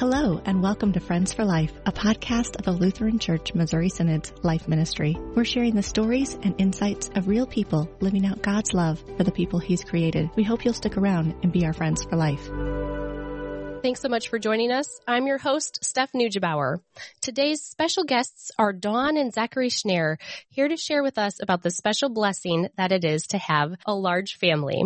Hello, 0.00 0.42
and 0.44 0.60
welcome 0.60 0.92
to 0.92 0.98
Friends 0.98 1.32
for 1.32 1.44
Life, 1.44 1.72
a 1.86 1.92
podcast 1.92 2.56
of 2.56 2.64
the 2.64 2.72
Lutheran 2.72 3.20
Church 3.20 3.54
Missouri 3.54 3.88
Synod's 3.88 4.32
Life 4.42 4.66
Ministry. 4.66 5.16
We're 5.36 5.44
sharing 5.44 5.76
the 5.76 5.84
stories 5.84 6.34
and 6.42 6.52
insights 6.58 7.10
of 7.14 7.28
real 7.28 7.46
people 7.46 7.88
living 8.00 8.26
out 8.26 8.42
God's 8.42 8.74
love 8.74 9.00
for 9.16 9.22
the 9.22 9.30
people 9.30 9.60
He's 9.60 9.84
created. 9.84 10.30
We 10.34 10.42
hope 10.42 10.64
you'll 10.64 10.74
stick 10.74 10.96
around 10.96 11.36
and 11.44 11.52
be 11.52 11.64
our 11.64 11.72
friends 11.72 12.02
for 12.02 12.16
life. 12.16 12.50
Thanks 13.84 14.00
so 14.00 14.08
much 14.08 14.30
for 14.30 14.38
joining 14.38 14.72
us. 14.72 14.98
I'm 15.06 15.26
your 15.26 15.36
host, 15.36 15.84
Steph 15.84 16.12
Neugebauer. 16.12 16.78
Today's 17.20 17.60
special 17.60 18.04
guests 18.04 18.50
are 18.58 18.72
Dawn 18.72 19.18
and 19.18 19.30
Zachary 19.30 19.68
Schnare, 19.68 20.16
here 20.48 20.68
to 20.68 20.76
share 20.78 21.02
with 21.02 21.18
us 21.18 21.42
about 21.42 21.62
the 21.62 21.70
special 21.70 22.08
blessing 22.08 22.70
that 22.78 22.92
it 22.92 23.04
is 23.04 23.26
to 23.26 23.36
have 23.36 23.74
a 23.84 23.94
large 23.94 24.36
family. 24.36 24.84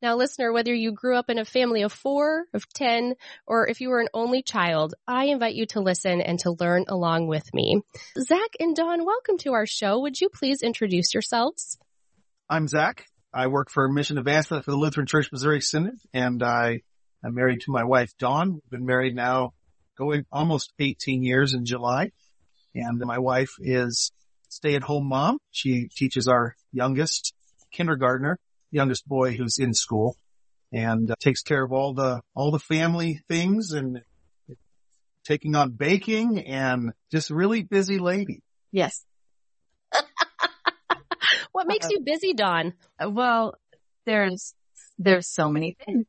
Now, 0.00 0.16
listener, 0.16 0.54
whether 0.54 0.72
you 0.72 0.90
grew 0.90 1.18
up 1.18 1.28
in 1.28 1.36
a 1.36 1.44
family 1.44 1.82
of 1.82 1.92
four, 1.92 2.44
of 2.54 2.66
10, 2.72 3.14
or 3.46 3.68
if 3.68 3.82
you 3.82 3.90
were 3.90 4.00
an 4.00 4.08
only 4.14 4.42
child, 4.42 4.94
I 5.06 5.26
invite 5.26 5.54
you 5.54 5.66
to 5.72 5.80
listen 5.80 6.22
and 6.22 6.38
to 6.38 6.56
learn 6.58 6.86
along 6.88 7.26
with 7.26 7.44
me. 7.52 7.82
Zach 8.18 8.56
and 8.58 8.74
Dawn, 8.74 9.04
welcome 9.04 9.36
to 9.40 9.52
our 9.52 9.66
show. 9.66 10.00
Would 10.00 10.18
you 10.18 10.30
please 10.30 10.62
introduce 10.62 11.12
yourselves? 11.12 11.76
I'm 12.48 12.68
Zach. 12.68 13.04
I 13.34 13.48
work 13.48 13.70
for 13.70 13.86
Mission 13.86 14.16
Advancement 14.16 14.64
for 14.64 14.70
the 14.70 14.78
Lutheran 14.78 15.06
Church 15.06 15.28
Missouri 15.30 15.60
Synod, 15.60 15.98
and 16.14 16.42
I 16.42 16.80
am 17.24 17.34
married 17.34 17.60
to 17.62 17.70
my 17.70 17.84
wife, 17.84 18.12
Dawn. 18.18 18.54
We've 18.54 18.70
been 18.70 18.86
married 18.86 19.14
now 19.14 19.52
going 19.96 20.24
almost 20.32 20.72
18 20.78 21.22
years 21.22 21.54
in 21.54 21.64
July. 21.64 22.10
And 22.74 22.98
my 23.00 23.18
wife 23.18 23.54
is 23.58 24.12
stay 24.48 24.74
at 24.74 24.82
home 24.82 25.06
mom. 25.06 25.38
She 25.50 25.88
teaches 25.94 26.28
our 26.28 26.54
youngest 26.72 27.34
kindergartner 27.72 28.38
youngest 28.70 29.06
boy 29.06 29.36
who's 29.36 29.58
in 29.58 29.74
school 29.74 30.16
and 30.72 31.10
uh, 31.10 31.14
takes 31.20 31.42
care 31.42 31.62
of 31.64 31.72
all 31.72 31.92
the, 31.92 32.20
all 32.34 32.50
the 32.50 32.58
family 32.58 33.20
things 33.28 33.72
and 33.72 34.00
taking 35.24 35.56
on 35.56 35.70
baking 35.70 36.46
and 36.46 36.92
just 37.10 37.30
really 37.30 37.62
busy 37.62 37.98
lady. 37.98 38.42
Yes. 38.70 39.04
what 41.52 41.66
makes 41.66 41.90
you 41.90 42.00
busy, 42.00 42.32
Dawn? 42.34 42.74
Well, 43.04 43.54
there's, 44.06 44.54
there's 45.00 45.26
so 45.26 45.48
many 45.48 45.76
things. 45.84 46.06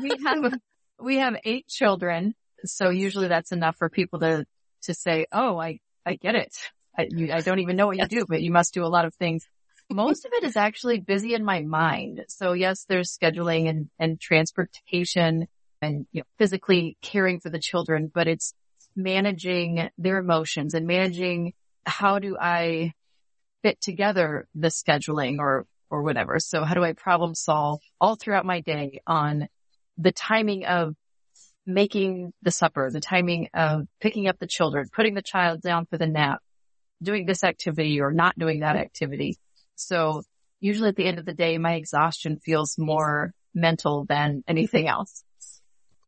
we 0.00 0.18
have, 0.24 0.54
we 1.02 1.18
have 1.18 1.34
eight 1.44 1.68
children. 1.68 2.34
So 2.64 2.88
usually 2.88 3.28
that's 3.28 3.52
enough 3.52 3.76
for 3.76 3.90
people 3.90 4.20
to, 4.20 4.46
to 4.84 4.94
say, 4.94 5.26
Oh, 5.30 5.58
I, 5.58 5.80
I 6.06 6.14
get 6.14 6.34
it. 6.34 6.54
I, 6.98 7.08
you, 7.10 7.32
I 7.32 7.40
don't 7.40 7.60
even 7.60 7.76
know 7.76 7.86
what 7.86 7.98
you 7.98 8.06
do, 8.06 8.24
but 8.26 8.40
you 8.40 8.50
must 8.50 8.74
do 8.74 8.84
a 8.84 8.88
lot 8.88 9.04
of 9.04 9.14
things 9.14 9.46
most 9.90 10.24
of 10.24 10.32
it 10.34 10.44
is 10.44 10.56
actually 10.56 11.00
busy 11.00 11.34
in 11.34 11.44
my 11.44 11.62
mind. 11.62 12.24
So 12.28 12.52
yes, 12.52 12.84
there's 12.88 13.16
scheduling 13.16 13.68
and, 13.68 13.88
and 13.98 14.20
transportation 14.20 15.48
and 15.80 16.06
you 16.12 16.20
know, 16.20 16.26
physically 16.38 16.98
caring 17.02 17.40
for 17.40 17.50
the 17.50 17.58
children, 17.58 18.10
but 18.12 18.28
it's 18.28 18.52
managing 18.94 19.88
their 19.96 20.18
emotions 20.18 20.74
and 20.74 20.86
managing 20.86 21.54
how 21.86 22.18
do 22.18 22.36
I 22.38 22.92
fit 23.62 23.80
together 23.80 24.46
the 24.54 24.68
scheduling 24.68 25.38
or, 25.38 25.66
or 25.90 26.02
whatever. 26.02 26.38
So 26.38 26.64
how 26.64 26.74
do 26.74 26.84
I 26.84 26.92
problem 26.92 27.34
solve 27.34 27.80
all 28.00 28.16
throughout 28.16 28.44
my 28.44 28.60
day 28.60 29.00
on 29.06 29.48
the 29.96 30.12
timing 30.12 30.64
of 30.64 30.94
making 31.66 32.32
the 32.42 32.50
supper, 32.50 32.90
the 32.90 33.00
timing 33.00 33.48
of 33.52 33.86
picking 34.00 34.26
up 34.26 34.38
the 34.38 34.46
children, 34.46 34.88
putting 34.92 35.14
the 35.14 35.22
child 35.22 35.60
down 35.60 35.86
for 35.86 35.98
the 35.98 36.06
nap, 36.06 36.40
doing 37.02 37.26
this 37.26 37.44
activity 37.44 38.00
or 38.00 38.10
not 38.12 38.38
doing 38.38 38.60
that 38.60 38.76
activity. 38.76 39.38
So 39.76 40.22
usually 40.60 40.88
at 40.88 40.96
the 40.96 41.06
end 41.06 41.18
of 41.18 41.26
the 41.26 41.34
day, 41.34 41.58
my 41.58 41.74
exhaustion 41.74 42.38
feels 42.38 42.76
more 42.78 43.32
mental 43.54 44.04
than 44.04 44.42
anything 44.48 44.88
else. 44.88 45.22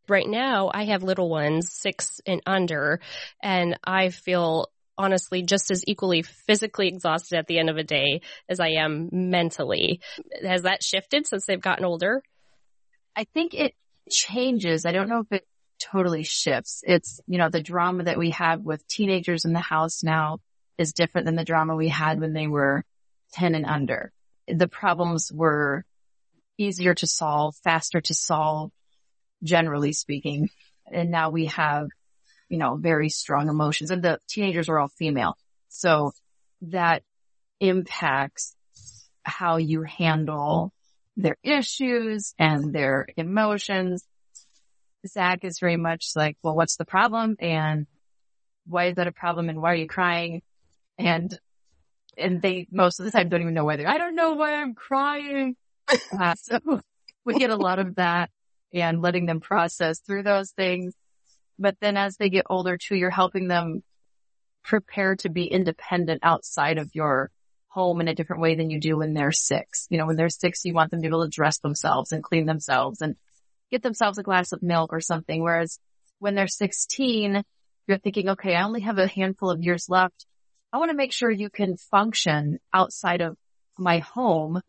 Right 0.08 0.26
now, 0.26 0.70
I 0.72 0.84
have 0.86 1.02
little 1.02 1.28
ones, 1.28 1.72
six 1.72 2.20
and 2.26 2.40
under, 2.46 3.00
and 3.42 3.78
I 3.84 4.08
feel 4.08 4.68
honestly 4.98 5.42
just 5.42 5.70
as 5.70 5.84
equally 5.86 6.22
physically 6.22 6.88
exhausted 6.88 7.38
at 7.38 7.46
the 7.46 7.58
end 7.58 7.70
of 7.70 7.76
a 7.76 7.84
day 7.84 8.20
as 8.48 8.60
I 8.60 8.70
am 8.70 9.08
mentally. 9.12 10.00
Has 10.42 10.62
that 10.62 10.82
shifted 10.82 11.26
since 11.26 11.46
they've 11.46 11.60
gotten 11.60 11.84
older? 11.84 12.22
I 13.16 13.24
think 13.24 13.54
it 13.54 13.74
changes. 14.10 14.86
I 14.86 14.92
don't 14.92 15.08
know 15.08 15.20
if 15.20 15.32
it 15.32 15.46
totally 15.80 16.22
shifts. 16.22 16.82
It's, 16.86 17.20
you 17.26 17.38
know, 17.38 17.48
the 17.48 17.62
drama 17.62 18.04
that 18.04 18.18
we 18.18 18.30
have 18.30 18.60
with 18.60 18.86
teenagers 18.86 19.44
in 19.44 19.52
the 19.52 19.60
house 19.60 20.02
now 20.02 20.38
is 20.78 20.92
different 20.92 21.26
than 21.26 21.36
the 21.36 21.44
drama 21.44 21.74
we 21.76 21.88
had 21.88 22.20
when 22.20 22.32
they 22.32 22.46
were 22.46 22.84
10 23.32 23.54
and 23.54 23.66
under. 23.66 24.12
The 24.48 24.68
problems 24.68 25.30
were 25.32 25.84
easier 26.58 26.94
to 26.94 27.06
solve, 27.06 27.54
faster 27.64 28.00
to 28.00 28.14
solve, 28.14 28.70
generally 29.42 29.92
speaking. 29.92 30.50
And 30.90 31.10
now 31.10 31.30
we 31.30 31.46
have, 31.46 31.88
you 32.50 32.58
know, 32.58 32.76
very 32.76 33.08
strong 33.08 33.48
emotions 33.48 33.90
and 33.90 34.02
the 34.02 34.18
teenagers 34.28 34.68
are 34.68 34.78
all 34.78 34.88
female. 34.88 35.36
So 35.68 36.12
that 36.62 37.02
impacts 37.60 38.54
how 39.22 39.56
you 39.56 39.82
handle 39.82 40.72
their 41.16 41.36
issues 41.42 42.34
and 42.38 42.72
their 42.74 43.06
emotions. 43.16 44.04
Zach 45.06 45.44
is 45.44 45.60
very 45.60 45.76
much 45.76 46.10
like, 46.16 46.36
well, 46.42 46.56
what's 46.56 46.76
the 46.76 46.84
problem? 46.84 47.36
And 47.38 47.86
why 48.66 48.86
is 48.86 48.96
that 48.96 49.06
a 49.06 49.12
problem? 49.12 49.48
And 49.48 49.62
why 49.62 49.72
are 49.72 49.76
you 49.76 49.86
crying? 49.86 50.42
And 50.98 51.38
and 52.18 52.42
they 52.42 52.66
most 52.70 52.98
of 52.98 53.06
the 53.06 53.12
time 53.12 53.28
don't 53.28 53.40
even 53.40 53.54
know 53.54 53.64
why 53.64 53.76
they're, 53.76 53.88
I 53.88 53.96
don't 53.96 54.16
know 54.16 54.34
why 54.34 54.54
I'm 54.54 54.74
crying. 54.74 55.56
Uh, 56.20 56.34
so 56.36 56.58
we 57.24 57.34
get 57.34 57.50
a 57.50 57.56
lot 57.56 57.80
of 57.80 57.96
that 57.96 58.30
and 58.72 59.02
letting 59.02 59.26
them 59.26 59.40
process 59.40 59.98
through 60.00 60.22
those 60.22 60.52
things. 60.52 60.94
But 61.60 61.76
then 61.80 61.96
as 61.98 62.16
they 62.16 62.30
get 62.30 62.46
older 62.48 62.78
too, 62.78 62.96
you're 62.96 63.10
helping 63.10 63.46
them 63.46 63.82
prepare 64.64 65.14
to 65.16 65.28
be 65.28 65.44
independent 65.44 66.20
outside 66.22 66.78
of 66.78 66.90
your 66.94 67.30
home 67.68 68.00
in 68.00 68.08
a 68.08 68.14
different 68.14 68.42
way 68.42 68.56
than 68.56 68.70
you 68.70 68.80
do 68.80 68.96
when 68.96 69.12
they're 69.14 69.30
six. 69.30 69.86
You 69.90 69.98
know, 69.98 70.06
when 70.06 70.16
they're 70.16 70.30
six, 70.30 70.64
you 70.64 70.74
want 70.74 70.90
them 70.90 71.00
to 71.00 71.02
be 71.02 71.08
able 71.08 71.24
to 71.24 71.30
dress 71.30 71.58
themselves 71.58 72.12
and 72.12 72.24
clean 72.24 72.46
themselves 72.46 73.02
and 73.02 73.14
get 73.70 73.82
themselves 73.82 74.18
a 74.18 74.22
glass 74.22 74.52
of 74.52 74.62
milk 74.62 74.92
or 74.92 75.00
something. 75.00 75.42
Whereas 75.42 75.78
when 76.18 76.34
they're 76.34 76.48
16, 76.48 77.42
you're 77.86 77.98
thinking, 77.98 78.30
okay, 78.30 78.54
I 78.54 78.64
only 78.64 78.80
have 78.80 78.98
a 78.98 79.06
handful 79.06 79.50
of 79.50 79.62
years 79.62 79.86
left. 79.88 80.26
I 80.72 80.78
want 80.78 80.90
to 80.90 80.96
make 80.96 81.12
sure 81.12 81.30
you 81.30 81.50
can 81.50 81.76
function 81.76 82.58
outside 82.72 83.20
of 83.20 83.36
my 83.78 83.98
home 83.98 84.60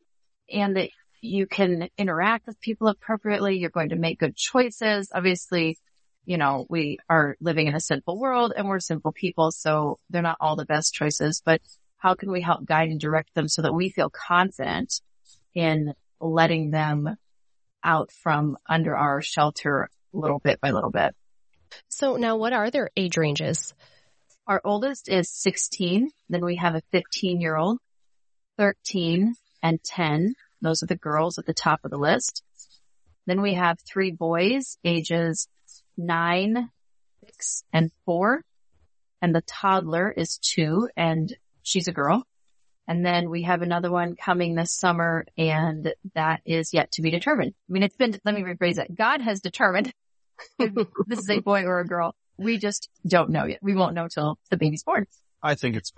and 0.51 0.75
that 0.75 0.89
you 1.21 1.47
can 1.47 1.87
interact 1.97 2.47
with 2.47 2.59
people 2.59 2.87
appropriately. 2.87 3.57
You're 3.57 3.69
going 3.69 3.89
to 3.89 3.95
make 3.95 4.19
good 4.19 4.35
choices. 4.35 5.09
Obviously, 5.13 5.77
you 6.25 6.37
know, 6.37 6.65
we 6.69 6.99
are 7.09 7.35
living 7.41 7.67
in 7.67 7.75
a 7.75 7.79
sinful 7.79 8.19
world 8.19 8.53
and 8.55 8.67
we're 8.67 8.79
sinful 8.79 9.11
people. 9.11 9.51
So 9.51 9.99
they're 10.09 10.21
not 10.21 10.37
all 10.39 10.55
the 10.55 10.65
best 10.65 10.93
choices, 10.93 11.41
but 11.43 11.61
how 11.97 12.15
can 12.15 12.31
we 12.31 12.41
help 12.41 12.65
guide 12.65 12.89
and 12.89 12.99
direct 12.99 13.33
them 13.33 13.47
so 13.47 13.61
that 13.63 13.73
we 13.73 13.89
feel 13.89 14.09
confident 14.09 15.01
in 15.53 15.93
letting 16.19 16.71
them 16.71 17.15
out 17.83 18.11
from 18.11 18.57
under 18.67 18.95
our 18.95 19.21
shelter 19.21 19.89
little 20.13 20.39
bit 20.39 20.59
by 20.61 20.71
little 20.71 20.91
bit? 20.91 21.15
So 21.87 22.17
now 22.17 22.37
what 22.37 22.53
are 22.53 22.69
their 22.69 22.89
age 22.95 23.17
ranges? 23.17 23.73
Our 24.47 24.61
oldest 24.63 25.09
is 25.09 25.29
16. 25.29 26.11
Then 26.29 26.43
we 26.43 26.57
have 26.57 26.75
a 26.75 26.81
15 26.91 27.41
year 27.41 27.55
old, 27.55 27.79
13 28.57 29.35
and 29.63 29.83
10. 29.83 30.35
Those 30.61 30.83
are 30.83 30.87
the 30.87 30.95
girls 30.95 31.37
at 31.37 31.45
the 31.45 31.53
top 31.53 31.81
of 31.83 31.91
the 31.91 31.97
list. 31.97 32.43
Then 33.25 33.41
we 33.41 33.53
have 33.53 33.79
three 33.79 34.11
boys 34.11 34.77
ages 34.83 35.47
nine, 36.05 36.69
six 37.25 37.63
and 37.73 37.91
four. 38.05 38.43
And 39.21 39.35
the 39.35 39.41
toddler 39.41 40.11
is 40.11 40.39
two 40.39 40.89
and 40.95 41.35
she's 41.61 41.87
a 41.87 41.91
girl. 41.91 42.23
And 42.87 43.05
then 43.05 43.29
we 43.29 43.43
have 43.43 43.61
another 43.61 43.91
one 43.91 44.15
coming 44.15 44.55
this 44.55 44.73
summer 44.73 45.25
and 45.37 45.93
that 46.15 46.41
is 46.45 46.73
yet 46.73 46.91
to 46.93 47.01
be 47.01 47.11
determined. 47.11 47.53
I 47.69 47.71
mean, 47.71 47.83
it's 47.83 47.95
been, 47.95 48.19
let 48.25 48.35
me 48.35 48.41
rephrase 48.41 48.79
it. 48.79 48.95
God 48.95 49.21
has 49.21 49.41
determined 49.41 49.93
this 50.59 51.19
is 51.19 51.29
a 51.29 51.39
boy 51.39 51.63
or 51.63 51.79
a 51.79 51.87
girl. 51.87 52.15
We 52.37 52.57
just 52.57 52.89
don't 53.07 53.29
know 53.29 53.45
yet. 53.45 53.59
We 53.61 53.75
won't 53.75 53.93
know 53.93 54.07
till 54.07 54.39
the 54.49 54.57
baby's 54.57 54.83
born. 54.83 55.05
I 55.43 55.55
think 55.55 55.75
it's 55.75 55.91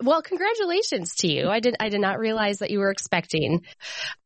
well, 0.00 0.22
congratulations 0.22 1.16
to 1.16 1.28
you. 1.28 1.48
I 1.48 1.58
did, 1.58 1.76
I 1.80 1.88
did 1.88 2.00
not 2.00 2.20
realize 2.20 2.58
that 2.58 2.70
you 2.70 2.78
were 2.78 2.90
expecting. 2.90 3.62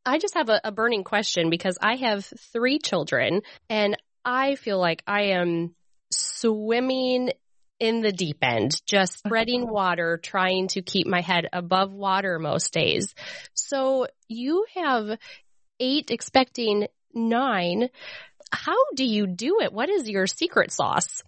I 0.04 0.18
just 0.18 0.34
have 0.34 0.50
a, 0.50 0.60
a, 0.64 0.72
burning 0.72 1.02
question 1.02 1.48
because 1.48 1.78
I 1.80 1.96
have 1.96 2.26
three 2.52 2.78
children 2.78 3.40
and 3.70 3.96
I 4.24 4.54
feel 4.56 4.78
like 4.78 5.02
I 5.06 5.32
am 5.32 5.74
swimming 6.10 7.30
in 7.80 8.00
the 8.00 8.12
deep 8.12 8.38
end, 8.42 8.80
just 8.86 9.18
spreading 9.18 9.68
water, 9.68 10.18
trying 10.22 10.68
to 10.68 10.82
keep 10.82 11.06
my 11.06 11.20
head 11.20 11.48
above 11.52 11.92
water 11.92 12.38
most 12.38 12.72
days. 12.72 13.14
So 13.54 14.06
you 14.28 14.66
have 14.76 15.18
eight 15.80 16.10
expecting 16.10 16.86
nine. 17.12 17.88
How 18.52 18.76
do 18.94 19.04
you 19.04 19.26
do 19.26 19.58
it? 19.60 19.72
What 19.72 19.88
is 19.88 20.08
your 20.08 20.26
secret 20.26 20.70
sauce? 20.70 21.22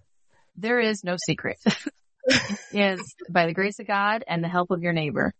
there 0.56 0.80
is 0.80 1.04
no 1.04 1.16
secret. 1.16 1.58
is 2.72 3.14
by 3.28 3.46
the 3.46 3.52
grace 3.52 3.78
of 3.80 3.86
God 3.86 4.24
and 4.26 4.42
the 4.42 4.48
help 4.48 4.70
of 4.70 4.82
your 4.82 4.92
neighbor. 4.92 5.34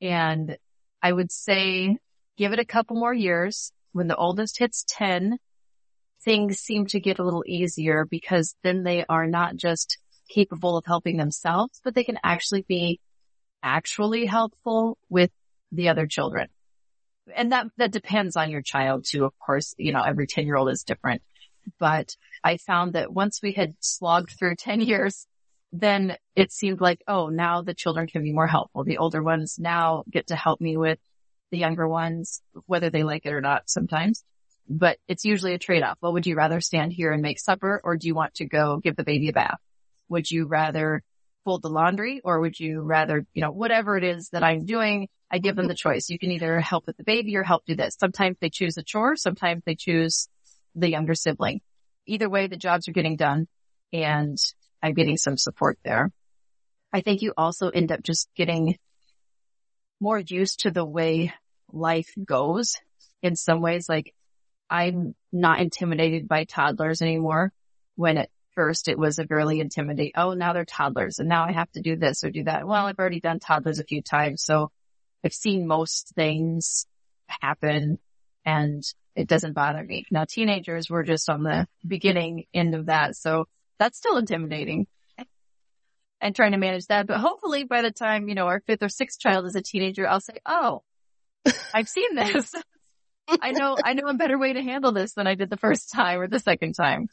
And 0.00 0.56
I 1.02 1.12
would 1.12 1.30
say 1.30 1.98
give 2.36 2.52
it 2.52 2.58
a 2.58 2.64
couple 2.64 2.96
more 2.96 3.12
years. 3.12 3.72
When 3.92 4.08
the 4.08 4.16
oldest 4.16 4.58
hits 4.58 4.84
10, 4.88 5.38
things 6.24 6.58
seem 6.58 6.86
to 6.86 7.00
get 7.00 7.18
a 7.18 7.24
little 7.24 7.44
easier 7.46 8.04
because 8.04 8.54
then 8.62 8.82
they 8.82 9.04
are 9.08 9.26
not 9.26 9.56
just 9.56 9.98
capable 10.28 10.76
of 10.76 10.84
helping 10.86 11.16
themselves, 11.16 11.80
but 11.84 11.94
they 11.94 12.04
can 12.04 12.18
actually 12.22 12.62
be 12.62 13.00
actually 13.62 14.26
helpful 14.26 14.98
with 15.08 15.30
the 15.70 15.88
other 15.88 16.06
children. 16.06 16.48
And 17.34 17.52
that, 17.52 17.66
that 17.76 17.92
depends 17.92 18.36
on 18.36 18.50
your 18.50 18.62
child 18.62 19.04
too. 19.08 19.24
Of 19.24 19.32
course, 19.38 19.74
you 19.78 19.92
know, 19.92 20.02
every 20.02 20.26
10 20.26 20.46
year 20.46 20.56
old 20.56 20.70
is 20.70 20.82
different, 20.82 21.22
but 21.78 22.16
I 22.42 22.56
found 22.56 22.94
that 22.94 23.12
once 23.12 23.40
we 23.42 23.52
had 23.52 23.74
slogged 23.80 24.32
through 24.38 24.56
10 24.56 24.80
years, 24.80 25.26
then 25.72 26.16
it 26.36 26.52
seemed 26.52 26.80
like, 26.80 27.02
oh, 27.08 27.28
now 27.28 27.62
the 27.62 27.74
children 27.74 28.06
can 28.06 28.22
be 28.22 28.32
more 28.32 28.46
helpful. 28.46 28.84
The 28.84 28.98
older 28.98 29.22
ones 29.22 29.56
now 29.58 30.04
get 30.10 30.26
to 30.28 30.36
help 30.36 30.60
me 30.60 30.76
with 30.76 30.98
the 31.50 31.58
younger 31.58 31.88
ones, 31.88 32.42
whether 32.66 32.90
they 32.90 33.04
like 33.04 33.24
it 33.24 33.32
or 33.32 33.40
not 33.40 33.62
sometimes. 33.66 34.24
But 34.74 34.96
it's 35.06 35.26
usually 35.26 35.52
a 35.52 35.58
trade 35.58 35.82
off. 35.82 35.98
Well, 36.00 36.14
would 36.14 36.26
you 36.26 36.34
rather 36.34 36.62
stand 36.62 36.94
here 36.94 37.12
and 37.12 37.20
make 37.20 37.38
supper 37.38 37.80
or 37.84 37.98
do 37.98 38.06
you 38.06 38.14
want 38.14 38.34
to 38.34 38.46
go 38.46 38.78
give 38.78 38.96
the 38.96 39.04
baby 39.04 39.28
a 39.28 39.32
bath? 39.32 39.58
Would 40.08 40.30
you 40.30 40.46
rather 40.46 41.02
fold 41.44 41.60
the 41.60 41.68
laundry 41.68 42.22
or 42.24 42.40
would 42.40 42.58
you 42.58 42.80
rather, 42.80 43.26
you 43.34 43.42
know, 43.42 43.50
whatever 43.50 43.98
it 43.98 44.04
is 44.04 44.30
that 44.30 44.42
I'm 44.42 44.64
doing, 44.64 45.08
I 45.30 45.38
give 45.38 45.56
them 45.56 45.68
the 45.68 45.74
choice. 45.74 46.08
You 46.08 46.18
can 46.18 46.30
either 46.30 46.58
help 46.58 46.86
with 46.86 46.96
the 46.96 47.04
baby 47.04 47.36
or 47.36 47.42
help 47.42 47.66
do 47.66 47.74
this. 47.74 47.96
Sometimes 48.00 48.38
they 48.40 48.48
choose 48.48 48.78
a 48.78 48.82
chore. 48.82 49.14
Sometimes 49.16 49.62
they 49.66 49.74
choose 49.74 50.28
the 50.74 50.88
younger 50.88 51.14
sibling. 51.14 51.60
Either 52.06 52.30
way, 52.30 52.46
the 52.46 52.56
jobs 52.56 52.88
are 52.88 52.92
getting 52.92 53.16
done 53.16 53.48
and 53.92 54.38
I'm 54.82 54.94
getting 54.94 55.18
some 55.18 55.36
support 55.36 55.78
there. 55.84 56.10
I 56.94 57.02
think 57.02 57.20
you 57.20 57.34
also 57.36 57.68
end 57.68 57.92
up 57.92 58.02
just 58.02 58.28
getting 58.34 58.78
more 60.00 60.18
used 60.18 60.60
to 60.60 60.70
the 60.70 60.84
way 60.84 61.34
life 61.70 62.12
goes 62.24 62.76
in 63.22 63.36
some 63.36 63.60
ways. 63.60 63.86
Like 63.86 64.14
I'm 64.72 65.14
not 65.30 65.60
intimidated 65.60 66.26
by 66.26 66.44
toddlers 66.44 67.02
anymore 67.02 67.52
when 67.94 68.16
at 68.16 68.30
first 68.54 68.88
it 68.88 68.98
was 68.98 69.18
a 69.18 69.26
really 69.28 69.60
intimidating. 69.60 70.12
Oh, 70.16 70.32
now 70.32 70.54
they're 70.54 70.64
toddlers 70.64 71.18
and 71.18 71.28
now 71.28 71.44
I 71.44 71.52
have 71.52 71.70
to 71.72 71.82
do 71.82 71.94
this 71.96 72.24
or 72.24 72.30
do 72.30 72.44
that. 72.44 72.66
Well, 72.66 72.86
I've 72.86 72.98
already 72.98 73.20
done 73.20 73.38
toddlers 73.38 73.80
a 73.80 73.84
few 73.84 74.00
times. 74.00 74.42
So 74.42 74.70
I've 75.22 75.34
seen 75.34 75.66
most 75.66 76.12
things 76.14 76.86
happen 77.28 77.98
and 78.46 78.82
it 79.14 79.28
doesn't 79.28 79.52
bother 79.52 79.84
me. 79.84 80.06
Now 80.10 80.24
teenagers 80.24 80.88
were 80.88 81.02
just 81.02 81.28
on 81.28 81.42
the 81.42 81.68
beginning 81.86 82.46
end 82.54 82.74
of 82.74 82.86
that. 82.86 83.14
So 83.14 83.48
that's 83.78 83.98
still 83.98 84.16
intimidating 84.16 84.86
and 86.18 86.34
trying 86.34 86.52
to 86.52 86.58
manage 86.58 86.86
that. 86.86 87.06
But 87.06 87.20
hopefully 87.20 87.64
by 87.64 87.82
the 87.82 87.90
time, 87.90 88.26
you 88.30 88.34
know, 88.34 88.46
our 88.46 88.60
fifth 88.60 88.82
or 88.82 88.88
sixth 88.88 89.20
child 89.20 89.44
is 89.44 89.54
a 89.54 89.60
teenager, 89.60 90.08
I'll 90.08 90.20
say, 90.20 90.38
Oh, 90.46 90.82
I've 91.74 91.90
seen 91.90 92.14
this. 92.14 92.54
I 93.28 93.52
know, 93.52 93.76
I 93.82 93.94
know 93.94 94.08
a 94.08 94.14
better 94.14 94.38
way 94.38 94.52
to 94.52 94.62
handle 94.62 94.92
this 94.92 95.14
than 95.14 95.26
I 95.26 95.34
did 95.34 95.50
the 95.50 95.56
first 95.56 95.90
time 95.92 96.20
or 96.20 96.28
the 96.28 96.38
second 96.38 96.74
time. 96.74 97.08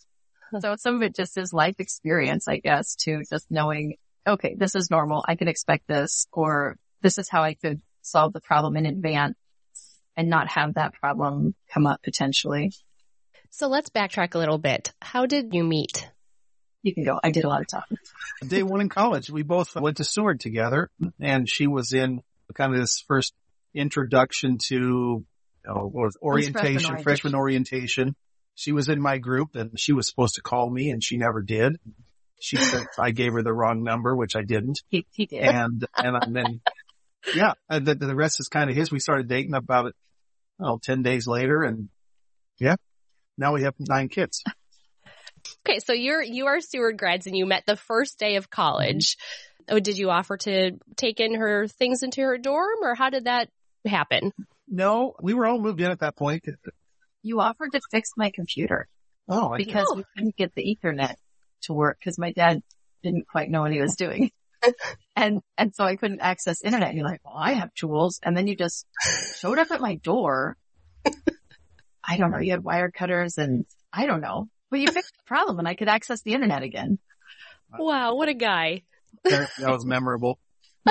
So 0.59 0.75
some 0.77 0.95
of 0.95 1.01
it 1.03 1.15
just 1.15 1.37
is 1.37 1.53
life 1.53 1.75
experience, 1.79 2.47
I 2.47 2.57
guess, 2.57 2.95
to 3.03 3.23
just 3.29 3.51
knowing, 3.51 3.95
okay, 4.25 4.55
this 4.57 4.75
is 4.75 4.89
normal. 4.89 5.23
I 5.27 5.35
can 5.35 5.47
expect 5.47 5.87
this 5.87 6.27
or 6.31 6.77
this 7.01 7.17
is 7.17 7.29
how 7.29 7.43
I 7.43 7.53
could 7.53 7.81
solve 8.01 8.33
the 8.33 8.41
problem 8.41 8.75
in 8.75 8.85
advance 8.85 9.37
and 10.17 10.29
not 10.29 10.47
have 10.49 10.73
that 10.73 10.93
problem 10.93 11.53
come 11.71 11.85
up 11.85 12.01
potentially. 12.01 12.73
So 13.51 13.67
let's 13.67 13.89
backtrack 13.89 14.35
a 14.35 14.37
little 14.37 14.57
bit. 14.57 14.91
How 15.01 15.25
did 15.25 15.53
you 15.53 15.63
meet? 15.63 16.09
You 16.81 16.93
can 16.93 17.03
go. 17.03 17.19
I 17.23 17.31
did 17.31 17.43
a 17.43 17.49
lot 17.49 17.61
of 17.61 17.67
talking. 17.67 17.97
Day 18.47 18.63
one 18.63 18.81
in 18.81 18.89
college, 18.89 19.29
we 19.29 19.43
both 19.43 19.75
went 19.75 19.97
to 19.97 20.03
Seward 20.03 20.39
together 20.39 20.89
and 21.19 21.47
she 21.47 21.67
was 21.67 21.93
in 21.93 22.21
kind 22.53 22.73
of 22.73 22.79
this 22.79 23.03
first 23.07 23.33
introduction 23.73 24.57
to 24.67 25.25
know, 25.65 26.09
orientation, 26.21 26.79
freshman, 26.79 27.03
freshman 27.03 27.35
orientation. 27.35 28.15
She 28.55 28.71
was 28.71 28.89
in 28.89 29.01
my 29.01 29.17
group 29.17 29.55
and 29.55 29.79
she 29.79 29.93
was 29.93 30.07
supposed 30.07 30.35
to 30.35 30.41
call 30.41 30.69
me 30.69 30.89
and 30.89 31.03
she 31.03 31.17
never 31.17 31.41
did. 31.41 31.77
She 32.41 32.57
said 32.57 32.85
I 32.99 33.11
gave 33.11 33.33
her 33.33 33.43
the 33.43 33.53
wrong 33.53 33.83
number, 33.83 34.15
which 34.15 34.35
I 34.35 34.41
didn't. 34.41 34.81
He, 34.89 35.05
he 35.11 35.25
did. 35.25 35.43
And, 35.43 35.85
and 35.95 36.35
then, 36.35 36.61
yeah, 37.35 37.53
uh, 37.69 37.79
the, 37.79 37.95
the 37.95 38.15
rest 38.15 38.39
is 38.39 38.47
kind 38.47 38.69
of 38.69 38.75
his. 38.75 38.91
We 38.91 38.99
started 38.99 39.27
dating 39.27 39.53
about 39.53 39.87
it, 39.87 39.95
oh, 40.61 40.79
10 40.81 41.03
days 41.03 41.27
later 41.27 41.63
and 41.63 41.89
yeah, 42.59 42.75
now 43.37 43.53
we 43.53 43.63
have 43.63 43.75
nine 43.79 44.09
kids. 44.09 44.43
Okay, 45.65 45.79
so 45.79 45.93
you're 45.93 46.21
you 46.21 46.47
are 46.47 46.59
Seward 46.59 46.97
grads 46.97 47.25
and 47.25 47.35
you 47.35 47.45
met 47.45 47.63
the 47.65 47.77
first 47.77 48.19
day 48.19 48.35
of 48.35 48.49
college. 48.49 49.15
Mm-hmm. 49.15 49.75
Oh, 49.75 49.79
did 49.79 49.97
you 49.97 50.09
offer 50.09 50.35
to 50.35 50.71
take 50.97 51.21
in 51.21 51.35
her 51.35 51.67
things 51.67 52.03
into 52.03 52.21
her 52.21 52.37
dorm 52.37 52.79
or 52.81 52.93
how 52.93 53.09
did 53.09 53.23
that 53.23 53.49
happen? 53.85 54.33
No, 54.69 55.15
we 55.21 55.33
were 55.33 55.47
all 55.47 55.59
moved 55.59 55.81
in 55.81 55.89
at 55.89 55.99
that 55.99 56.15
point. 56.15 56.45
You 57.23 57.39
offered 57.41 57.71
to 57.73 57.81
fix 57.91 58.11
my 58.15 58.31
computer. 58.31 58.87
Oh, 59.27 59.55
because 59.57 59.91
we 59.95 60.03
couldn't 60.15 60.35
get 60.35 60.53
the 60.55 60.63
ethernet 60.63 61.15
to 61.63 61.73
work 61.73 61.97
because 61.99 62.17
my 62.17 62.31
dad 62.31 62.61
didn't 63.03 63.27
quite 63.27 63.49
know 63.49 63.61
what 63.61 63.71
he 63.71 63.81
was 63.81 63.95
doing. 63.95 64.31
and, 65.15 65.41
and 65.57 65.73
so 65.75 65.83
I 65.83 65.95
couldn't 65.95 66.21
access 66.21 66.63
internet. 66.63 66.93
You're 66.95 67.05
like, 67.05 67.21
well, 67.23 67.35
I 67.37 67.53
have 67.53 67.73
tools. 67.73 68.19
And 68.23 68.35
then 68.35 68.47
you 68.47 68.55
just 68.55 68.85
showed 69.37 69.59
up 69.59 69.71
at 69.71 69.81
my 69.81 69.95
door. 69.95 70.57
I 72.03 72.17
don't 72.17 72.31
know. 72.31 72.39
You 72.39 72.51
had 72.51 72.63
wire 72.63 72.91
cutters 72.91 73.37
and 73.37 73.65
I 73.93 74.05
don't 74.05 74.21
know. 74.21 74.49
but 74.71 74.79
you 74.79 74.87
fixed 74.87 75.13
the 75.17 75.23
problem 75.27 75.59
and 75.59 75.67
I 75.67 75.75
could 75.75 75.89
access 75.89 76.21
the 76.21 76.33
internet 76.33 76.63
again. 76.63 76.97
Wow, 77.77 78.15
what 78.15 78.29
a 78.29 78.33
guy. 78.33 78.83
that 79.23 79.49
was 79.59 79.85
memorable. 79.85 80.39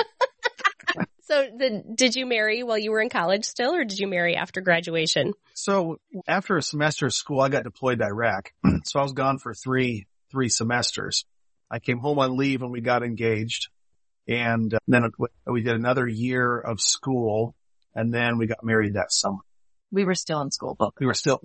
so 1.21 1.47
then 1.57 1.95
did 1.95 2.15
you 2.15 2.25
marry 2.25 2.63
while 2.63 2.77
you 2.77 2.91
were 2.91 3.01
in 3.01 3.09
college 3.09 3.45
still 3.45 3.73
or 3.73 3.83
did 3.83 3.99
you 3.99 4.07
marry 4.07 4.35
after 4.35 4.61
graduation? 4.61 5.33
So 5.53 5.97
after 6.27 6.57
a 6.57 6.61
semester 6.61 7.07
of 7.07 7.13
school, 7.13 7.41
I 7.41 7.49
got 7.49 7.63
deployed 7.63 7.99
to 7.99 8.05
Iraq. 8.05 8.51
so 8.85 8.99
I 8.99 9.03
was 9.03 9.13
gone 9.13 9.39
for 9.39 9.53
three, 9.53 10.07
three 10.31 10.49
semesters. 10.49 11.25
I 11.71 11.79
came 11.79 11.99
home 11.99 12.19
on 12.19 12.37
leave 12.37 12.61
and 12.61 12.71
we 12.71 12.81
got 12.81 13.03
engaged 13.03 13.69
and 14.27 14.73
uh, 14.73 14.79
then 14.87 15.09
we 15.45 15.61
did 15.61 15.75
another 15.75 16.07
year 16.07 16.59
of 16.59 16.79
school 16.79 17.55
and 17.95 18.13
then 18.13 18.37
we 18.37 18.47
got 18.47 18.63
married 18.63 18.93
that 18.93 19.11
summer. 19.11 19.39
We 19.91 20.05
were 20.05 20.15
still 20.15 20.41
in 20.41 20.51
school, 20.51 20.75
but 20.77 20.93
we 20.99 21.07
were 21.07 21.15
still, 21.15 21.41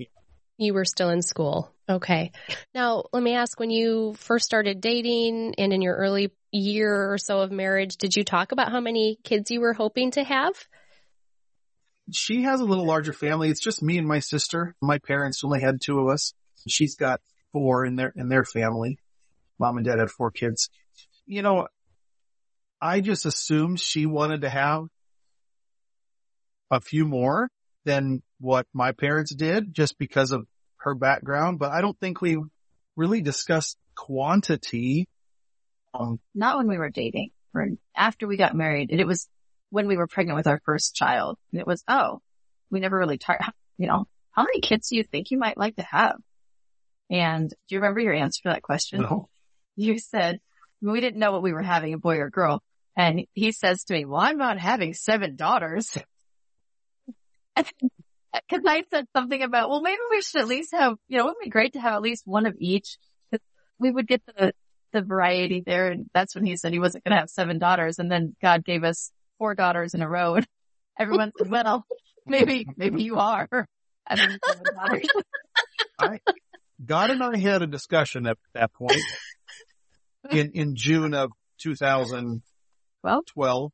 you 0.58 0.75
were 0.75 0.85
still 0.85 1.08
in 1.08 1.23
school. 1.23 1.73
Okay. 1.88 2.32
Now, 2.75 3.05
let 3.12 3.23
me 3.23 3.35
ask 3.35 3.58
when 3.58 3.70
you 3.70 4.14
first 4.19 4.44
started 4.44 4.81
dating 4.81 5.55
and 5.58 5.73
in 5.73 5.82
your 5.82 5.97
early 5.97 6.32
year 6.58 7.12
or 7.12 7.18
so 7.18 7.40
of 7.40 7.50
marriage, 7.50 7.96
did 7.96 8.16
you 8.16 8.24
talk 8.24 8.52
about 8.52 8.70
how 8.70 8.80
many 8.80 9.18
kids 9.24 9.50
you 9.50 9.60
were 9.60 9.72
hoping 9.72 10.12
to 10.12 10.24
have? 10.24 10.54
She 12.12 12.42
has 12.42 12.60
a 12.60 12.64
little 12.64 12.86
larger 12.86 13.12
family. 13.12 13.48
It's 13.48 13.62
just 13.62 13.82
me 13.82 13.98
and 13.98 14.06
my 14.06 14.18
sister. 14.18 14.74
My 14.80 14.98
parents 14.98 15.42
only 15.42 15.60
had 15.60 15.80
two 15.80 15.98
of 16.00 16.08
us. 16.08 16.34
She's 16.68 16.96
got 16.96 17.20
four 17.52 17.84
in 17.84 17.96
their, 17.96 18.12
in 18.14 18.28
their 18.28 18.44
family. 18.44 18.98
Mom 19.58 19.76
and 19.76 19.86
dad 19.86 19.98
had 19.98 20.10
four 20.10 20.30
kids. 20.30 20.68
You 21.26 21.42
know, 21.42 21.68
I 22.80 23.00
just 23.00 23.25
assumed 23.25 23.80
she 23.80 24.06
wanted 24.06 24.42
to 24.42 24.50
have 24.50 24.84
a 26.70 26.80
few 26.80 27.06
more 27.06 27.49
than 27.84 28.23
what 28.40 28.66
my 28.75 28.92
parents 28.92 29.34
did 29.34 29.73
just 29.75 29.99
because 29.99 30.32
of 30.32 30.46
her 30.78 30.94
background, 30.94 31.58
but 31.58 31.73
I 31.73 31.80
don't 31.80 31.99
think 31.99 32.20
we 32.20 32.37
really 32.96 33.23
discussed 33.23 33.78
quantity. 33.94 35.08
Um, 35.94 36.20
Not 36.34 36.58
when 36.58 36.68
we 36.68 36.78
were 36.78 36.90
dating 36.90 37.30
or 37.54 37.68
after 37.96 38.26
we 38.26 38.36
got 38.36 38.54
married. 38.54 38.90
And 38.90 39.00
It 39.00 39.06
was 39.06 39.28
when 39.70 39.86
we 39.86 39.96
were 39.96 40.06
pregnant 40.06 40.36
with 40.36 40.46
our 40.46 40.60
first 40.64 40.94
child. 40.94 41.38
And 41.52 41.60
it 41.60 41.66
was, 41.66 41.82
oh, 41.88 42.20
we 42.70 42.80
never 42.80 42.98
really 42.98 43.18
talked, 43.18 43.42
you 43.78 43.86
know, 43.86 44.06
how 44.32 44.42
many 44.42 44.60
kids 44.60 44.88
do 44.88 44.96
you 44.96 45.04
think 45.04 45.30
you 45.30 45.38
might 45.38 45.56
like 45.56 45.76
to 45.76 45.82
have? 45.82 46.16
And 47.10 47.48
do 47.48 47.74
you 47.74 47.78
remember 47.78 48.00
your 48.00 48.14
answer 48.14 48.42
to 48.42 48.48
that 48.48 48.62
question? 48.62 49.02
No. 49.02 49.28
You 49.76 49.98
said, 49.98 50.40
we 50.80 51.00
didn't 51.00 51.20
know 51.20 51.32
what 51.32 51.42
we 51.42 51.52
were 51.52 51.62
having, 51.62 51.94
a 51.94 51.98
boy 51.98 52.16
or 52.18 52.26
a 52.26 52.30
girl. 52.30 52.62
And 52.96 53.26
he 53.32 53.52
says 53.52 53.84
to 53.84 53.94
me, 53.94 54.04
well, 54.04 54.20
I'm 54.20 54.38
not 54.38 54.58
having 54.58 54.94
seven 54.94 55.36
daughters. 55.36 55.96
Cause 58.50 58.62
I 58.66 58.84
said 58.92 59.06
something 59.14 59.42
about, 59.42 59.70
well, 59.70 59.80
maybe 59.80 60.00
we 60.10 60.20
should 60.20 60.40
at 60.40 60.48
least 60.48 60.74
have, 60.74 60.96
you 61.06 61.18
know, 61.18 61.24
it 61.24 61.28
would 61.28 61.44
be 61.44 61.50
great 61.50 61.74
to 61.74 61.80
have 61.80 61.94
at 61.94 62.02
least 62.02 62.24
one 62.26 62.46
of 62.46 62.56
each. 62.58 62.98
We 63.78 63.90
would 63.90 64.08
get 64.08 64.22
the, 64.26 64.52
the 64.94 65.02
variety 65.02 65.62
there. 65.64 65.88
And 65.88 66.06
that's 66.14 66.34
when 66.34 66.46
he 66.46 66.56
said 66.56 66.72
he 66.72 66.78
wasn't 66.78 67.04
going 67.04 67.14
to 67.14 67.20
have 67.20 67.28
seven 67.28 67.58
daughters. 67.58 67.98
And 67.98 68.10
then 68.10 68.34
God 68.40 68.64
gave 68.64 68.84
us 68.84 69.10
four 69.36 69.54
daughters 69.54 69.92
in 69.92 70.00
a 70.00 70.08
row. 70.08 70.36
And 70.36 70.46
everyone 70.98 71.32
said, 71.36 71.50
well, 71.50 71.84
maybe, 72.24 72.66
maybe 72.76 73.02
you 73.02 73.16
are 73.16 73.68
seven 74.08 74.38
daughters. 74.74 75.08
I, 75.98 76.20
God 76.84 77.10
and 77.10 77.22
I 77.22 77.36
had 77.36 77.62
a 77.62 77.66
discussion 77.66 78.26
at 78.26 78.38
that 78.54 78.72
point 78.72 79.00
in, 80.30 80.52
in 80.54 80.76
June 80.76 81.12
of 81.12 81.30
2012. 81.60 83.24
12. 83.26 83.72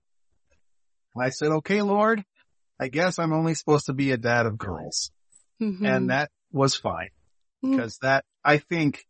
I 1.19 1.31
said, 1.31 1.51
okay, 1.51 1.83
Lord, 1.83 2.25
I 2.81 2.89
guess 2.89 3.19
I'm 3.19 3.33
only 3.33 3.55
supposed 3.55 3.87
to 3.87 3.93
be 3.93 4.11
a 4.13 4.17
dad 4.17 4.47
of 4.47 4.57
girls. 4.57 5.11
Mm-hmm. 5.61 5.85
And 5.85 6.11
that 6.11 6.31
was 6.51 6.75
fine 6.75 7.11
mm-hmm. 7.63 7.77
because 7.77 7.99
that, 8.03 8.25
I 8.45 8.59
think 8.59 9.05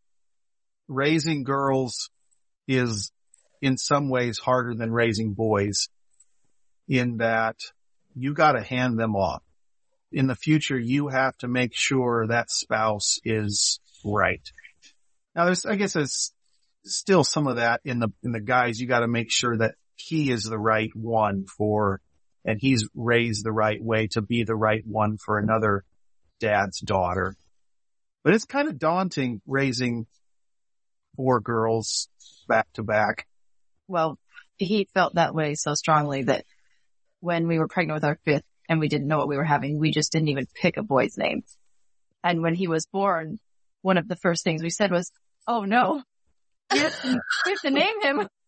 raising 0.90 1.44
girls 1.44 2.11
is 2.66 3.12
in 3.62 3.76
some 3.78 4.11
ways 4.11 4.38
harder 4.38 4.75
than 4.75 4.90
raising 4.92 5.35
boys 5.35 5.88
in 6.88 7.18
that 7.18 7.56
you 8.14 8.35
got 8.35 8.52
to 8.52 8.62
hand 8.62 8.99
them 8.99 9.14
off. 9.14 9.42
in 10.12 10.26
the 10.26 10.35
future, 10.35 10.78
you 10.78 11.09
have 11.09 11.37
to 11.38 11.49
make 11.49 11.75
sure 11.75 12.26
that 12.26 12.50
spouse 12.50 13.18
is 13.25 13.78
right. 14.04 14.42
Now 15.35 15.44
there's, 15.44 15.64
I 15.64 15.76
guess 15.76 15.92
there's 15.92 16.32
still 16.85 17.23
some 17.25 17.47
of 17.47 17.56
that 17.56 17.80
in 17.85 18.00
the, 18.00 18.09
in 18.23 18.32
the 18.32 18.40
guys. 18.40 18.80
You 18.80 18.88
got 18.88 19.00
to 19.00 19.09
make 19.09 19.30
sure 19.30 19.56
that 19.56 19.75
he 19.94 20.30
is 20.30 20.42
the 20.42 20.59
right 20.59 20.90
one 20.94 21.47
for, 21.47 22.00
and 22.44 22.59
he's 22.61 22.88
raised 22.94 23.44
the 23.44 23.52
right 23.52 23.82
way 23.82 24.09
to 24.09 24.23
be 24.23 24.42
the 24.42 24.56
right 24.56 24.82
one 24.85 25.18
for 25.18 25.38
another 25.38 25.85
dad's 26.40 26.80
daughter. 26.80 27.37
But 28.25 28.35
it's 28.35 28.44
kind 28.44 28.68
of 28.68 28.78
daunting 28.78 29.40
raising 29.47 30.06
four 31.20 31.40
girls 31.40 32.08
back 32.48 32.66
to 32.72 32.82
back. 32.82 33.26
Well, 33.88 34.18
he 34.56 34.88
felt 34.94 35.16
that 35.16 35.34
way 35.34 35.54
so 35.54 35.74
strongly 35.74 36.22
that 36.22 36.46
when 37.20 37.46
we 37.46 37.58
were 37.58 37.68
pregnant 37.68 37.96
with 37.96 38.04
our 38.04 38.18
fifth 38.24 38.44
and 38.70 38.80
we 38.80 38.88
didn't 38.88 39.06
know 39.06 39.18
what 39.18 39.28
we 39.28 39.36
were 39.36 39.44
having, 39.44 39.78
we 39.78 39.90
just 39.90 40.12
didn't 40.12 40.28
even 40.28 40.46
pick 40.54 40.78
a 40.78 40.82
boy's 40.82 41.18
name. 41.18 41.42
And 42.24 42.40
when 42.40 42.54
he 42.54 42.68
was 42.68 42.86
born, 42.86 43.38
one 43.82 43.98
of 43.98 44.08
the 44.08 44.16
first 44.16 44.42
things 44.42 44.62
we 44.62 44.70
said 44.70 44.90
was, 44.90 45.12
Oh 45.46 45.64
no, 45.64 46.02
we 46.72 46.78
have 46.78 47.02
to, 47.62 47.70
name 47.70 48.00
him. 48.02 48.28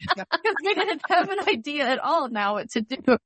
Because 0.00 0.56
we 0.64 0.74
didn't 0.74 1.02
have 1.08 1.28
an 1.28 1.48
idea 1.48 1.86
at 1.86 1.98
all 1.98 2.28
now 2.28 2.54
what 2.54 2.70
to 2.70 2.80
do. 2.80 2.96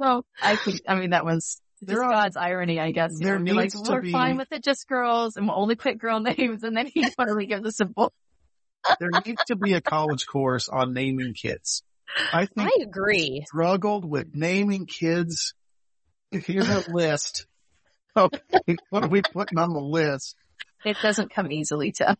so 0.00 0.24
I 0.40 0.56
think, 0.56 0.82
I 0.86 0.94
mean, 0.94 1.10
that 1.10 1.24
was 1.24 1.60
just 1.80 1.88
There 1.88 2.02
are- 2.04 2.10
God's 2.10 2.36
irony, 2.36 2.78
I 2.80 2.90
guess. 2.92 3.12
There 3.18 3.38
know, 3.38 3.52
you're 3.52 3.62
needs 3.62 3.74
like, 3.74 3.84
to 3.84 3.92
we're 3.92 4.00
be- 4.02 4.12
fine 4.12 4.36
with 4.36 4.52
it, 4.52 4.62
just 4.62 4.86
girls, 4.88 5.36
and 5.36 5.46
we'll 5.46 5.58
only 5.58 5.74
pick 5.76 5.98
girl 5.98 6.20
names, 6.36 6.62
and 6.62 6.76
then 6.76 6.86
he 6.86 7.08
finally 7.16 7.46
gives 7.46 7.66
us 7.66 7.80
a 7.80 7.84
book. 7.86 8.12
There 8.98 9.10
needs 9.26 9.42
to 9.48 9.56
be 9.56 9.74
a 9.74 9.80
college 9.80 10.26
course 10.26 10.68
on 10.68 10.94
naming 10.94 11.34
kids. 11.34 11.82
I 12.32 12.46
think 12.46 12.70
I 12.70 12.82
agree. 12.82 13.44
struggled 13.46 14.04
with 14.04 14.28
naming 14.34 14.86
kids. 14.86 15.54
Here's 16.30 16.68
a 16.68 16.84
list. 16.90 17.46
Okay, 18.16 18.40
what 18.90 19.04
are 19.04 19.08
we 19.08 19.22
putting 19.22 19.58
on 19.58 19.72
the 19.72 19.80
list? 19.80 20.34
It 20.84 20.96
doesn't 21.02 21.32
come 21.32 21.52
easily 21.52 21.92
to 21.92 22.16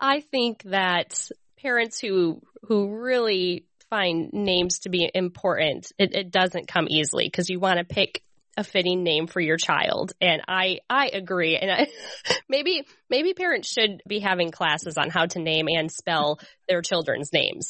I 0.00 0.20
think 0.20 0.62
that 0.64 1.28
parents 1.58 1.98
who 2.00 2.42
who 2.64 2.88
really 2.98 3.64
find 3.88 4.32
names 4.32 4.80
to 4.80 4.88
be 4.90 5.10
important, 5.14 5.90
it, 5.98 6.14
it 6.14 6.30
doesn't 6.30 6.68
come 6.68 6.86
easily 6.90 7.24
because 7.26 7.48
you 7.48 7.60
want 7.60 7.78
to 7.78 7.84
pick 7.84 8.22
a 8.56 8.64
fitting 8.64 9.02
name 9.02 9.26
for 9.26 9.40
your 9.40 9.56
child. 9.56 10.12
And 10.20 10.42
I 10.46 10.80
I 10.88 11.08
agree. 11.08 11.56
And 11.56 11.70
I 11.70 11.88
maybe 12.48 12.86
maybe 13.08 13.34
parents 13.34 13.68
should 13.68 14.02
be 14.08 14.20
having 14.20 14.50
classes 14.50 14.96
on 14.98 15.10
how 15.10 15.26
to 15.26 15.38
name 15.38 15.66
and 15.68 15.90
spell 15.90 16.38
their 16.68 16.82
children's 16.82 17.32
names. 17.32 17.68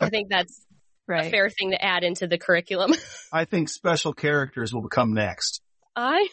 I 0.00 0.08
think 0.08 0.28
that's 0.30 0.64
a 1.08 1.30
fair 1.30 1.48
thing 1.48 1.70
to 1.70 1.82
add 1.82 2.04
into 2.04 2.26
the 2.26 2.38
curriculum. 2.38 2.92
I 3.32 3.44
think 3.44 3.68
special 3.68 4.12
characters 4.12 4.74
will 4.74 4.88
come 4.88 5.14
next. 5.14 5.62
I 5.94 6.28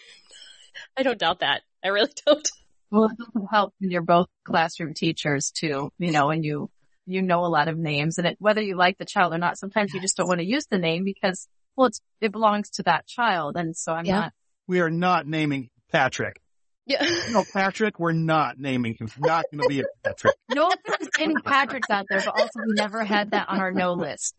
I 0.98 1.04
don't 1.04 1.20
doubt 1.20 1.40
that. 1.40 1.62
I 1.84 1.90
really 1.90 2.12
don't. 2.26 2.48
Well, 2.92 3.06
it 3.06 3.18
doesn't 3.18 3.48
help 3.50 3.74
when 3.80 3.92
you're 3.92 4.04
both 4.04 4.28
classroom 4.46 4.94
teachers 4.94 5.52
too, 5.52 5.92
you 5.98 6.12
know, 6.12 6.30
and 6.30 6.46
you, 6.46 6.70
you 7.06 7.24
know 7.24 7.44
a 7.44 7.48
lot 7.48 7.68
of 7.68 7.78
names 7.78 8.20
and 8.20 8.28
it, 8.28 8.38
whether 8.40 8.62
you 8.62 8.76
like 8.76 8.98
the 8.98 9.06
child 9.06 9.34
or 9.34 9.40
not, 9.40 9.58
sometimes 9.58 9.94
you 9.94 10.00
just 10.00 10.16
don't 10.16 10.28
want 10.28 10.40
to 10.40 10.46
use 10.46 10.68
the 10.70 10.78
name 10.78 11.04
because, 11.04 11.48
well, 11.76 11.88
it's, 11.88 12.00
it 12.22 12.32
belongs 12.32 12.70
to 12.72 12.84
that 12.84 13.08
child. 13.08 13.56
And 13.58 13.76
so 13.76 13.94
I'm 13.94 14.06
Yeah. 14.06 14.16
not, 14.20 14.34
We 14.68 14.80
are 14.82 14.90
not 14.90 15.28
naming 15.28 15.70
Patrick. 15.92 16.40
Yeah. 16.86 17.06
No, 17.32 17.44
Patrick, 17.54 17.98
we're 18.00 18.12
not 18.12 18.60
naming 18.60 18.96
him. 19.00 19.08
Not 19.18 19.46
going 19.52 19.64
to 19.64 19.70
be 19.70 19.80
a 19.82 19.84
Patrick. 20.04 20.36
no 20.54 20.68
offense 20.68 21.10
to 21.16 21.24
any 21.24 21.34
Patricks 21.36 21.90
out 21.90 22.06
there, 22.10 22.20
but 22.20 22.38
also 22.40 22.60
we 22.68 22.74
never 22.74 23.04
had 23.04 23.32
that 23.32 23.48
on 23.50 23.60
our 23.60 23.72
no 23.72 23.94
list. 23.94 24.36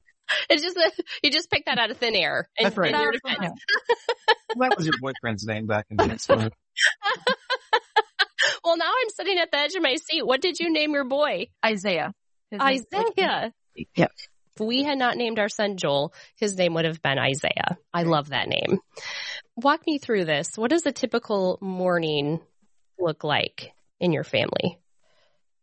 It's 0.51 0.63
just 0.63 0.77
that 0.77 0.93
you 1.23 1.31
just 1.31 1.51
picked 1.51 1.67
that 1.67 1.79
out 1.79 1.91
of 1.91 1.97
thin 1.99 2.15
air. 2.15 2.49
And, 2.59 2.67
That's 2.67 2.77
right. 2.77 2.95
in 2.95 3.01
your 3.01 3.13
That 3.25 3.41
was- 3.41 3.53
What 4.55 4.77
was 4.77 4.87
your 4.87 4.95
boyfriend's 5.01 5.45
name 5.47 5.67
back 5.67 5.87
in 5.91 5.99
high 5.99 6.17
school? 6.19 6.49
Well, 8.63 8.77
now 8.79 8.87
I'm 8.91 9.11
sitting 9.11 9.39
at 9.39 9.51
the 9.51 9.59
edge 9.59 9.75
of 9.75 9.83
my 9.83 9.97
seat. 9.97 10.25
What 10.27 10.41
did 10.41 10.59
you 10.59 10.73
name 10.73 10.93
your 10.93 11.05
boy? 11.05 11.49
Isaiah. 11.65 12.13
His 12.51 12.61
name's- 12.61 12.87
Isaiah. 12.95 13.53
Yep. 13.97 14.13
If 14.57 14.65
we 14.65 14.85
had 14.85 14.99
not 14.99 15.17
named 15.17 15.39
our 15.41 15.49
son 15.49 15.77
Joel, 15.77 16.15
his 16.37 16.57
name 16.57 16.75
would 16.75 16.85
have 16.85 17.03
been 17.03 17.19
Isaiah. 17.19 17.77
I 17.93 18.05
love 18.05 18.29
that 18.29 18.49
name. 18.49 18.79
Walk 19.57 19.85
me 19.87 19.99
through 19.99 20.27
this. 20.27 20.57
What 20.57 20.71
does 20.71 20.87
a 20.87 20.93
typical 20.93 21.59
morning 21.61 22.41
look 22.99 23.25
like 23.25 23.73
in 23.99 24.13
your 24.13 24.23
family? 24.23 24.79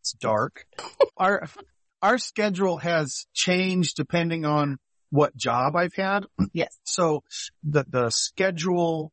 It's 0.01 0.11
dark. 0.13 0.65
Our, 1.17 1.47
our 2.01 2.17
schedule 2.17 2.77
has 2.77 3.27
changed 3.33 3.95
depending 3.95 4.43
on 4.43 4.77
what 5.11 5.35
job 5.35 5.75
I've 5.75 5.93
had. 5.95 6.25
Yes. 6.53 6.75
So 6.83 7.23
the, 7.63 7.85
the 7.87 8.09
schedule 8.09 9.11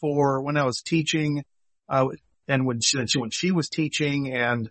for 0.00 0.42
when 0.42 0.56
I 0.56 0.64
was 0.64 0.82
teaching, 0.82 1.42
uh, 1.88 2.08
and 2.46 2.66
when 2.66 2.80
she, 2.80 2.98
when 3.18 3.30
she 3.30 3.50
was 3.50 3.68
teaching 3.68 4.32
and 4.32 4.70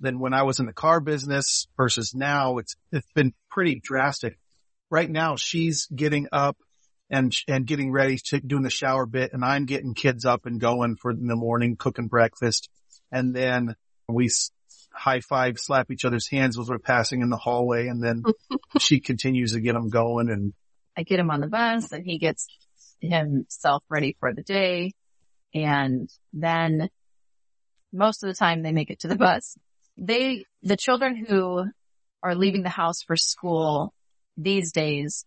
then 0.00 0.18
when 0.18 0.34
I 0.34 0.42
was 0.42 0.58
in 0.58 0.66
the 0.66 0.72
car 0.72 1.00
business 1.00 1.68
versus 1.76 2.14
now, 2.14 2.58
it's, 2.58 2.76
it's 2.92 3.10
been 3.14 3.32
pretty 3.50 3.80
drastic. 3.82 4.38
Right 4.90 5.10
now 5.10 5.36
she's 5.36 5.86
getting 5.86 6.28
up 6.32 6.56
and, 7.10 7.34
and 7.48 7.66
getting 7.66 7.90
ready 7.90 8.18
to 8.26 8.40
doing 8.40 8.62
the 8.62 8.70
shower 8.70 9.06
bit 9.06 9.32
and 9.32 9.44
I'm 9.44 9.64
getting 9.64 9.94
kids 9.94 10.24
up 10.24 10.46
and 10.46 10.60
going 10.60 10.96
for 10.96 11.10
in 11.10 11.26
the 11.26 11.36
morning, 11.36 11.76
cooking 11.76 12.08
breakfast. 12.08 12.68
And 13.10 13.34
then 13.34 13.74
we 14.08 14.28
high 14.92 15.20
five, 15.20 15.58
slap 15.58 15.90
each 15.90 16.04
other's 16.04 16.28
hands 16.28 16.58
as 16.58 16.68
we're 16.68 16.78
passing 16.78 17.22
in 17.22 17.30
the 17.30 17.36
hallway. 17.36 17.88
And 17.88 18.02
then 18.02 18.22
she 18.78 19.00
continues 19.00 19.52
to 19.52 19.60
get 19.60 19.74
them 19.74 19.88
going 19.88 20.30
and 20.30 20.52
I 20.96 21.02
get 21.02 21.20
him 21.20 21.30
on 21.30 21.40
the 21.40 21.46
bus 21.46 21.92
and 21.92 22.04
he 22.04 22.18
gets 22.18 22.46
himself 23.00 23.82
ready 23.88 24.16
for 24.18 24.32
the 24.32 24.42
day. 24.42 24.94
And 25.54 26.08
then 26.32 26.88
most 27.92 28.22
of 28.22 28.28
the 28.28 28.34
time 28.34 28.62
they 28.62 28.72
make 28.72 28.90
it 28.90 29.00
to 29.00 29.08
the 29.08 29.16
bus. 29.16 29.56
They, 29.96 30.44
the 30.62 30.76
children 30.76 31.16
who 31.16 31.64
are 32.22 32.34
leaving 32.34 32.62
the 32.62 32.68
house 32.68 33.02
for 33.02 33.16
school 33.16 33.92
these 34.36 34.72
days 34.72 35.24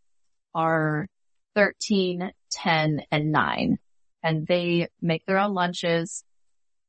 are 0.54 1.08
13, 1.56 2.32
10, 2.52 3.02
and 3.12 3.32
9. 3.32 3.78
And 4.24 4.48
they 4.48 4.90
make 5.02 5.26
their 5.26 5.40
own 5.40 5.54
lunches. 5.54 6.24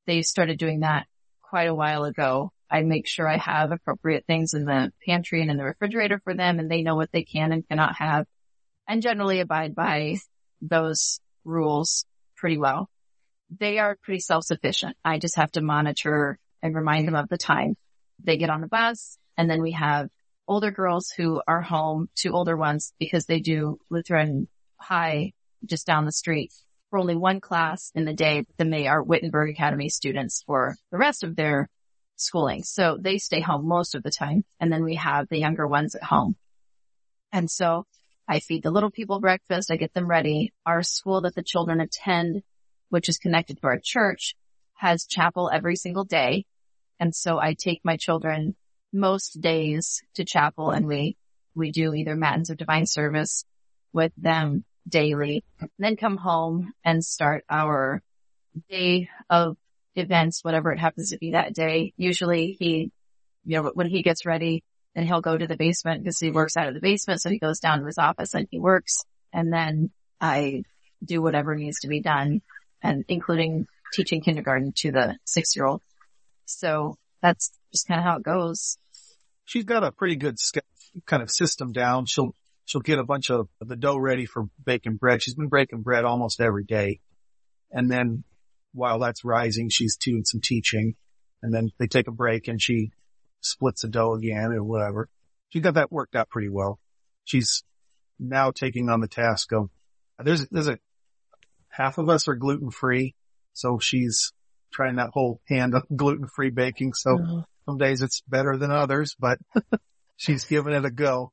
They 0.07 0.23
started 0.23 0.59
doing 0.59 0.81
that 0.81 1.07
quite 1.43 1.69
a 1.69 1.75
while 1.75 2.05
ago. 2.05 2.53
I 2.71 2.83
make 2.83 3.07
sure 3.07 3.29
I 3.29 3.37
have 3.37 3.73
appropriate 3.73 4.27
things 4.27 4.55
in 4.55 4.65
the 4.65 4.93
pantry 5.05 5.43
and 5.43 5.51
in 5.51 5.57
the 5.57 5.65
refrigerator 5.65 6.21
for 6.23 6.35
them 6.35 6.59
and 6.59 6.71
they 6.71 6.83
know 6.83 6.95
what 6.95 7.11
they 7.13 7.25
can 7.25 7.53
and 7.53 7.67
cannot 7.67 7.97
have 7.97 8.27
and 8.87 9.03
generally 9.03 9.41
abide 9.41 9.75
by 9.75 10.17
those 10.61 11.21
rules 11.45 12.05
pretty 12.37 12.59
well. 12.59 12.89
They 13.59 13.79
are 13.79 13.97
pretty 14.03 14.21
self-sufficient. 14.21 14.97
I 15.05 15.19
just 15.19 15.37
have 15.37 15.51
to 15.53 15.61
monitor 15.61 16.39
and 16.63 16.75
remind 16.75 17.07
them 17.07 17.15
of 17.15 17.29
the 17.29 17.39
time 17.39 17.77
they 18.23 18.37
get 18.37 18.51
on 18.51 18.61
the 18.61 18.69
bus. 18.69 19.19
And 19.37 19.49
then 19.49 19.63
we 19.63 19.73
have 19.73 20.09
older 20.47 20.71
girls 20.71 21.11
who 21.11 21.41
are 21.47 21.63
home, 21.63 22.09
two 22.15 22.33
older 22.33 22.57
ones 22.57 22.93
because 22.99 23.27
they 23.27 23.41
do 23.41 23.79
Lutheran 23.89 24.49
high 24.79 25.33
just 25.65 25.87
down 25.87 26.05
the 26.05 26.13
street 26.13 26.53
for 26.91 26.99
only 26.99 27.17
one 27.17 27.41
class 27.41 27.93
in 27.95 28.05
the 28.05 28.13
day, 28.13 28.45
then 28.59 28.71
they 28.71 28.89
are 28.89 29.03
Wittenberg 29.03 29.51
Academy 29.51 29.89
students 29.89 30.43
for 30.45 30.77
the 30.91 30.99
rest 30.99 31.23
of 31.23 31.37
their 31.37 31.71
schooling. 32.17 32.65
So 32.65 32.99
they 33.01 33.19
stay 33.19 33.41
home 33.41 33.67
most 33.67 33.95
of 33.95 34.03
the 34.03 34.11
time. 34.11 34.45
And 34.59 34.73
then 34.73 34.85
we 34.85 34.97
have 34.97 35.29
the 35.29 35.39
younger 35.39 35.67
ones 35.67 35.95
at 35.95 36.03
home. 36.03 36.37
And 37.33 37.49
so 37.51 37.87
I 38.29 38.41
feed 38.41 38.65
the 38.65 38.73
little 38.73 38.91
people 38.91 39.21
breakfast. 39.21 39.71
I 39.71 39.77
get 39.77 39.95
them 39.95 40.09
ready. 40.09 40.53
Our 40.67 40.83
school 40.83 41.23
that 41.23 41.35
the 41.35 41.43
children 41.43 41.81
attend, 41.81 42.43
which 42.89 43.09
is 43.09 43.19
connected 43.19 43.61
to 43.61 43.67
our 43.69 43.79
church, 43.83 44.35
has 44.75 45.07
chapel 45.07 45.49
every 45.53 45.77
single 45.77 46.05
day. 46.05 46.45
And 47.01 47.15
so 47.15 47.39
I 47.39 47.55
take 47.55 47.81
my 47.83 47.97
children 47.97 48.55
most 48.93 49.41
days 49.41 50.03
to 50.15 50.25
chapel 50.25 50.71
and 50.71 50.87
we, 50.87 51.17
we 51.55 51.73
do 51.73 51.95
either 51.95 52.15
matins 52.15 52.51
or 52.51 52.55
divine 52.55 52.87
service 52.87 53.45
with 53.93 54.13
them 54.17 54.65
daily, 54.87 55.45
then 55.79 55.97
come 55.97 56.17
home 56.17 56.73
and 56.85 57.05
start 57.05 57.45
our 57.49 58.03
day 58.69 59.09
of 59.29 59.57
events, 59.95 60.45
whatever 60.45 60.73
it 60.73 60.79
happens 60.79 61.11
to 61.11 61.19
be 61.19 61.33
that 61.33 61.55
day. 61.55 61.93
Usually 61.97 62.57
he, 62.59 62.93
you 63.45 63.57
know, 63.63 63.71
when 63.75 63.89
he 63.89 64.03
gets 64.03 64.27
ready, 64.27 64.63
then 64.95 65.07
he'll 65.07 65.21
go 65.21 65.37
to 65.37 65.47
the 65.47 65.57
basement 65.57 66.03
because 66.03 66.19
he 66.19 66.31
works 66.31 66.57
out 66.57 66.69
of 66.69 66.75
the 66.75 66.81
basement. 66.81 67.21
So 67.21 67.31
he 67.31 67.39
goes 67.39 67.61
down 67.61 67.81
to 67.81 67.87
his 67.87 67.99
office 67.99 68.35
and 68.35 68.47
he 68.51 68.59
works. 68.59 69.05
And 69.33 69.53
then 69.53 69.91
I 70.21 70.65
do 71.03 71.23
whatever 71.23 71.55
needs 71.55 71.81
to 71.81 71.89
be 71.89 72.01
done 72.01 72.43
and 72.83 73.05
including 73.09 73.67
teaching 73.93 74.21
kindergarten 74.21 74.73
to 74.77 74.93
the 74.93 75.17
six 75.25 75.57
year 75.57 75.67
old. 75.67 75.83
So 76.59 76.97
that's 77.23 77.53
just 77.73 77.87
kind 77.87 78.01
of 78.01 78.05
how 78.05 78.17
it 78.17 78.23
goes. 78.23 78.79
she's 79.45 79.65
got 79.65 79.85
a 79.85 79.93
pretty 79.93 80.17
good 80.17 80.39
kind 81.07 81.23
of 81.23 81.31
system 81.31 81.73
down. 81.73 82.07
She'll, 82.07 82.35
she'll 82.65 82.81
get 82.81 82.99
a 82.99 83.05
bunch 83.05 83.31
of 83.31 83.49
the 83.61 83.77
dough 83.77 83.97
ready 83.97 84.27
for 84.27 84.45
baking 84.65 84.97
bread. 84.97 85.23
She's 85.23 85.35
been 85.35 85.49
breaking 85.49 85.83
bread 85.83 86.05
almost 86.05 86.41
every 86.41 86.65
day. 86.65 87.01
And 87.71 87.91
then 87.91 88.25
while 88.73 88.99
that's 88.99 89.25
rising, 89.25 89.69
she's 89.69 89.97
doing 89.97 90.25
some 90.25 90.41
teaching 90.41 90.95
and 91.43 91.53
then 91.53 91.71
they 91.79 91.87
take 91.87 92.09
a 92.09 92.13
break 92.13 92.49
and 92.49 92.61
she 92.61 92.91
splits 93.41 93.83
the 93.83 93.89
dough 93.89 94.15
again 94.15 94.53
or 94.53 94.63
whatever. 94.63 95.09
She 95.49 95.61
got 95.61 95.75
that 95.75 95.91
worked 95.91 96.15
out 96.15 96.29
pretty 96.29 96.49
well. 96.49 96.79
She's 97.25 97.63
now 98.19 98.51
taking 98.51 98.89
on 98.89 99.01
the 99.01 99.09
task 99.09 99.53
of 99.53 99.71
there's, 100.23 100.47
there's 100.49 100.69
a, 100.69 100.79
half 101.69 101.99
of 101.99 102.09
us 102.09 102.29
are 102.29 102.35
gluten 102.35 102.71
free. 102.71 103.15
So 103.53 103.79
she's 103.79 104.33
trying 104.73 104.97
that 104.97 105.11
whole 105.13 105.41
hand 105.49 105.75
of 105.75 105.85
gluten 105.95 106.27
free 106.27 106.51
baking. 106.51 106.95
So 106.95 107.19
Oh. 107.21 107.45
some 107.67 107.79
days 107.79 108.03
it's 108.03 108.23
better 108.29 108.57
than 108.57 108.71
others, 108.71 109.15
but 109.19 109.39
she's 110.17 110.45
giving 110.45 110.73
it 110.73 110.85
a 110.85 110.91
go. 110.91 111.33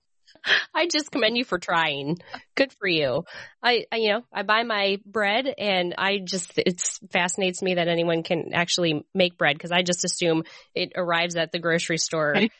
I 0.74 0.88
just 0.88 1.12
commend 1.12 1.38
you 1.38 1.44
for 1.46 1.58
trying. 1.58 2.18
Good 2.56 2.72
for 2.74 2.88
you. 2.88 3.24
I, 3.64 3.86
I, 3.92 3.96
you 3.98 4.10
know, 4.14 4.22
I 4.32 4.44
buy 4.44 4.64
my 4.64 4.98
bread 5.06 5.46
and 5.58 5.96
I 5.98 6.20
just, 6.24 6.52
it 6.58 6.82
fascinates 7.12 7.62
me 7.62 7.76
that 7.76 7.88
anyone 7.88 8.24
can 8.24 8.52
actually 8.54 9.06
make 9.16 9.38
bread 9.38 9.56
because 9.56 9.72
I 9.72 9.82
just 9.82 10.06
assume 10.06 10.44
it 10.76 10.92
arrives 10.96 11.36
at 11.38 11.52
the 11.52 11.60
grocery 11.60 11.98
store 11.98 12.34
Right. 12.36 12.52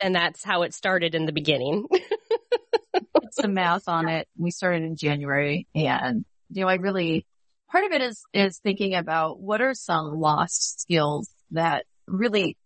and 0.00 0.14
that's 0.14 0.44
how 0.44 0.62
it 0.62 0.74
started 0.74 1.14
in 1.14 1.24
the 1.24 1.32
beginning. 1.32 1.86
some 3.32 3.54
math 3.54 3.88
on 3.88 4.08
it. 4.08 4.28
We 4.36 4.50
started 4.50 4.82
in 4.82 4.96
January 4.96 5.66
and, 5.74 6.24
you 6.50 6.62
know, 6.62 6.68
I 6.68 6.74
really, 6.74 7.26
part 7.72 7.84
of 7.84 7.92
it 7.92 8.02
is, 8.02 8.22
is 8.34 8.58
thinking 8.58 8.94
about 8.94 9.40
what 9.40 9.62
are 9.62 9.74
some 9.74 10.20
lost 10.20 10.82
skills 10.82 11.30
that 11.50 11.86
really 12.06 12.56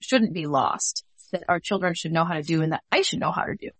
shouldn't 0.00 0.34
be 0.34 0.46
lost 0.46 1.04
that 1.32 1.44
our 1.48 1.60
children 1.60 1.94
should 1.94 2.12
know 2.12 2.24
how 2.24 2.34
to 2.34 2.42
do 2.42 2.62
and 2.62 2.72
that 2.72 2.82
I 2.90 3.02
should 3.02 3.20
know 3.20 3.32
how 3.32 3.44
to 3.44 3.54
do. 3.54 3.70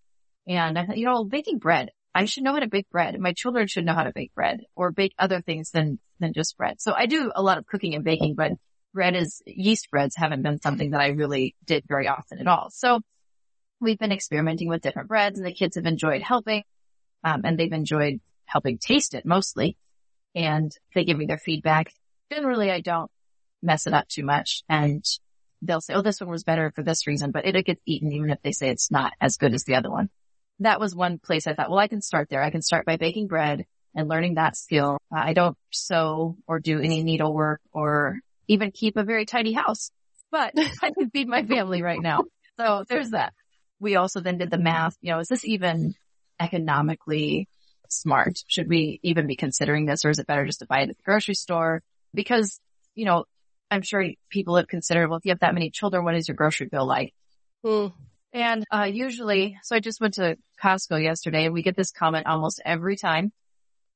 And 0.47 0.79
I 0.79 0.87
thought, 0.87 0.97
you 0.97 1.07
know, 1.07 1.25
baking 1.25 1.59
bread, 1.59 1.91
I 2.15 2.25
should 2.25 2.45
know 2.45 2.53
how 2.53 2.61
to 2.61 2.69
bake 2.69 2.88
bread. 2.91 3.19
My 3.19 3.33
children 3.33 3.67
should 3.67 3.85
know 3.85 3.95
how 3.95 4.05
to 4.05 4.12
bake 4.15 4.35
bread 4.35 4.61
or 4.76 4.93
bake 4.93 5.15
other 5.19 5.43
things 5.43 5.71
than, 5.71 5.99
than 6.21 6.33
just 6.33 6.57
bread. 6.57 6.81
So 6.81 6.95
I 6.97 7.07
do 7.07 7.33
a 7.35 7.43
lot 7.43 7.59
of 7.59 7.67
cooking 7.67 7.95
and 7.95 8.05
baking, 8.05 8.37
but 8.37 8.53
bread 8.95 9.17
is 9.17 9.43
yeast 9.47 9.91
breads 9.91 10.15
haven't 10.17 10.43
been 10.43 10.61
something 10.61 10.93
that 10.93 11.00
I 11.00 11.09
really 11.09 11.57
did 11.65 11.85
very 11.87 12.09
often 12.09 12.38
at 12.38 12.47
all. 12.47 12.71
So 12.71 13.00
we've 13.81 13.99
been 13.99 14.12
experimenting 14.12 14.69
with 14.69 14.81
different 14.81 15.09
breads 15.09 15.38
and 15.38 15.47
the 15.47 15.53
kids 15.53 15.76
have 15.76 15.87
enjoyed 15.87 16.23
helping. 16.23 16.62
Um, 17.25 17.43
and 17.45 17.59
they've 17.59 17.73
enjoyed 17.73 18.21
helping 18.45 18.79
taste 18.79 19.15
it 19.15 19.26
mostly. 19.26 19.76
And 20.37 20.71
they 20.95 21.05
give 21.05 21.19
me 21.19 21.26
their 21.26 21.38
feedback. 21.38 21.93
Generally, 22.31 22.71
I 22.71 22.81
don't 22.81 23.11
mess 23.62 23.87
it 23.87 23.95
up 23.95 24.07
too 24.07 24.23
much 24.23 24.62
and 24.69 25.05
they'll 25.62 25.81
say, 25.81 25.95
Oh, 25.95 26.02
this 26.02 26.21
one 26.21 26.31
was 26.31 26.45
better 26.45 26.71
for 26.75 26.83
this 26.83 27.07
reason, 27.07 27.31
but 27.33 27.47
it 27.47 27.64
gets 27.64 27.81
eaten 27.87 28.12
even 28.12 28.31
if 28.31 28.40
they 28.43 28.52
say 28.52 28.69
it's 28.69 28.90
not 28.90 29.12
as 29.21 29.38
good 29.38 29.55
as 29.55 29.64
the 29.64 29.75
other 29.75 29.90
one. 29.90 30.11
That 30.61 30.78
was 30.78 30.95
one 30.95 31.19
place 31.19 31.47
I 31.47 31.55
thought, 31.55 31.71
well, 31.71 31.78
I 31.78 31.88
can 31.88 32.00
start 32.00 32.28
there. 32.31 32.43
I 32.43 32.50
can 32.50 32.62
start 32.62 32.87
by 32.87 32.97
baking 32.97 33.26
bread 33.26 33.66
and 33.95 34.09
learning 34.09 34.35
that 34.35 34.57
skill. 34.57 34.99
I 35.12 35.33
don't 35.33 35.57
sew 35.73 36.37
or 36.47 36.61
do 36.61 36.78
any 36.81 37.02
needlework 37.02 37.61
or 37.73 38.19
even 38.47 38.71
keep 38.71 38.97
a 38.97 39.05
very 39.05 39.26
tidy 39.26 39.52
house, 39.52 39.90
but 40.31 40.52
I 40.83 40.93
can 40.93 41.11
feed 41.11 41.28
my 41.28 41.45
family 41.45 41.83
right 41.83 42.00
now. 42.00 42.25
So 42.59 42.85
there's 42.88 43.11
that. 43.11 43.33
We 43.81 43.97
also 43.97 44.21
then 44.21 44.38
did 44.38 44.50
the 44.50 44.59
math. 44.59 44.97
You 45.00 45.12
know, 45.12 45.19
is 45.19 45.28
this 45.28 45.45
even 45.45 45.95
economically 46.40 47.49
smart? 47.93 48.43
Should 48.47 48.69
we 48.69 49.00
even 49.02 49.26
be 49.26 49.37
considering 49.37 49.87
this 49.87 50.05
or 50.05 50.11
is 50.11 50.19
it 50.19 50.26
better 50.26 50.47
just 50.47 50.61
to 50.61 50.66
buy 50.66 50.81
it 50.81 50.90
at 50.90 50.97
the 50.97 51.02
grocery 51.02 51.35
store? 51.35 51.83
Because, 52.14 52.61
you 52.95 53.05
know, 53.05 53.25
I'm 53.71 53.83
sure 53.83 54.05
people 54.31 54.57
have 54.57 54.69
considered, 54.69 55.09
well, 55.09 55.19
if 55.19 55.25
you 55.25 55.31
have 55.31 55.40
that 55.40 55.55
many 55.55 55.71
children, 55.71 56.05
what 56.05 56.14
is 56.14 56.28
your 56.28 56.37
grocery 56.37 56.66
bill 56.66 56.87
like? 56.87 57.14
Hmm. 57.64 57.88
And, 58.33 58.64
uh, 58.71 58.85
usually, 58.85 59.59
so 59.62 59.76
I 59.76 59.81
just 59.81 60.00
went 60.00 60.14
to 60.14 60.37
Costco 60.62 61.02
yesterday 61.02 61.47
and 61.47 61.55
we 61.55 61.62
get 61.62 61.76
this 61.76 61.90
comment 61.90 62.26
almost 62.26 62.61
every 62.64 62.97
time. 62.97 63.33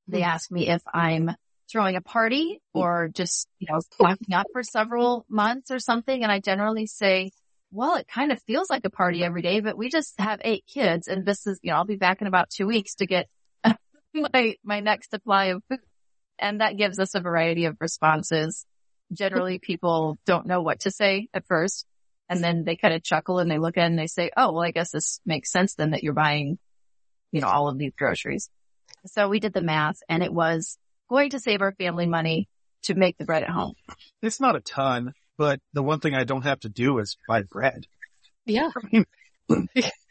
They 0.08 0.22
ask 0.22 0.50
me 0.50 0.68
if 0.68 0.82
I'm 0.92 1.30
throwing 1.70 1.96
a 1.96 2.00
party 2.00 2.60
or 2.74 3.10
just, 3.12 3.48
you 3.58 3.68
know, 3.70 3.80
stocking 3.80 4.34
up 4.34 4.46
for 4.52 4.62
several 4.62 5.24
months 5.28 5.70
or 5.70 5.78
something. 5.78 6.22
And 6.22 6.32
I 6.32 6.40
generally 6.40 6.86
say, 6.86 7.30
well, 7.70 7.96
it 7.96 8.08
kind 8.08 8.32
of 8.32 8.42
feels 8.42 8.68
like 8.68 8.84
a 8.84 8.90
party 8.90 9.22
every 9.22 9.42
day, 9.42 9.60
but 9.60 9.78
we 9.78 9.88
just 9.88 10.18
have 10.18 10.40
eight 10.42 10.64
kids 10.66 11.06
and 11.06 11.24
this 11.24 11.46
is, 11.46 11.60
you 11.62 11.70
know, 11.70 11.76
I'll 11.76 11.84
be 11.84 11.96
back 11.96 12.20
in 12.20 12.26
about 12.26 12.50
two 12.50 12.66
weeks 12.66 12.96
to 12.96 13.06
get 13.06 13.28
my, 14.14 14.56
my 14.64 14.80
next 14.80 15.10
supply 15.10 15.46
of 15.46 15.62
food. 15.68 15.80
And 16.38 16.60
that 16.60 16.76
gives 16.76 16.98
us 16.98 17.14
a 17.14 17.20
variety 17.20 17.66
of 17.66 17.76
responses. 17.80 18.64
Generally 19.12 19.58
people 19.62 20.18
don't 20.26 20.46
know 20.46 20.62
what 20.62 20.80
to 20.80 20.90
say 20.90 21.28
at 21.34 21.46
first. 21.46 21.84
And 22.28 22.42
then 22.42 22.64
they 22.64 22.76
kind 22.76 22.94
of 22.94 23.02
chuckle 23.02 23.40
and 23.40 23.50
they 23.50 23.58
look 23.58 23.76
at 23.76 23.82
it 23.82 23.86
and 23.86 23.98
they 23.98 24.06
say, 24.06 24.30
Oh, 24.36 24.52
well, 24.52 24.62
I 24.62 24.70
guess 24.70 24.92
this 24.92 25.20
makes 25.26 25.50
sense 25.50 25.74
then 25.74 25.90
that 25.90 26.02
you're 26.04 26.12
buying, 26.12 26.58
you 27.32 27.40
know, 27.40 27.48
all 27.48 27.68
of 27.68 27.76
these 27.76 27.92
groceries. 27.98 28.48
So 29.06 29.28
we 29.28 29.40
did 29.40 29.52
the 29.52 29.62
math 29.62 29.96
and 30.08 30.22
it 30.22 30.32
was 30.32 30.78
going 31.08 31.30
to 31.30 31.40
save 31.40 31.60
our 31.60 31.72
family 31.72 32.06
money 32.06 32.48
to 32.84 32.94
make 32.94 33.18
the 33.18 33.24
bread 33.24 33.42
at 33.42 33.50
home. 33.50 33.74
It's 34.22 34.40
not 34.40 34.54
a 34.56 34.60
ton, 34.60 35.12
but 35.36 35.60
the 35.72 35.82
one 35.82 35.98
thing 36.00 36.14
I 36.14 36.24
don't 36.24 36.42
have 36.44 36.60
to 36.60 36.68
do 36.68 36.98
is 37.00 37.16
buy 37.28 37.42
bread. 37.42 37.86
Yeah. 38.46 38.70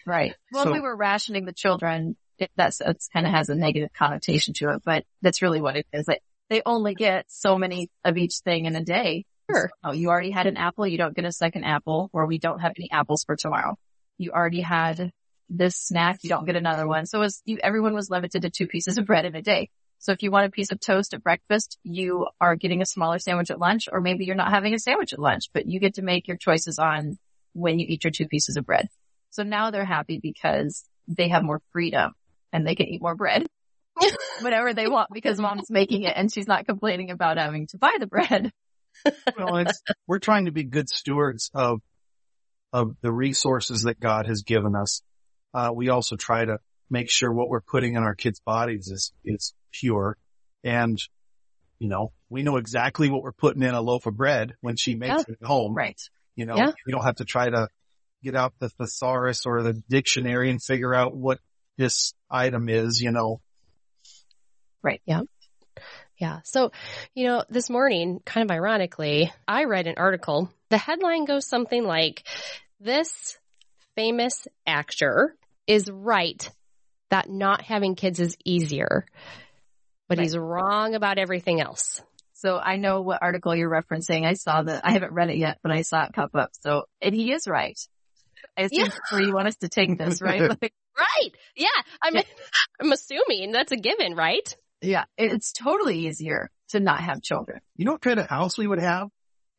Right. 0.05 0.33
Well, 0.51 0.65
So- 0.65 0.71
we 0.73 0.79
were 0.79 0.95
rationing 0.95 1.45
the 1.45 1.53
children, 1.53 2.17
it, 2.39 2.51
that's, 2.55 2.81
it's 2.81 3.07
kind 3.09 3.25
of 3.25 3.31
has 3.31 3.49
a 3.49 3.55
negative 3.55 3.91
connotation 3.93 4.53
to 4.55 4.69
it, 4.69 4.81
but 4.83 5.05
that's 5.21 5.41
really 5.41 5.61
what 5.61 5.75
it 5.75 5.85
is. 5.93 6.07
Like 6.07 6.21
they 6.49 6.61
only 6.65 6.95
get 6.95 7.25
so 7.27 7.57
many 7.57 7.89
of 8.03 8.17
each 8.17 8.39
thing 8.43 8.65
in 8.65 8.75
a 8.75 8.83
day. 8.83 9.25
Sure. 9.49 9.71
Oh, 9.83 9.93
you 9.93 10.09
already 10.09 10.31
had 10.31 10.47
an 10.47 10.57
apple. 10.57 10.85
You 10.87 10.97
don't 10.97 11.15
get 11.15 11.25
a 11.25 11.31
second 11.31 11.63
apple 11.63 12.09
or 12.13 12.25
we 12.25 12.37
don't 12.37 12.59
have 12.59 12.73
any 12.77 12.91
apples 12.91 13.23
for 13.23 13.35
tomorrow. 13.35 13.77
You 14.17 14.31
already 14.31 14.61
had 14.61 15.11
this 15.49 15.75
snack. 15.75 16.19
You 16.23 16.29
don't 16.29 16.45
get 16.45 16.55
another 16.55 16.87
one. 16.87 17.05
So 17.05 17.21
as 17.21 17.41
you, 17.45 17.57
everyone 17.63 17.93
was 17.93 18.09
limited 18.09 18.43
to 18.43 18.49
two 18.49 18.67
pieces 18.67 18.97
of 18.97 19.05
bread 19.05 19.25
in 19.25 19.35
a 19.35 19.41
day. 19.41 19.69
So 19.97 20.13
if 20.13 20.23
you 20.23 20.31
want 20.31 20.45
a 20.45 20.51
piece 20.51 20.71
of 20.71 20.79
toast 20.79 21.13
at 21.13 21.23
breakfast, 21.23 21.77
you 21.83 22.27
are 22.39 22.55
getting 22.55 22.81
a 22.81 22.85
smaller 22.85 23.19
sandwich 23.19 23.51
at 23.51 23.59
lunch, 23.59 23.89
or 23.91 23.99
maybe 23.99 24.23
you're 24.23 24.35
not 24.35 24.51
having 24.51 24.73
a 24.73 24.79
sandwich 24.79 25.11
at 25.11 25.19
lunch, 25.19 25.49
but 25.53 25.67
you 25.67 25.79
get 25.79 25.95
to 25.95 26.01
make 26.01 26.27
your 26.27 26.37
choices 26.37 26.79
on 26.79 27.17
when 27.53 27.79
you 27.79 27.85
eat 27.89 28.05
your 28.05 28.11
two 28.11 28.27
pieces 28.27 28.55
of 28.55 28.65
bread. 28.65 28.87
So 29.31 29.43
now 29.43 29.71
they're 29.71 29.83
happy 29.83 30.19
because 30.21 30.85
they 31.07 31.27
have 31.27 31.43
more 31.43 31.61
freedom 31.73 32.13
and 32.53 32.65
they 32.65 32.75
can 32.75 32.87
eat 32.87 33.01
more 33.01 33.15
bread, 33.15 33.45
whatever 34.41 34.73
they 34.73 34.87
want 34.87 35.09
because 35.13 35.39
mom's 35.39 35.69
making 35.69 36.03
it 36.03 36.13
and 36.15 36.31
she's 36.31 36.47
not 36.47 36.65
complaining 36.65 37.11
about 37.11 37.37
having 37.37 37.67
to 37.67 37.77
buy 37.77 37.95
the 37.99 38.07
bread. 38.07 38.51
well, 39.37 39.57
it's, 39.57 39.81
we're 40.07 40.19
trying 40.19 40.45
to 40.45 40.51
be 40.51 40.63
good 40.63 40.89
stewards 40.89 41.51
of, 41.53 41.79
of 42.73 42.95
the 43.01 43.11
resources 43.11 43.83
that 43.83 43.99
God 43.99 44.27
has 44.27 44.43
given 44.43 44.75
us. 44.75 45.01
Uh, 45.53 45.71
we 45.73 45.89
also 45.89 46.15
try 46.15 46.45
to 46.45 46.57
make 46.89 47.09
sure 47.09 47.31
what 47.31 47.49
we're 47.49 47.61
putting 47.61 47.95
in 47.95 48.03
our 48.03 48.15
kids' 48.15 48.39
bodies 48.39 48.87
is, 48.87 49.13
is 49.23 49.53
pure. 49.71 50.17
And, 50.63 50.97
you 51.79 51.87
know, 51.87 52.11
we 52.29 52.43
know 52.43 52.57
exactly 52.57 53.09
what 53.09 53.21
we're 53.23 53.31
putting 53.31 53.63
in 53.63 53.73
a 53.73 53.81
loaf 53.81 54.05
of 54.05 54.17
bread 54.17 54.55
when 54.61 54.75
she 54.75 54.95
makes 54.95 55.09
Yeah. 55.15 55.21
it 55.33 55.37
at 55.41 55.47
home. 55.47 55.73
Right. 55.73 55.99
You 56.35 56.45
know, 56.45 56.55
Yeah. 56.55 56.71
we 56.85 56.91
don't 56.91 57.03
have 57.03 57.17
to 57.17 57.25
try 57.25 57.49
to 57.49 57.69
get 58.23 58.35
out 58.35 58.53
the 58.59 58.69
thesaurus 58.69 59.45
or 59.45 59.63
the 59.63 59.73
dictionary 59.89 60.49
and 60.49 60.61
figure 60.61 60.93
out 60.93 61.15
what 61.15 61.39
this 61.79 62.13
item 62.29 62.69
is, 62.69 63.01
you 63.01 63.11
know. 63.11 63.39
Right. 64.83 65.01
Yeah. 65.05 65.21
Yeah. 66.17 66.41
So, 66.43 66.71
you 67.15 67.25
know, 67.25 67.43
this 67.49 67.69
morning, 67.69 68.19
kind 68.25 68.49
of 68.49 68.53
ironically, 68.53 69.31
I 69.47 69.63
read 69.63 69.87
an 69.87 69.95
article. 69.97 70.51
The 70.69 70.77
headline 70.77 71.23
goes 71.25 71.47
something 71.47 71.83
like, 71.83 72.23
this 72.81 73.37
famous 73.95 74.47
actor 74.67 75.35
is 75.65 75.89
right 75.89 76.49
that 77.09 77.29
not 77.29 77.61
having 77.61 77.95
kids 77.95 78.19
is 78.19 78.37
easier, 78.45 79.05
but 80.09 80.17
Right. 80.17 80.25
he's 80.25 80.37
wrong 80.37 80.95
about 80.95 81.17
everything 81.17 81.61
else. 81.61 82.01
So 82.33 82.57
I 82.57 82.75
know 82.75 83.01
what 83.01 83.21
article 83.21 83.55
you're 83.55 83.69
referencing. 83.69 84.25
I 84.25 84.33
saw 84.33 84.61
that. 84.61 84.85
I 84.85 84.91
haven't 84.91 85.13
read 85.13 85.29
it 85.29 85.37
yet, 85.37 85.59
but 85.63 85.71
I 85.71 85.81
saw 85.81 86.03
it 86.03 86.13
pop 86.13 86.35
up. 86.35 86.51
So, 86.61 86.83
and 87.01 87.15
he 87.15 87.31
is 87.31 87.47
right. 87.47 87.77
I 88.59 88.63
assume 88.63 88.85
Yeah. 88.85 88.91
where 89.11 89.21
you 89.21 89.33
want 89.33 89.47
us 89.47 89.55
to 89.57 89.69
take 89.69 89.97
this, 89.97 90.21
right? 90.21 90.41
Like, 90.41 90.73
Right. 90.97 91.31
Yeah. 91.55 91.67
I'm, 92.01 92.15
Yeah. 92.15 92.21
I'm 92.81 92.91
assuming 92.91 93.51
that's 93.53 93.71
a 93.71 93.77
given, 93.77 94.15
right? 94.15 94.55
yeah, 94.81 95.03
it's 95.17 95.51
totally 95.51 96.07
easier 96.07 96.49
to 96.69 96.79
not 96.79 97.01
have 97.01 97.21
children. 97.21 97.59
You 97.75 97.85
know 97.85 97.93
what 97.93 98.01
kind 98.01 98.19
of 98.19 98.27
house 98.27 98.57
we 98.57 98.65
would 98.67 98.79
have 98.79 99.09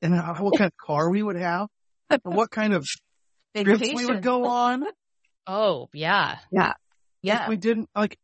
and 0.02 0.14
what 0.38 0.56
kind 0.58 0.68
of 0.68 0.76
car 0.76 1.10
we 1.10 1.22
would 1.22 1.36
have 1.36 1.68
and 2.08 2.20
what 2.24 2.50
kind 2.50 2.72
of 2.74 2.86
trips 3.54 3.80
we 3.94 4.06
would 4.06 4.22
go 4.22 4.46
on 4.46 4.84
Oh, 5.46 5.88
yeah. 5.92 6.38
Yeah. 6.50 6.72
if 7.42 7.48
we 7.48 7.56
didn't 7.56 7.88
like 7.94 8.18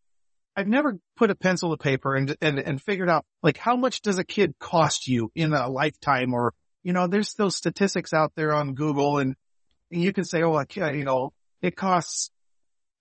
I've 0.57 0.69
never 0.69 0.99
put 1.17 1.31
a 1.31 1.35
pencil 1.35 1.71
to 1.71 1.77
paper 1.77 2.15
and, 2.15 2.35
and, 2.41 2.59
and 2.59 2.81
figured 2.81 3.11
out 3.11 3.25
like 3.43 3.59
how 3.59 3.77
much 3.77 4.01
does 4.01 4.17
a 4.19 4.25
kid 4.25 4.55
cost 4.59 5.07
you 5.07 5.31
in 5.35 5.53
a 5.53 5.69
lifetime 5.69 6.33
or, 6.33 6.55
you 6.83 6.95
know, 6.95 7.07
there's 7.09 7.35
those 7.35 7.57
statistics 7.57 8.15
out 8.15 8.33
there 8.37 8.55
on 8.55 8.73
Google 8.75 9.19
and, 9.19 9.35
and 9.91 10.03
you 10.03 10.13
can 10.13 10.25
say, 10.25 10.43
oh, 10.43 10.57
a 10.57 10.67
kid, 10.67 10.97
you 10.97 11.05
know, 11.05 11.33
it 11.63 11.77
costs 11.77 12.31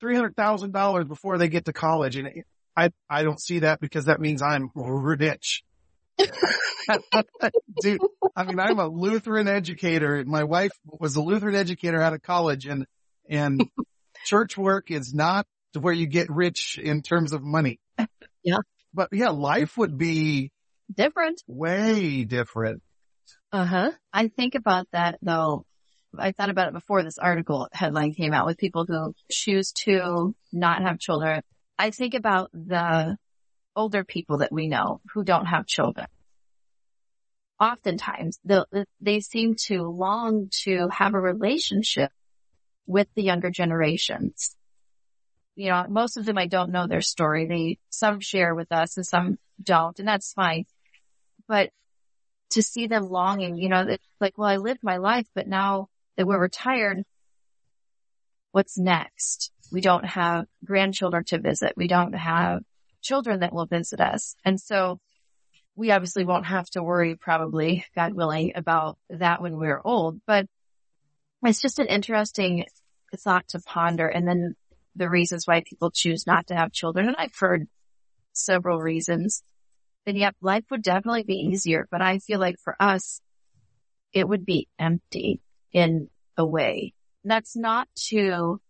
$300,000 0.04 1.08
before 1.08 1.38
they 1.38 1.48
get 1.48 1.66
to 1.66 1.74
college. 1.74 2.16
And 2.16 2.44
I, 2.76 2.90
I 3.10 3.24
don't 3.24 3.40
see 3.40 3.60
that 3.60 3.80
because 3.80 4.06
that 4.06 4.20
means 4.20 4.42
I'm 4.42 4.70
rich. 4.76 5.64
Dude, 7.82 8.00
I 8.36 8.44
mean, 8.44 8.60
I'm 8.60 8.80
a 8.80 8.88
Lutheran 8.88 9.48
educator. 9.48 10.24
My 10.26 10.44
wife 10.44 10.72
was 10.86 11.16
a 11.16 11.22
Lutheran 11.22 11.56
educator 11.56 12.02
out 12.02 12.14
of 12.14 12.22
college 12.22 12.66
and, 12.68 12.86
and 13.30 13.64
church 14.26 14.58
work 14.58 14.92
is 14.92 15.14
not 15.14 15.48
where 15.80 15.94
you 15.94 16.08
get 16.08 16.30
rich 16.30 16.80
in 16.82 17.02
terms 17.02 17.34
of 17.34 17.42
money. 17.44 17.80
Yeah. 18.44 18.60
But 18.94 19.10
yeah, 19.12 19.30
life 19.30 19.78
would 19.78 19.98
be 19.98 20.52
Different. 20.96 21.42
way 21.48 22.24
different. 22.24 22.82
Uh 23.52 23.66
huh. 23.66 23.92
I 24.14 24.28
think 24.28 24.56
about 24.56 24.88
that 24.92 25.18
though. 25.22 25.66
I 26.20 26.32
thought 26.32 26.50
about 26.50 26.68
it 26.68 26.74
before 26.74 27.04
this 27.04 27.18
article 27.18 27.68
headline 27.72 28.14
came 28.14 28.34
out 28.34 28.46
with 28.46 28.58
people 28.58 28.86
who 28.86 29.14
choose 29.32 29.72
to 29.84 30.36
not 30.52 30.82
have 30.82 31.00
children. 31.00 31.42
I 31.78 31.92
think 31.92 32.14
about 32.14 32.52
the 32.54 33.18
older 33.76 34.04
people 34.04 34.38
that 34.40 34.52
we 34.52 34.68
know 34.68 35.02
who 35.14 35.24
don't 35.24 35.46
have 35.46 35.66
children. 35.66 36.08
Oftentimes 37.60 38.40
they 39.02 39.20
seem 39.20 39.56
to 39.68 39.84
long 39.84 40.50
to 40.64 40.88
have 40.90 41.14
a 41.14 41.20
relationship 41.20 42.12
with 42.86 43.08
the 43.16 43.24
younger 43.24 43.50
generations. 43.50 44.56
You 45.56 45.70
know, 45.70 45.86
most 45.90 46.18
of 46.18 46.26
them 46.26 46.38
I 46.38 46.48
don't 46.48 46.72
know 46.72 46.88
their 46.88 47.02
story. 47.02 47.46
They, 47.48 47.80
some 47.90 48.20
share 48.20 48.54
with 48.54 48.72
us 48.72 48.98
and 48.98 49.06
some 49.06 49.38
don't, 49.62 49.98
and 50.00 50.08
that's 50.08 50.34
fine. 50.34 50.66
But 51.48 51.70
to 52.52 52.62
see 52.62 52.88
them 52.88 53.10
longing, 53.10 53.58
you 53.58 53.70
know, 53.70 53.86
it's 53.88 54.06
like, 54.20 54.38
well, 54.38 54.50
I 54.50 54.58
lived 54.58 54.82
my 54.84 54.98
life, 54.98 55.28
but 55.34 55.48
now 55.48 55.88
that 56.18 56.28
we're 56.28 56.40
retired, 56.40 57.04
what's 58.52 58.78
next? 58.78 59.52
We 59.72 59.82
don't 59.82 60.06
have 60.06 60.46
grandchildren 60.64 61.24
to 61.26 61.40
visit. 61.40 61.74
We 61.76 61.88
don't 61.88 62.14
have 62.14 62.62
children 63.02 63.42
that 63.42 63.54
will 63.54 63.66
visit 63.66 64.00
us. 64.00 64.36
And 64.46 64.60
so 64.60 65.00
we 65.76 65.92
obviously 65.92 66.26
won't 66.26 66.46
have 66.46 66.70
to 66.72 66.84
worry 66.84 67.16
probably, 67.16 67.86
God 67.96 68.14
willing, 68.14 68.54
about 68.56 68.98
that 69.10 69.42
when 69.42 69.58
we're 69.58 69.82
old, 69.84 70.22
but 70.26 70.48
it's 71.44 71.62
just 71.62 71.80
an 71.80 71.88
interesting 71.88 72.66
thought 73.18 73.48
to 73.50 73.60
ponder. 73.60 74.08
And 74.08 74.28
then 74.28 74.56
the 74.96 75.10
reasons 75.10 75.46
why 75.46 75.64
people 75.66 75.92
choose 75.92 76.26
not 76.26 76.48
to 76.48 76.56
have 76.56 76.72
children. 76.72 77.08
And 77.08 77.16
I've 77.18 77.36
heard 77.38 77.68
several 78.34 78.80
reasons. 78.80 79.44
And 80.06 80.18
yet 80.18 80.36
life 80.42 80.64
would 80.72 80.84
definitely 80.84 81.24
be 81.24 81.50
easier, 81.52 81.88
but 81.92 82.02
I 82.02 82.20
feel 82.20 82.40
like 82.40 82.58
for 82.64 82.76
us, 82.80 83.22
it 84.14 84.28
would 84.28 84.46
be 84.46 84.68
empty 84.80 85.42
in 85.76 86.10
a 86.38 86.46
way. 86.46 86.94
That's 87.26 87.56
not 87.56 87.90
to 88.08 88.62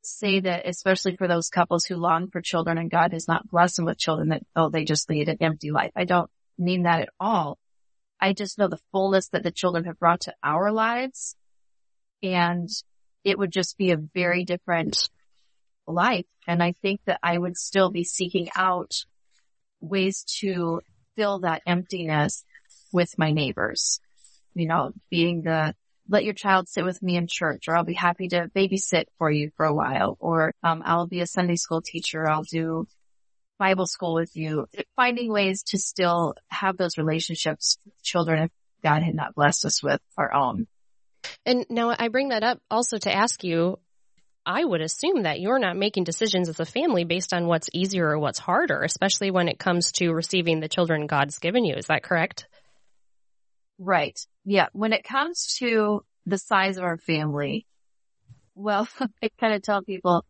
say 0.00 0.40
that, 0.40 0.66
especially 0.66 1.14
for 1.16 1.28
those 1.28 1.50
couples 1.50 1.84
who 1.84 1.96
long 1.96 2.30
for 2.30 2.40
children 2.40 2.78
and 2.78 2.90
God 2.90 3.12
has 3.12 3.28
not 3.28 3.48
blessed 3.48 3.76
them 3.76 3.84
with 3.84 3.98
children 3.98 4.30
that, 4.30 4.42
oh, 4.56 4.70
they 4.70 4.84
just 4.84 5.10
lead 5.10 5.28
an 5.28 5.36
empty 5.42 5.70
life. 5.70 5.92
I 5.94 6.04
don't 6.04 6.30
mean 6.56 6.84
that 6.84 7.02
at 7.02 7.10
all. 7.20 7.58
I 8.18 8.32
just 8.32 8.58
know 8.58 8.66
the 8.66 8.80
fullness 8.92 9.28
that 9.28 9.42
the 9.42 9.50
children 9.50 9.84
have 9.84 9.98
brought 9.98 10.22
to 10.22 10.34
our 10.42 10.72
lives 10.72 11.36
and 12.22 12.68
it 13.24 13.38
would 13.38 13.52
just 13.52 13.76
be 13.76 13.90
a 13.90 13.98
very 13.98 14.44
different 14.44 15.10
life. 15.86 16.26
And 16.46 16.62
I 16.62 16.72
think 16.80 17.00
that 17.04 17.20
I 17.22 17.36
would 17.36 17.58
still 17.58 17.90
be 17.90 18.04
seeking 18.04 18.48
out 18.56 19.04
ways 19.80 20.24
to 20.40 20.80
fill 21.14 21.40
that 21.40 21.62
emptiness 21.66 22.42
with 22.90 23.18
my 23.18 23.32
neighbors. 23.32 24.00
You 24.54 24.66
know, 24.66 24.92
being 25.10 25.42
the 25.42 25.74
let 26.08 26.24
your 26.24 26.34
child 26.34 26.68
sit 26.68 26.84
with 26.84 27.02
me 27.02 27.16
in 27.16 27.26
church 27.26 27.68
or 27.68 27.76
I'll 27.76 27.84
be 27.84 27.94
happy 27.94 28.28
to 28.28 28.50
babysit 28.54 29.04
for 29.18 29.30
you 29.30 29.50
for 29.56 29.66
a 29.66 29.74
while 29.74 30.16
or 30.20 30.54
um, 30.62 30.82
I'll 30.84 31.06
be 31.06 31.20
a 31.20 31.26
Sunday 31.26 31.56
school 31.56 31.82
teacher. 31.82 32.26
I'll 32.26 32.44
do 32.44 32.86
Bible 33.58 33.86
school 33.86 34.14
with 34.14 34.36
you, 34.36 34.68
finding 34.96 35.30
ways 35.30 35.62
to 35.64 35.78
still 35.78 36.34
have 36.48 36.76
those 36.76 36.96
relationships 36.96 37.78
with 37.84 38.02
children 38.02 38.44
if 38.44 38.50
God 38.82 39.02
had 39.02 39.14
not 39.14 39.34
blessed 39.34 39.64
us 39.64 39.82
with 39.82 40.00
our 40.16 40.32
own. 40.32 40.66
And 41.44 41.66
now 41.68 41.94
I 41.98 42.08
bring 42.08 42.28
that 42.28 42.44
up 42.44 42.60
also 42.70 42.98
to 42.98 43.12
ask 43.12 43.42
you, 43.42 43.78
I 44.46 44.64
would 44.64 44.80
assume 44.80 45.24
that 45.24 45.40
you're 45.40 45.58
not 45.58 45.76
making 45.76 46.04
decisions 46.04 46.48
as 46.48 46.58
a 46.58 46.64
family 46.64 47.04
based 47.04 47.34
on 47.34 47.46
what's 47.46 47.68
easier 47.72 48.08
or 48.08 48.18
what's 48.18 48.38
harder, 48.38 48.82
especially 48.82 49.30
when 49.30 49.48
it 49.48 49.58
comes 49.58 49.92
to 49.92 50.12
receiving 50.12 50.60
the 50.60 50.68
children 50.68 51.06
God's 51.06 51.38
given 51.38 51.64
you. 51.64 51.74
Is 51.74 51.86
that 51.86 52.02
correct? 52.02 52.46
Right. 53.78 54.18
Yeah. 54.48 54.68
When 54.72 54.94
it 54.94 55.04
comes 55.04 55.58
to 55.58 56.02
the 56.24 56.38
size 56.38 56.78
of 56.78 56.84
our 56.84 56.96
family, 56.96 57.66
well, 58.54 58.88
I 59.22 59.28
kind 59.38 59.52
of 59.52 59.60
tell 59.60 59.82
people 59.82 60.24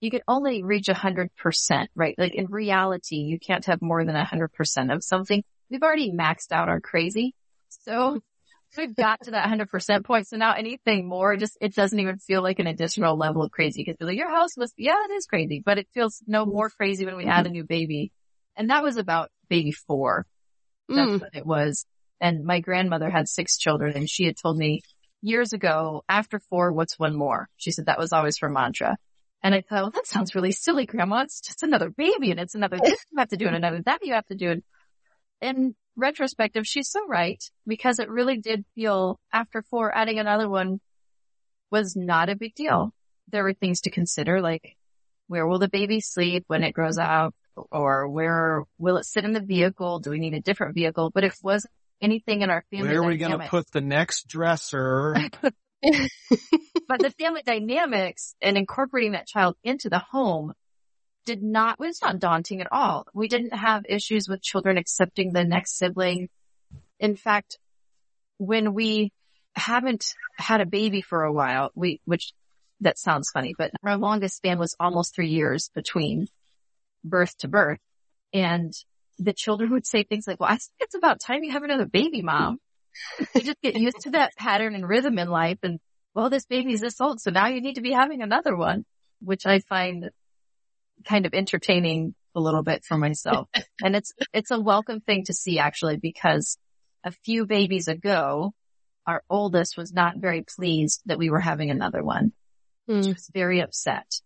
you 0.00 0.10
can 0.10 0.22
only 0.26 0.64
reach 0.64 0.88
a 0.88 0.94
hundred 0.94 1.30
percent, 1.36 1.88
right? 1.94 2.16
Like 2.18 2.34
in 2.34 2.46
reality, 2.46 3.18
you 3.18 3.38
can't 3.38 3.64
have 3.66 3.80
more 3.80 4.04
than 4.04 4.16
a 4.16 4.24
hundred 4.24 4.52
percent 4.52 4.90
of 4.90 5.04
something. 5.04 5.44
We've 5.70 5.82
already 5.82 6.10
maxed 6.10 6.50
out 6.50 6.68
our 6.68 6.80
crazy. 6.80 7.36
So 7.68 8.20
we've 8.76 8.96
got 8.96 9.22
to 9.22 9.30
that 9.30 9.48
hundred 9.48 9.70
percent 9.70 10.04
point. 10.04 10.26
So 10.26 10.36
now 10.38 10.54
anything 10.54 11.08
more, 11.08 11.36
just, 11.36 11.56
it 11.60 11.72
doesn't 11.72 12.00
even 12.00 12.18
feel 12.18 12.42
like 12.42 12.58
an 12.58 12.66
additional 12.66 13.16
level 13.16 13.44
of 13.44 13.52
crazy 13.52 13.84
because 13.84 13.96
like, 14.00 14.18
your 14.18 14.28
house 14.28 14.56
must 14.56 14.74
be, 14.74 14.86
yeah, 14.86 15.04
it 15.08 15.12
is 15.12 15.26
crazy, 15.26 15.62
but 15.64 15.78
it 15.78 15.86
feels 15.94 16.20
no 16.26 16.44
more 16.46 16.68
crazy 16.68 17.06
when 17.06 17.16
we 17.16 17.26
add 17.26 17.46
a 17.46 17.50
new 17.50 17.62
baby. 17.62 18.10
And 18.56 18.70
that 18.70 18.82
was 18.82 18.96
about 18.96 19.30
baby 19.48 19.70
four. 19.70 20.26
That's 20.88 21.12
mm. 21.12 21.20
what 21.20 21.30
it 21.32 21.46
was. 21.46 21.86
And 22.22 22.44
my 22.44 22.60
grandmother 22.60 23.10
had 23.10 23.28
six 23.28 23.58
children 23.58 23.96
and 23.96 24.08
she 24.08 24.24
had 24.26 24.36
told 24.36 24.56
me 24.56 24.82
years 25.22 25.52
ago, 25.52 26.04
after 26.08 26.38
four, 26.38 26.72
what's 26.72 26.96
one 26.96 27.16
more? 27.16 27.48
She 27.56 27.72
said 27.72 27.86
that 27.86 27.98
was 27.98 28.12
always 28.12 28.38
her 28.38 28.48
mantra. 28.48 28.96
And 29.42 29.56
I 29.56 29.60
thought, 29.60 29.82
well, 29.82 29.90
that 29.90 30.06
sounds 30.06 30.36
really 30.36 30.52
silly, 30.52 30.86
grandma. 30.86 31.22
It's 31.22 31.40
just 31.40 31.64
another 31.64 31.90
baby 31.90 32.30
and 32.30 32.38
it's 32.38 32.54
another 32.54 32.78
this 32.78 33.04
you 33.10 33.18
have 33.18 33.30
to 33.30 33.36
do 33.36 33.48
and 33.48 33.56
another 33.56 33.82
that 33.86 34.04
you 34.04 34.14
have 34.14 34.26
to 34.26 34.36
do. 34.36 34.50
And 34.50 34.62
in 35.42 35.74
retrospective, 35.96 36.64
she's 36.64 36.90
so 36.90 37.04
right 37.08 37.42
because 37.66 37.98
it 37.98 38.08
really 38.08 38.38
did 38.38 38.64
feel 38.76 39.18
after 39.32 39.62
four, 39.62 39.92
adding 39.92 40.20
another 40.20 40.48
one 40.48 40.80
was 41.72 41.96
not 41.96 42.28
a 42.28 42.36
big 42.36 42.54
deal. 42.54 42.94
There 43.32 43.42
were 43.42 43.52
things 43.52 43.80
to 43.80 43.90
consider 43.90 44.40
like 44.40 44.76
where 45.26 45.44
will 45.44 45.58
the 45.58 45.68
baby 45.68 46.00
sleep 46.00 46.44
when 46.46 46.62
it 46.62 46.72
grows 46.72 46.98
up 46.98 47.34
or 47.72 48.08
where 48.08 48.62
will 48.78 48.98
it 48.98 49.06
sit 49.06 49.24
in 49.24 49.32
the 49.32 49.40
vehicle? 49.40 49.98
Do 49.98 50.10
we 50.10 50.20
need 50.20 50.34
a 50.34 50.40
different 50.40 50.76
vehicle? 50.76 51.10
But 51.12 51.24
it 51.24 51.34
wasn't 51.42 51.72
anything 52.02 52.42
in 52.42 52.50
our 52.50 52.64
family. 52.70 52.88
Where 52.88 53.02
are 53.02 53.06
we 53.06 53.16
going 53.16 53.38
to 53.38 53.48
put 53.48 53.70
the 53.70 53.80
next 53.80 54.28
dresser? 54.28 55.16
but 55.42 57.00
the 57.00 57.14
family 57.18 57.42
dynamics 57.44 58.34
and 58.42 58.58
incorporating 58.58 59.12
that 59.12 59.26
child 59.26 59.56
into 59.64 59.88
the 59.88 60.00
home 60.00 60.52
did 61.24 61.42
not, 61.42 61.78
was 61.78 62.02
not 62.02 62.18
daunting 62.18 62.60
at 62.60 62.72
all. 62.72 63.06
We 63.14 63.28
didn't 63.28 63.54
have 63.54 63.84
issues 63.88 64.28
with 64.28 64.42
children 64.42 64.76
accepting 64.76 65.32
the 65.32 65.44
next 65.44 65.78
sibling. 65.78 66.28
In 66.98 67.16
fact, 67.16 67.58
when 68.38 68.74
we 68.74 69.12
haven't 69.54 70.14
had 70.36 70.60
a 70.60 70.66
baby 70.66 71.00
for 71.00 71.22
a 71.22 71.32
while, 71.32 71.70
we, 71.74 72.00
which 72.04 72.32
that 72.80 72.98
sounds 72.98 73.30
funny, 73.32 73.54
but 73.56 73.70
our 73.84 73.96
longest 73.96 74.36
span 74.36 74.58
was 74.58 74.74
almost 74.80 75.14
three 75.14 75.28
years 75.28 75.70
between 75.74 76.26
birth 77.04 77.36
to 77.38 77.48
birth. 77.48 77.78
And 78.32 78.72
the 79.24 79.32
children 79.32 79.70
would 79.72 79.86
say 79.86 80.02
things 80.02 80.26
like, 80.26 80.40
well, 80.40 80.50
I 80.50 80.56
think 80.56 80.72
it's 80.80 80.94
about 80.94 81.20
time 81.20 81.44
you 81.44 81.52
have 81.52 81.62
another 81.62 81.86
baby, 81.86 82.22
mom. 82.22 82.58
you 83.34 83.40
just 83.40 83.60
get 83.62 83.76
used 83.76 84.00
to 84.00 84.10
that 84.10 84.36
pattern 84.36 84.74
and 84.74 84.88
rhythm 84.88 85.18
in 85.18 85.28
life. 85.28 85.58
And 85.62 85.80
well, 86.14 86.30
this 86.30 86.46
baby's 86.46 86.80
this 86.80 87.00
old. 87.00 87.20
So 87.20 87.30
now 87.30 87.48
you 87.48 87.60
need 87.60 87.76
to 87.76 87.80
be 87.80 87.92
having 87.92 88.22
another 88.22 88.56
one, 88.56 88.84
which 89.20 89.46
I 89.46 89.60
find 89.60 90.10
kind 91.06 91.26
of 91.26 91.34
entertaining 91.34 92.14
a 92.34 92.40
little 92.40 92.62
bit 92.62 92.84
for 92.84 92.96
myself. 92.96 93.48
and 93.82 93.96
it's, 93.96 94.12
it's 94.32 94.50
a 94.50 94.60
welcome 94.60 95.00
thing 95.00 95.24
to 95.24 95.32
see 95.32 95.58
actually, 95.58 95.96
because 95.96 96.58
a 97.04 97.12
few 97.12 97.46
babies 97.46 97.88
ago, 97.88 98.52
our 99.06 99.22
oldest 99.28 99.76
was 99.76 99.92
not 99.92 100.18
very 100.18 100.42
pleased 100.42 101.02
that 101.06 101.18
we 101.18 101.30
were 101.30 101.40
having 101.40 101.70
another 101.70 102.02
one. 102.04 102.32
Mm. 102.88 103.04
She 103.04 103.12
was 103.12 103.30
very 103.32 103.60
upset. 103.60 104.20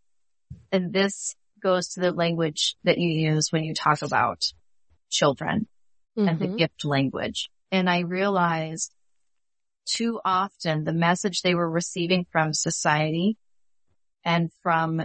And 0.70 0.92
this 0.92 1.34
goes 1.62 1.88
to 1.88 2.00
the 2.00 2.12
language 2.12 2.76
that 2.84 2.98
you 2.98 3.08
use 3.08 3.50
when 3.50 3.64
you 3.64 3.74
talk 3.74 4.02
about 4.02 4.52
children 5.10 5.66
mm-hmm. 6.16 6.28
and 6.28 6.38
the 6.38 6.46
mm-hmm. 6.46 6.56
gift 6.56 6.84
language. 6.84 7.50
And 7.72 7.88
I 7.88 8.00
realized 8.00 8.92
too 9.86 10.20
often 10.24 10.84
the 10.84 10.92
message 10.92 11.42
they 11.42 11.54
were 11.54 11.70
receiving 11.70 12.26
from 12.30 12.52
society 12.52 13.36
and 14.24 14.50
from 14.62 15.02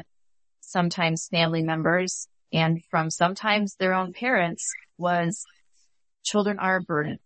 sometimes 0.62 1.28
family 1.28 1.62
members 1.62 2.28
and 2.52 2.84
from 2.90 3.10
sometimes 3.10 3.76
their 3.76 3.94
own 3.94 4.14
parents 4.14 4.74
was 4.98 5.46
children 6.24 6.60
are 6.60 6.78
a 6.78 6.82
burden 6.82 7.20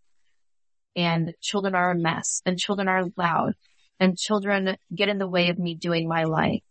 and 0.96 1.34
children 1.42 1.76
are 1.76 1.92
a 1.92 1.96
mess 1.96 2.42
and 2.46 2.60
children 2.60 2.88
are 2.88 3.06
loud 3.18 3.54
and 4.00 4.18
children 4.18 4.78
get 4.94 5.10
in 5.10 5.18
the 5.18 5.28
way 5.28 5.50
of 5.50 5.58
me 5.58 5.76
doing 5.76 6.08
my 6.08 6.24
life. 6.24 6.64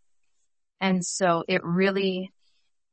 And 0.81 1.05
so 1.05 1.45
it 1.49 1.62
really 1.64 2.31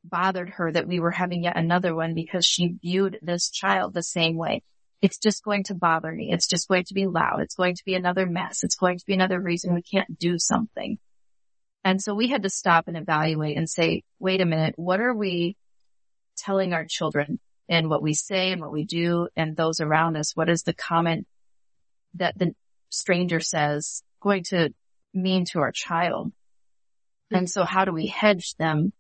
bothered 0.04 0.50
her 0.50 0.72
that 0.72 0.88
we 0.88 1.00
were 1.00 1.12
having 1.12 1.44
yet 1.44 1.58
another 1.58 1.94
one 1.96 2.14
because 2.14 2.46
she 2.46 2.76
viewed 2.82 3.20
this 3.22 3.50
child 3.50 3.94
the 3.94 4.04
same 4.04 4.36
way. 4.36 4.64
It's 5.02 5.18
just 5.18 5.44
going 5.44 5.64
to 5.66 5.76
bother 5.76 6.12
me. 6.12 6.32
It's 6.32 6.48
just 6.48 6.68
going 6.68 6.84
to 6.86 6.94
be 6.94 7.08
loud. 7.08 7.40
It's 7.42 7.56
going 7.56 7.76
to 7.76 7.86
be 7.86 7.96
another 7.96 8.26
mess. 8.26 8.64
It's 8.64 8.76
going 8.76 9.00
to 9.00 9.06
be 9.06 9.14
another 9.14 9.40
reason 9.40 9.74
we 9.74 9.82
can't 9.82 10.20
do 10.20 10.38
something. 10.38 11.00
And 11.84 12.02
so 12.02 12.14
we 12.14 12.28
had 12.28 12.44
to 12.44 12.50
stop 12.50 12.88
and 12.88 12.96
evaluate 12.96 13.58
and 13.58 13.68
say, 13.68 14.04
wait 14.20 14.42
a 14.42 14.46
minute, 14.46 14.76
what 14.78 15.02
are 15.02 15.14
we 15.14 15.58
telling 16.38 16.74
our 16.74 16.86
children 16.86 17.40
and 17.68 17.90
what 17.90 18.04
we 18.04 18.14
say 18.14 18.52
and 18.52 18.62
what 18.62 18.72
we 18.72 18.86
do 18.86 19.28
and 19.36 19.58
those 19.58 19.80
around 19.80 20.18
us? 20.18 20.36
What 20.36 20.50
is 20.50 20.64
the 20.64 20.74
comment 20.74 21.26
that 22.16 22.38
the 22.38 22.54
stranger 22.90 23.40
says 23.40 24.04
going 24.22 24.44
to 24.50 24.74
mean 25.14 25.46
to 25.46 25.60
our 25.60 25.72
child? 25.72 26.32
And 27.32 27.50
so 27.50 27.64
how 27.64 27.86
do 27.86 27.92
we 27.92 28.08
hedge 28.08 28.54
them 28.56 28.94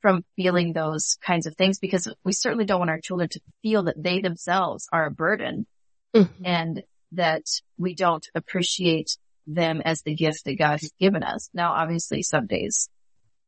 from 0.00 0.24
feeling 0.36 0.72
those 0.72 1.16
kinds 1.20 1.46
of 1.46 1.56
things? 1.56 1.78
Because 1.78 2.12
we 2.24 2.32
certainly 2.32 2.64
don't 2.64 2.80
want 2.80 2.90
our 2.90 3.00
children 3.00 3.28
to 3.30 3.40
feel 3.62 3.84
that 3.84 4.02
they 4.02 4.20
themselves 4.20 4.88
are 4.92 5.06
a 5.06 5.10
burden 5.10 5.66
mm-hmm. 6.14 6.44
and 6.44 6.82
that 7.12 7.44
we 7.76 7.94
don't 7.94 8.26
appreciate 8.34 9.16
them 9.46 9.80
as 9.84 10.02
the 10.02 10.14
gift 10.14 10.44
that 10.44 10.58
God 10.58 10.80
has 10.80 10.92
given 11.00 11.22
us. 11.22 11.48
Now, 11.54 11.72
obviously 11.72 12.22
some 12.22 12.46
days 12.46 12.88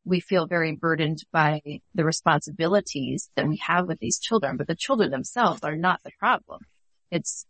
we 0.04 0.20
feel 0.20 0.46
very 0.46 0.74
burdened 0.74 1.22
by 1.32 1.60
the 1.94 2.04
responsibilities 2.04 3.28
that 3.36 3.46
we 3.46 3.56
have 3.58 3.86
with 3.86 3.98
these 3.98 4.18
children, 4.18 4.56
but 4.56 4.66
the 4.66 4.74
children 4.74 5.10
themselves 5.10 5.62
are 5.62 5.76
not 5.76 6.02
the 6.02 6.10
problem. 6.18 6.62
It's 7.10 7.44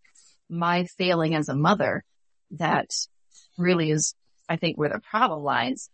my 0.49 0.85
failing 0.85 1.35
as 1.35 1.49
a 1.49 1.55
mother 1.55 2.05
that 2.53 2.91
really 3.57 3.91
is, 3.91 4.15
I 4.49 4.57
think, 4.57 4.77
where 4.77 4.89
the 4.89 4.99
problem 4.99 5.45
lies. 5.45 5.89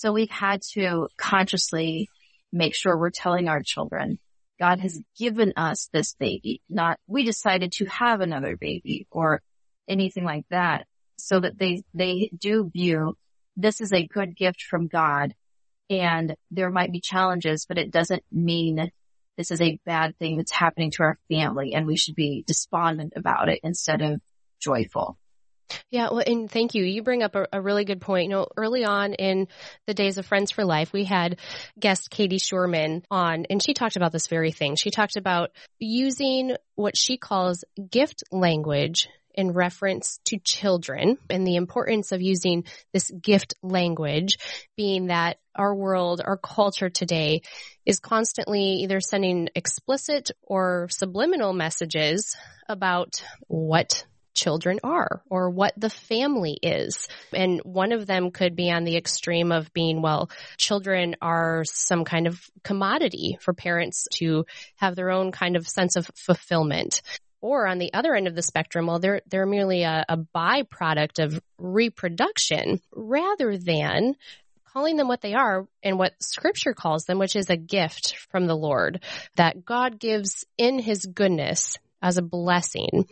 So 0.00 0.14
we've 0.14 0.30
had 0.30 0.62
to 0.72 1.08
consciously 1.18 2.08
make 2.50 2.74
sure 2.74 2.96
we're 2.96 3.10
telling 3.10 3.48
our 3.48 3.62
children, 3.62 4.18
God 4.58 4.80
has 4.80 4.98
given 5.18 5.52
us 5.58 5.90
this 5.92 6.14
baby, 6.14 6.62
not 6.70 6.98
we 7.06 7.22
decided 7.22 7.72
to 7.72 7.84
have 7.84 8.22
another 8.22 8.56
baby 8.56 9.06
or 9.10 9.42
anything 9.86 10.24
like 10.24 10.46
that 10.48 10.86
so 11.18 11.40
that 11.40 11.58
they, 11.58 11.82
they 11.92 12.30
do 12.34 12.70
view 12.72 13.14
this 13.58 13.82
is 13.82 13.92
a 13.92 14.06
good 14.06 14.34
gift 14.34 14.62
from 14.62 14.88
God 14.88 15.34
and 15.90 16.34
there 16.50 16.70
might 16.70 16.92
be 16.92 17.00
challenges, 17.00 17.66
but 17.66 17.76
it 17.76 17.90
doesn't 17.90 18.22
mean 18.32 18.90
this 19.36 19.50
is 19.50 19.60
a 19.60 19.78
bad 19.84 20.18
thing 20.18 20.38
that's 20.38 20.50
happening 20.50 20.92
to 20.92 21.02
our 21.02 21.18
family 21.30 21.74
and 21.74 21.86
we 21.86 21.98
should 21.98 22.14
be 22.14 22.42
despondent 22.46 23.12
about 23.16 23.50
it 23.50 23.60
instead 23.62 24.00
of 24.00 24.22
joyful. 24.60 25.18
Yeah, 25.90 26.08
well, 26.10 26.22
and 26.26 26.50
thank 26.50 26.74
you. 26.74 26.84
You 26.84 27.02
bring 27.02 27.22
up 27.22 27.34
a, 27.34 27.46
a, 27.52 27.60
really 27.60 27.84
good 27.84 28.00
point. 28.00 28.24
You 28.24 28.30
know, 28.30 28.46
early 28.56 28.84
on 28.84 29.14
in 29.14 29.48
the 29.86 29.94
days 29.94 30.18
of 30.18 30.26
Friends 30.26 30.50
for 30.50 30.64
Life, 30.64 30.92
we 30.92 31.04
had 31.04 31.38
guest 31.78 32.10
Katie 32.10 32.38
Schuermann 32.38 33.02
on, 33.10 33.46
and 33.50 33.62
she 33.62 33.74
talked 33.74 33.96
about 33.96 34.12
this 34.12 34.28
very 34.28 34.52
thing. 34.52 34.76
She 34.76 34.90
talked 34.90 35.16
about 35.16 35.50
using 35.78 36.56
what 36.74 36.96
she 36.96 37.16
calls 37.16 37.64
gift 37.90 38.22
language 38.30 39.08
in 39.34 39.52
reference 39.52 40.18
to 40.24 40.38
children 40.44 41.16
and 41.28 41.46
the 41.46 41.56
importance 41.56 42.12
of 42.12 42.20
using 42.20 42.64
this 42.92 43.10
gift 43.10 43.54
language 43.62 44.38
being 44.76 45.06
that 45.06 45.38
our 45.54 45.74
world, 45.74 46.20
our 46.24 46.36
culture 46.36 46.90
today 46.90 47.42
is 47.86 48.00
constantly 48.00 48.80
either 48.82 49.00
sending 49.00 49.48
explicit 49.54 50.30
or 50.42 50.88
subliminal 50.90 51.52
messages 51.52 52.36
about 52.68 53.22
what 53.46 54.04
children 54.34 54.80
are 54.82 55.22
or 55.28 55.50
what 55.50 55.74
the 55.76 55.90
family 55.90 56.58
is. 56.62 57.08
And 57.32 57.60
one 57.64 57.92
of 57.92 58.06
them 58.06 58.30
could 58.30 58.56
be 58.56 58.70
on 58.70 58.84
the 58.84 58.96
extreme 58.96 59.52
of 59.52 59.72
being, 59.72 60.02
well, 60.02 60.30
children 60.56 61.16
are 61.20 61.64
some 61.64 62.04
kind 62.04 62.26
of 62.26 62.40
commodity 62.62 63.38
for 63.40 63.52
parents 63.52 64.06
to 64.14 64.46
have 64.76 64.96
their 64.96 65.10
own 65.10 65.32
kind 65.32 65.56
of 65.56 65.68
sense 65.68 65.96
of 65.96 66.10
fulfillment. 66.14 67.02
Or 67.42 67.66
on 67.66 67.78
the 67.78 67.94
other 67.94 68.14
end 68.14 68.28
of 68.28 68.34
the 68.34 68.42
spectrum, 68.42 68.86
well, 68.86 68.98
they're, 68.98 69.22
they're 69.26 69.46
merely 69.46 69.82
a, 69.82 70.04
a 70.08 70.18
byproduct 70.18 71.24
of 71.24 71.40
reproduction 71.58 72.80
rather 72.92 73.56
than 73.56 74.16
calling 74.72 74.96
them 74.96 75.08
what 75.08 75.20
they 75.20 75.34
are 75.34 75.66
and 75.82 75.98
what 75.98 76.22
scripture 76.22 76.74
calls 76.74 77.04
them, 77.04 77.18
which 77.18 77.36
is 77.36 77.50
a 77.50 77.56
gift 77.56 78.16
from 78.30 78.46
the 78.46 78.56
Lord 78.56 79.02
that 79.36 79.64
God 79.64 79.98
gives 79.98 80.44
in 80.58 80.78
his 80.78 81.06
goodness 81.06 81.78
as 82.02 82.16
a 82.16 82.22
blessing. 82.22 83.06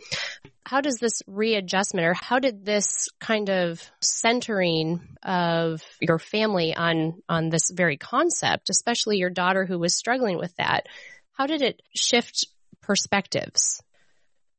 How 0.65 0.81
does 0.81 0.97
this 0.97 1.21
readjustment 1.27 2.05
or 2.05 2.13
how 2.13 2.39
did 2.39 2.65
this 2.65 3.07
kind 3.19 3.49
of 3.49 3.81
centering 4.01 5.01
of 5.23 5.81
your 5.99 6.19
family 6.19 6.75
on, 6.75 7.21
on 7.27 7.49
this 7.49 7.71
very 7.71 7.97
concept, 7.97 8.69
especially 8.69 9.17
your 9.17 9.29
daughter 9.29 9.65
who 9.65 9.79
was 9.79 9.95
struggling 9.95 10.37
with 10.37 10.55
that, 10.57 10.87
how 11.33 11.47
did 11.47 11.61
it 11.61 11.81
shift 11.95 12.47
perspectives? 12.81 13.81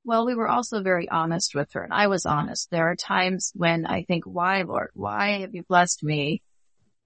Well, 0.05 0.27
we 0.27 0.35
were 0.35 0.49
also 0.49 0.83
very 0.83 1.09
honest 1.09 1.55
with 1.55 1.73
her 1.75 1.83
and 1.83 1.93
I 1.93 2.07
was 2.07 2.27
honest. 2.27 2.71
There 2.71 2.91
are 2.91 2.97
times 2.97 3.53
when 3.55 3.87
I 3.87 4.03
think, 4.05 4.25
why 4.25 4.63
Lord, 4.63 4.91
why 4.95 5.41
have 5.41 5.55
you 5.55 5.63
blessed 5.63 6.03
me? 6.03 6.43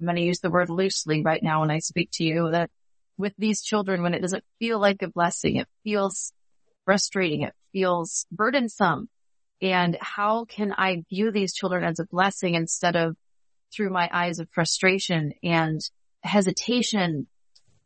I'm 0.00 0.06
going 0.06 0.16
to 0.16 0.22
use 0.22 0.40
the 0.40 0.50
word 0.50 0.70
loosely 0.70 1.22
right 1.22 1.42
now 1.42 1.60
when 1.60 1.70
I 1.70 1.78
speak 1.78 2.10
to 2.14 2.24
you 2.24 2.50
that 2.50 2.70
with 3.16 3.32
these 3.38 3.62
children, 3.62 4.02
when 4.02 4.14
it 4.14 4.22
doesn't 4.22 4.44
feel 4.58 4.78
like 4.78 5.02
a 5.02 5.08
blessing, 5.08 5.56
it 5.56 5.68
feels 5.84 6.32
frustrating. 6.84 7.42
It 7.42 7.54
feels 7.72 8.26
burdensome. 8.30 9.08
And 9.62 9.96
how 10.00 10.44
can 10.44 10.72
I 10.76 11.04
view 11.08 11.30
these 11.30 11.54
children 11.54 11.84
as 11.84 11.98
a 11.98 12.06
blessing 12.06 12.54
instead 12.54 12.96
of 12.96 13.16
through 13.74 13.90
my 13.90 14.08
eyes 14.12 14.38
of 14.38 14.48
frustration 14.50 15.32
and 15.42 15.80
hesitation 16.22 17.26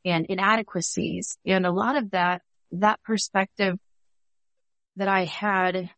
and 0.04 0.26
inadequacies? 0.26 1.38
And 1.46 1.66
a 1.66 1.72
lot 1.72 1.96
of 1.96 2.10
that, 2.10 2.42
that 2.72 3.02
perspective 3.02 3.78
that 4.96 5.08
I 5.08 5.24
had, 5.24 5.90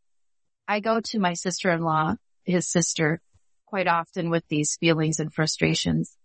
I 0.68 0.80
go 0.80 1.00
to 1.00 1.18
my 1.18 1.32
sister-in-law, 1.32 2.16
his 2.44 2.68
sister, 2.68 3.20
quite 3.66 3.86
often 3.86 4.30
with 4.30 4.46
these 4.48 4.76
feelings 4.76 5.20
and 5.20 5.32
frustrations 5.32 6.16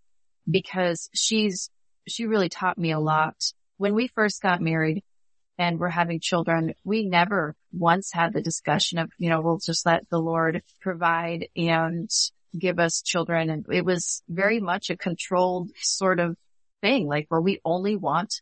because 0.50 1.10
she's, 1.14 1.70
she 2.08 2.26
really 2.26 2.50
taught 2.50 2.78
me 2.78 2.92
a 2.92 3.00
lot. 3.00 3.36
When 3.78 3.94
we 3.94 4.08
first 4.08 4.42
got 4.42 4.62
married 4.62 5.04
and 5.58 5.80
we're 5.80 5.90
having 5.90 6.20
children, 6.20 6.74
we 6.84 7.06
never 7.06 7.56
once 7.72 8.12
had 8.12 8.34
the 8.34 8.42
discussion 8.42 8.98
of, 8.98 9.10
you 9.18 9.30
know, 9.30 9.42
we'll 9.42 9.60
just 9.60 9.86
let 9.86 10.10
the 10.10 10.20
Lord 10.20 10.64
provide 10.82 11.48
and 11.56 12.10
give 12.58 12.80
us 12.80 13.02
children. 13.02 13.50
And 13.50 13.66
it 13.72 13.86
was 13.86 14.22
very 14.28 14.60
much 14.60 14.90
a 14.90 14.98
controlled 14.98 15.72
sort 15.78 16.20
of 16.20 16.36
thing, 16.82 17.08
like 17.08 17.26
where 17.30 17.42
we 17.42 17.62
only 17.64 17.96
want 17.96 18.42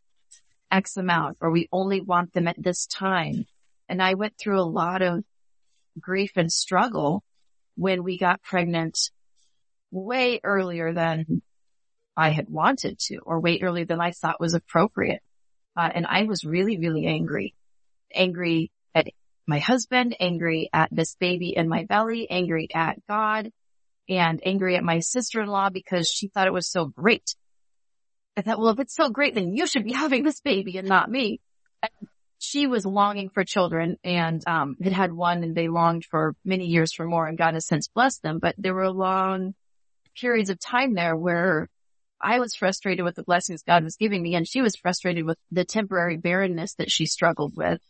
X 0.71 0.97
amount 0.97 1.37
or 1.39 1.51
we 1.51 1.69
only 1.71 2.01
want 2.01 2.33
them 2.33 2.47
at 2.47 2.61
this 2.61 2.87
time. 2.87 3.45
And 3.87 4.01
I 4.01 4.15
went 4.15 4.37
through 4.37 4.59
a 4.59 4.63
lot 4.63 5.01
of 5.01 5.23
grief 5.99 6.31
and 6.35 6.51
struggle 6.51 7.23
when 7.75 8.03
we 8.03 8.17
got 8.17 8.41
pregnant 8.41 9.11
way 9.91 10.39
earlier 10.43 10.93
than 10.93 11.43
I 12.17 12.29
had 12.29 12.49
wanted 12.49 12.99
to 13.07 13.17
or 13.19 13.39
way 13.39 13.59
earlier 13.61 13.85
than 13.85 14.01
I 14.01 14.11
thought 14.11 14.39
was 14.39 14.53
appropriate. 14.55 15.21
Uh, 15.75 15.89
and 15.93 16.05
I 16.07 16.23
was 16.23 16.43
really, 16.43 16.77
really 16.77 17.07
angry, 17.07 17.55
angry 18.13 18.71
at 18.93 19.07
my 19.47 19.59
husband, 19.59 20.15
angry 20.19 20.69
at 20.71 20.89
this 20.91 21.15
baby 21.15 21.53
in 21.55 21.67
my 21.67 21.85
belly, 21.85 22.29
angry 22.29 22.69
at 22.73 22.97
God 23.07 23.51
and 24.09 24.41
angry 24.45 24.75
at 24.75 24.83
my 24.83 24.99
sister-in-law 24.99 25.69
because 25.69 26.09
she 26.09 26.27
thought 26.27 26.47
it 26.47 26.53
was 26.53 26.69
so 26.69 26.85
great. 26.85 27.35
I 28.35 28.41
thought, 28.41 28.59
well, 28.59 28.69
if 28.69 28.79
it's 28.79 28.95
so 28.95 29.09
great, 29.09 29.35
then 29.35 29.53
you 29.55 29.67
should 29.67 29.83
be 29.83 29.93
having 29.93 30.23
this 30.23 30.41
baby 30.41 30.77
and 30.77 30.87
not 30.87 31.09
me. 31.09 31.39
And 31.81 32.09
she 32.39 32.67
was 32.67 32.85
longing 32.85 33.29
for 33.29 33.43
children 33.43 33.97
and 34.03 34.43
um, 34.47 34.75
had 34.83 34.93
had 34.93 35.13
one 35.13 35.43
and 35.43 35.55
they 35.55 35.69
longed 35.69 36.05
for 36.05 36.35
many 36.43 36.65
years 36.65 36.93
for 36.93 37.05
more 37.05 37.25
and 37.25 37.37
God 37.37 37.53
has 37.53 37.65
since 37.65 37.87
blessed 37.87 38.21
them. 38.21 38.39
But 38.39 38.55
there 38.57 38.73
were 38.73 38.91
long 38.91 39.55
periods 40.19 40.49
of 40.49 40.59
time 40.59 40.93
there 40.93 41.15
where 41.15 41.69
I 42.23 42.39
was 42.39 42.55
frustrated 42.55 43.03
with 43.03 43.15
the 43.15 43.23
blessings 43.23 43.63
God 43.63 43.83
was 43.83 43.97
giving 43.97 44.23
me 44.23 44.35
and 44.35 44.47
she 44.47 44.61
was 44.61 44.77
frustrated 44.77 45.25
with 45.25 45.37
the 45.51 45.65
temporary 45.65 46.15
barrenness 46.15 46.75
that 46.75 46.89
she 46.89 47.05
struggled 47.05 47.53
with. 47.57 47.81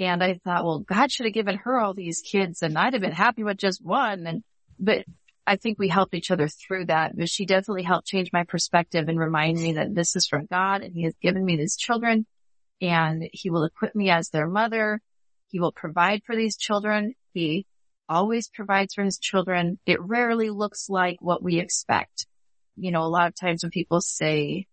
And 0.00 0.24
I 0.24 0.40
thought, 0.42 0.64
well, 0.64 0.78
God 0.80 1.12
should 1.12 1.26
have 1.26 1.34
given 1.34 1.58
her 1.58 1.78
all 1.78 1.92
these 1.92 2.22
kids 2.22 2.62
and 2.62 2.78
I'd 2.78 2.94
have 2.94 3.02
been 3.02 3.12
happy 3.12 3.44
with 3.44 3.58
just 3.58 3.84
one. 3.84 4.26
And, 4.26 4.42
but 4.78 5.04
I 5.46 5.56
think 5.56 5.78
we 5.78 5.88
helped 5.88 6.14
each 6.14 6.30
other 6.30 6.48
through 6.48 6.86
that, 6.86 7.16
but 7.16 7.28
she 7.28 7.44
definitely 7.44 7.82
helped 7.82 8.06
change 8.06 8.30
my 8.32 8.44
perspective 8.44 9.08
and 9.08 9.18
remind 9.18 9.58
me 9.58 9.74
that 9.74 9.94
this 9.94 10.16
is 10.16 10.26
from 10.26 10.46
God 10.50 10.82
and 10.82 10.94
he 10.94 11.04
has 11.04 11.14
given 11.20 11.44
me 11.44 11.56
these 11.56 11.76
children 11.76 12.26
and 12.80 13.28
he 13.32 13.50
will 13.50 13.64
equip 13.64 13.94
me 13.94 14.08
as 14.10 14.30
their 14.30 14.48
mother. 14.48 15.00
He 15.48 15.60
will 15.60 15.72
provide 15.72 16.22
for 16.24 16.34
these 16.34 16.56
children. 16.56 17.14
He 17.34 17.66
always 18.08 18.48
provides 18.48 18.94
for 18.94 19.04
his 19.04 19.18
children. 19.18 19.78
It 19.84 20.00
rarely 20.00 20.48
looks 20.48 20.88
like 20.88 21.18
what 21.20 21.42
we 21.42 21.58
expect. 21.58 22.26
You 22.76 22.90
know, 22.90 23.02
a 23.02 23.08
lot 23.08 23.28
of 23.28 23.34
times 23.34 23.62
when 23.62 23.70
people 23.70 24.00
say 24.00 24.66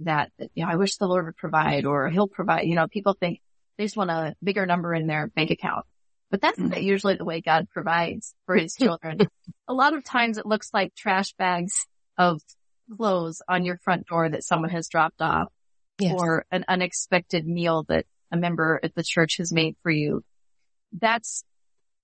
that, 0.00 0.30
you 0.54 0.64
know, 0.64 0.70
I 0.70 0.76
wish 0.76 0.96
the 0.96 1.06
Lord 1.06 1.26
would 1.26 1.36
provide 1.36 1.84
or 1.84 2.08
he'll 2.08 2.28
provide, 2.28 2.66
you 2.66 2.74
know, 2.74 2.86
people 2.86 3.16
think 3.18 3.40
they 3.76 3.84
just 3.84 3.96
want 3.96 4.10
a 4.10 4.34
bigger 4.42 4.66
number 4.66 4.94
in 4.94 5.06
their 5.06 5.28
bank 5.28 5.50
account. 5.50 5.86
But 6.30 6.40
that's 6.40 6.58
not 6.58 6.82
usually 6.82 7.16
the 7.16 7.26
way 7.26 7.42
God 7.42 7.68
provides 7.70 8.34
for 8.46 8.56
his 8.56 8.74
children. 8.74 9.18
a 9.68 9.74
lot 9.74 9.92
of 9.92 10.02
times 10.02 10.38
it 10.38 10.46
looks 10.46 10.70
like 10.72 10.94
trash 10.94 11.34
bags 11.34 11.86
of 12.16 12.40
clothes 12.96 13.42
on 13.48 13.64
your 13.64 13.78
front 13.78 14.06
door 14.06 14.28
that 14.28 14.44
someone 14.44 14.70
has 14.70 14.88
dropped 14.88 15.20
off 15.20 15.48
yes. 15.98 16.14
or 16.16 16.46
an 16.50 16.64
unexpected 16.68 17.46
meal 17.46 17.84
that 17.88 18.06
a 18.30 18.36
member 18.36 18.80
at 18.82 18.94
the 18.94 19.04
church 19.04 19.36
has 19.38 19.52
made 19.52 19.76
for 19.82 19.90
you. 19.90 20.24
That's 20.98 21.44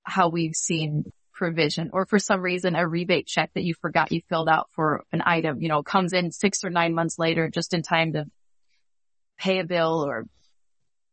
how 0.03 0.29
we've 0.29 0.55
seen 0.55 1.11
provision 1.39 1.91
or 1.93 2.05
for 2.05 2.19
some 2.19 2.43
reason 2.43 2.75
a 2.75 2.87
rebate 2.87 3.27
check 3.27 3.51
that 3.55 3.63
you 3.63 3.73
forgot 3.73 4.11
you 4.11 4.21
filled 4.29 4.49
out 4.49 4.69
for 4.73 5.05
an 5.13 5.23
item, 5.25 5.63
you 5.63 5.69
know, 5.69 5.85
comes 5.85 6.13
in 6.13 6.33
six 6.33 6.65
or 6.65 6.71
nine 6.71 6.95
months 6.95 7.17
later 7.17 7.49
just 7.49 7.75
in 7.75 7.83
time 7.83 8.13
to 8.13 8.27
pay 9.39 9.61
a 9.61 9.65
bill 9.65 10.05
or 10.05 10.27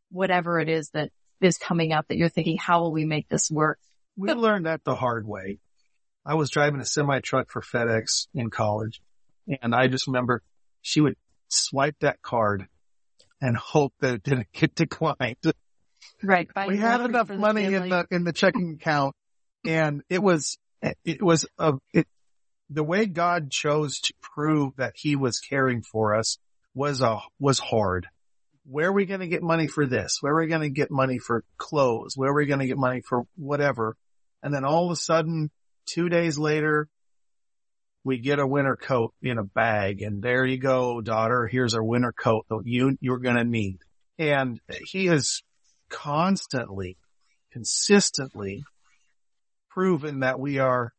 whatever 0.10 0.60
it 0.60 0.68
is 0.68 0.90
that 0.90 1.12
is 1.42 1.60
coming 1.60 1.94
up 1.94 2.08
that 2.08 2.18
you're 2.18 2.28
thinking, 2.28 2.58
how 2.58 2.82
will 2.82 2.92
we 2.92 3.06
make 3.06 3.30
this 3.30 3.52
work? 3.52 3.78
We 4.18 4.34
learned 4.34 4.66
that 4.66 4.84
the 4.84 4.96
hard 4.96 5.28
way. 5.28 5.60
I 6.26 6.34
was 6.34 6.50
driving 6.50 6.80
a 6.80 6.86
semi 6.86 7.20
truck 7.20 7.52
for 7.52 7.62
FedEx 7.62 8.26
in 8.34 8.50
college 8.50 9.02
and 9.62 9.76
I 9.76 9.88
just 9.88 10.08
remember 10.08 10.42
she 10.82 11.02
would 11.02 11.18
swipe 11.50 11.98
that 12.00 12.24
card 12.24 12.66
and 13.40 13.56
hope 13.56 13.94
that 14.00 14.16
it 14.16 14.24
didn't 14.24 14.48
get 14.54 14.74
declined. 14.74 15.38
Right. 16.24 16.50
we 16.68 16.78
had 16.78 17.02
enough 17.02 17.30
money 17.30 17.66
in 17.66 17.90
the, 17.90 18.08
in 18.10 18.24
the 18.24 18.34
checking 18.34 18.74
account 18.74 19.16
and 19.67 20.01
it 20.10 20.21
was, 20.21 20.58
it 21.04 21.21
was 21.21 21.45
a, 21.58 21.73
it, 21.93 22.08
the 22.69 22.84
way 22.84 23.06
God 23.06 23.51
chose 23.51 23.99
to 23.99 24.13
prove 24.21 24.75
that 24.78 24.93
he 24.95 25.15
was 25.15 25.39
caring 25.39 25.82
for 25.82 26.15
us 26.15 26.38
was 26.73 27.01
a, 27.01 27.19
was 27.39 27.60
hard. 27.60 28.08
Where 28.67 28.89
are 28.89 28.93
we 28.93 29.06
going 29.06 29.19
to 29.19 29.28
get 29.28 29.43
money 29.43 29.67
for 29.67 29.86
this? 29.86 30.17
Where 30.21 30.34
are 30.34 30.41
we 30.41 30.47
going 30.47 30.62
to 30.62 30.69
get 30.69 30.89
money 30.89 31.19
for 31.19 31.43
clothes? 31.58 32.13
Where 32.15 32.32
are 32.32 32.36
we 32.36 32.47
going 32.47 32.62
to 32.62 32.67
get 32.67 32.78
money 32.78 33.01
for 33.01 33.23
whatever? 33.36 33.95
And 34.41 34.54
then 34.54 34.65
all 34.65 34.86
of 34.86 34.91
a 34.91 34.95
sudden, 34.95 35.51
two 35.86 36.10
days 36.10 36.38
later, 36.38 36.88
we 38.04 38.19
get 38.19 38.39
a 38.39 38.47
winter 38.47 38.75
coat 38.75 39.13
in 39.21 39.38
a 39.38 39.43
bag 39.43 40.01
and 40.01 40.21
there 40.21 40.45
you 40.45 40.58
go, 40.58 41.01
daughter. 41.01 41.47
Here's 41.47 41.73
our 41.73 41.84
winter 41.84 42.12
coat 42.12 42.45
that 42.49 42.62
you, 42.65 42.97
you're 43.01 43.19
going 43.19 43.38
to 43.38 43.43
need. 43.43 43.80
And 44.17 44.60
he 44.86 45.08
is 45.08 45.43
constantly, 45.89 46.97
consistently 47.51 48.63
proven 49.76 50.22
that 50.22 50.40
we 50.40 50.58
are 50.58 50.94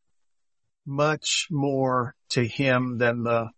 much 0.85 1.47
more 1.49 2.15
to 2.29 2.45
him 2.45 2.99
than 2.99 3.23
the 3.23 3.49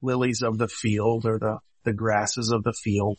lilies 0.00 0.42
of 0.42 0.56
the 0.56 0.68
field 0.68 1.26
or 1.26 1.38
the, 1.38 1.58
the 1.84 1.92
grasses 1.92 2.52
of 2.52 2.62
the 2.62 2.72
field. 2.72 3.18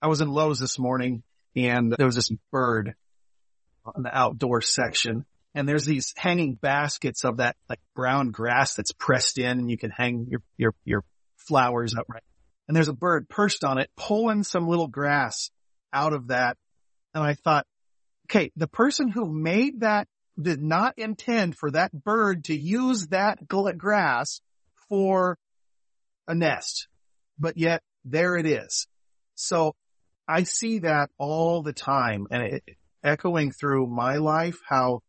I 0.00 0.08
was 0.08 0.22
in 0.22 0.28
Lowe's 0.28 0.58
this 0.58 0.78
morning 0.78 1.22
and 1.54 1.92
there 1.92 2.06
was 2.06 2.16
this 2.16 2.32
bird 2.50 2.94
on 3.84 4.02
the 4.02 4.16
outdoor 4.16 4.62
section 4.62 5.26
and 5.54 5.68
there's 5.68 5.84
these 5.84 6.14
hanging 6.16 6.54
baskets 6.54 7.24
of 7.24 7.36
that 7.36 7.56
like 7.68 7.80
brown 7.94 8.30
grass 8.30 8.74
that's 8.74 8.92
pressed 8.92 9.36
in 9.36 9.58
and 9.58 9.70
you 9.70 9.76
can 9.76 9.90
hang 9.90 10.26
your, 10.30 10.40
your, 10.56 10.74
your 10.84 11.04
flowers 11.36 11.94
up 11.94 12.06
right. 12.08 12.22
And 12.66 12.74
there's 12.74 12.88
a 12.88 12.94
bird 12.94 13.28
perched 13.28 13.62
on 13.62 13.76
it 13.76 13.90
pulling 13.94 14.42
some 14.42 14.66
little 14.66 14.88
grass 14.88 15.50
out 15.92 16.14
of 16.14 16.28
that. 16.28 16.56
And 17.14 17.22
I 17.22 17.34
thought, 17.34 17.66
okay, 18.30 18.50
the 18.56 18.68
person 18.68 19.08
who 19.08 19.26
made 19.26 19.80
that 19.80 20.08
did 20.40 20.62
not 20.62 20.98
intend 20.98 21.56
for 21.56 21.70
that 21.70 21.92
bird 21.92 22.44
to 22.44 22.56
use 22.56 23.08
that 23.08 23.46
grass 23.48 24.40
for 24.88 25.38
a 26.26 26.34
nest, 26.34 26.88
but 27.38 27.56
yet 27.56 27.82
there 28.04 28.36
it 28.36 28.46
is. 28.46 28.86
So 29.34 29.74
I 30.26 30.44
see 30.44 30.80
that 30.80 31.10
all 31.18 31.62
the 31.62 31.72
time 31.72 32.26
and 32.30 32.42
it, 32.42 32.64
echoing 33.02 33.50
through 33.50 33.86
my 33.86 34.16
life, 34.16 34.58
how 34.66 35.00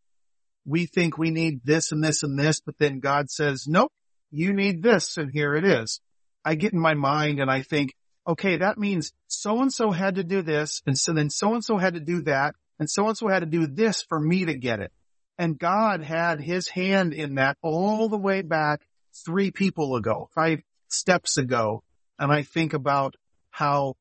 we 0.66 0.86
think 0.86 1.18
we 1.18 1.30
need 1.30 1.62
this 1.64 1.92
and 1.92 2.04
this 2.04 2.24
and 2.24 2.38
this, 2.38 2.62
but 2.62 2.78
then 2.80 3.00
God 3.00 3.30
says, 3.30 3.66
nope, 3.68 3.92
you 4.32 4.54
need 4.54 4.82
this. 4.82 5.18
And 5.18 5.30
here 5.32 5.56
it 5.56 5.66
is. 5.66 6.00
I 6.44 6.56
get 6.56 6.74
in 6.74 6.80
my 6.80 6.94
mind 6.94 7.40
and 7.40 7.52
I 7.52 7.62
think, 7.62 7.94
okay, 8.28 8.58
that 8.58 8.78
means 8.78 9.14
so 9.28 9.62
and 9.62 9.72
so 9.72 9.92
had 9.92 10.16
to 10.16 10.24
do 10.24 10.42
this. 10.42 10.82
And 10.86 10.98
so 10.98 11.14
then 11.14 11.30
so 11.30 11.54
and 11.54 11.64
so 11.64 11.78
had 11.78 11.94
to 11.94 12.00
do 12.00 12.24
that. 12.24 12.56
And 12.80 12.90
so 12.90 13.08
and 13.08 13.18
so 13.18 13.28
had 13.28 13.42
to 13.42 13.46
do 13.46 13.68
this 13.68 14.02
for 14.02 14.20
me 14.20 14.46
to 14.46 14.56
get 14.56 14.80
it. 14.80 14.92
And 15.38 15.58
God 15.58 16.04
had 16.04 16.40
his 16.40 16.68
hand 16.68 17.14
in 17.14 17.36
that 17.36 17.58
all 17.62 18.08
the 18.10 18.18
way 18.18 18.42
back 18.42 18.82
three 19.26 19.52
people 19.52 19.96
ago, 19.96 20.30
five 20.34 20.62
steps 20.88 21.38
ago. 21.38 21.84
And 22.20 22.32
I 22.32 22.44
think 22.44 22.74
about 22.74 23.16
how, 23.50 23.96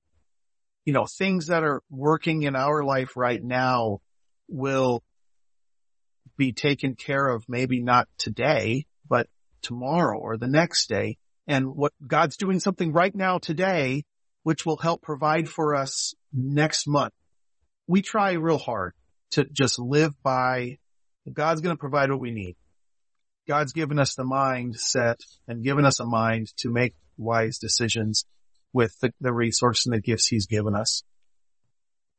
you 0.85 0.93
know, 0.93 1.07
things 1.07 1.47
that 1.47 1.65
are 1.65 1.83
working 1.91 2.43
in 2.43 2.55
our 2.55 2.85
life 2.85 3.17
right 3.17 3.43
now 3.43 4.01
will 4.49 5.03
be 6.37 6.53
taken 6.53 6.95
care 6.95 7.27
of 7.27 7.49
maybe 7.49 7.81
not 7.81 8.09
today, 8.19 8.87
but 9.09 9.27
tomorrow 9.63 10.19
or 10.19 10.37
the 10.37 10.49
next 10.49 10.89
day. 10.89 11.17
And 11.47 11.75
what 11.75 11.93
God's 12.07 12.37
doing 12.37 12.61
something 12.61 12.93
right 12.93 13.15
now 13.15 13.39
today, 13.39 14.05
which 14.43 14.67
will 14.67 14.77
help 14.77 15.03
provide 15.03 15.49
for 15.49 15.75
us 15.75 16.15
next 16.33 16.87
month. 16.87 17.13
We 17.87 18.03
try 18.03 18.33
real 18.33 18.59
hard 18.59 18.95
to 19.33 19.45
just 19.45 19.79
live 19.79 20.15
by 20.23 20.79
God's 21.31 21.61
going 21.61 21.75
to 21.75 21.81
provide 21.81 22.11
what 22.11 22.21
we 22.21 22.31
need. 22.31 22.57
God's 23.47 23.73
given 23.73 23.99
us 23.99 24.15
the 24.15 24.25
mindset 24.25 25.17
and 25.49 25.65
given 25.65 25.85
us 25.85 26.01
a 26.01 26.07
mind 26.07 26.49
to 26.59 26.71
make 26.71 26.95
wise 27.17 27.59
decisions 27.59 28.25
with 28.73 28.99
the, 29.01 29.13
the 29.21 29.33
resource 29.33 29.87
and 29.87 29.95
the 29.95 30.01
gifts 30.01 30.27
he's 30.27 30.47
given 30.47 30.75
us. 30.75 31.03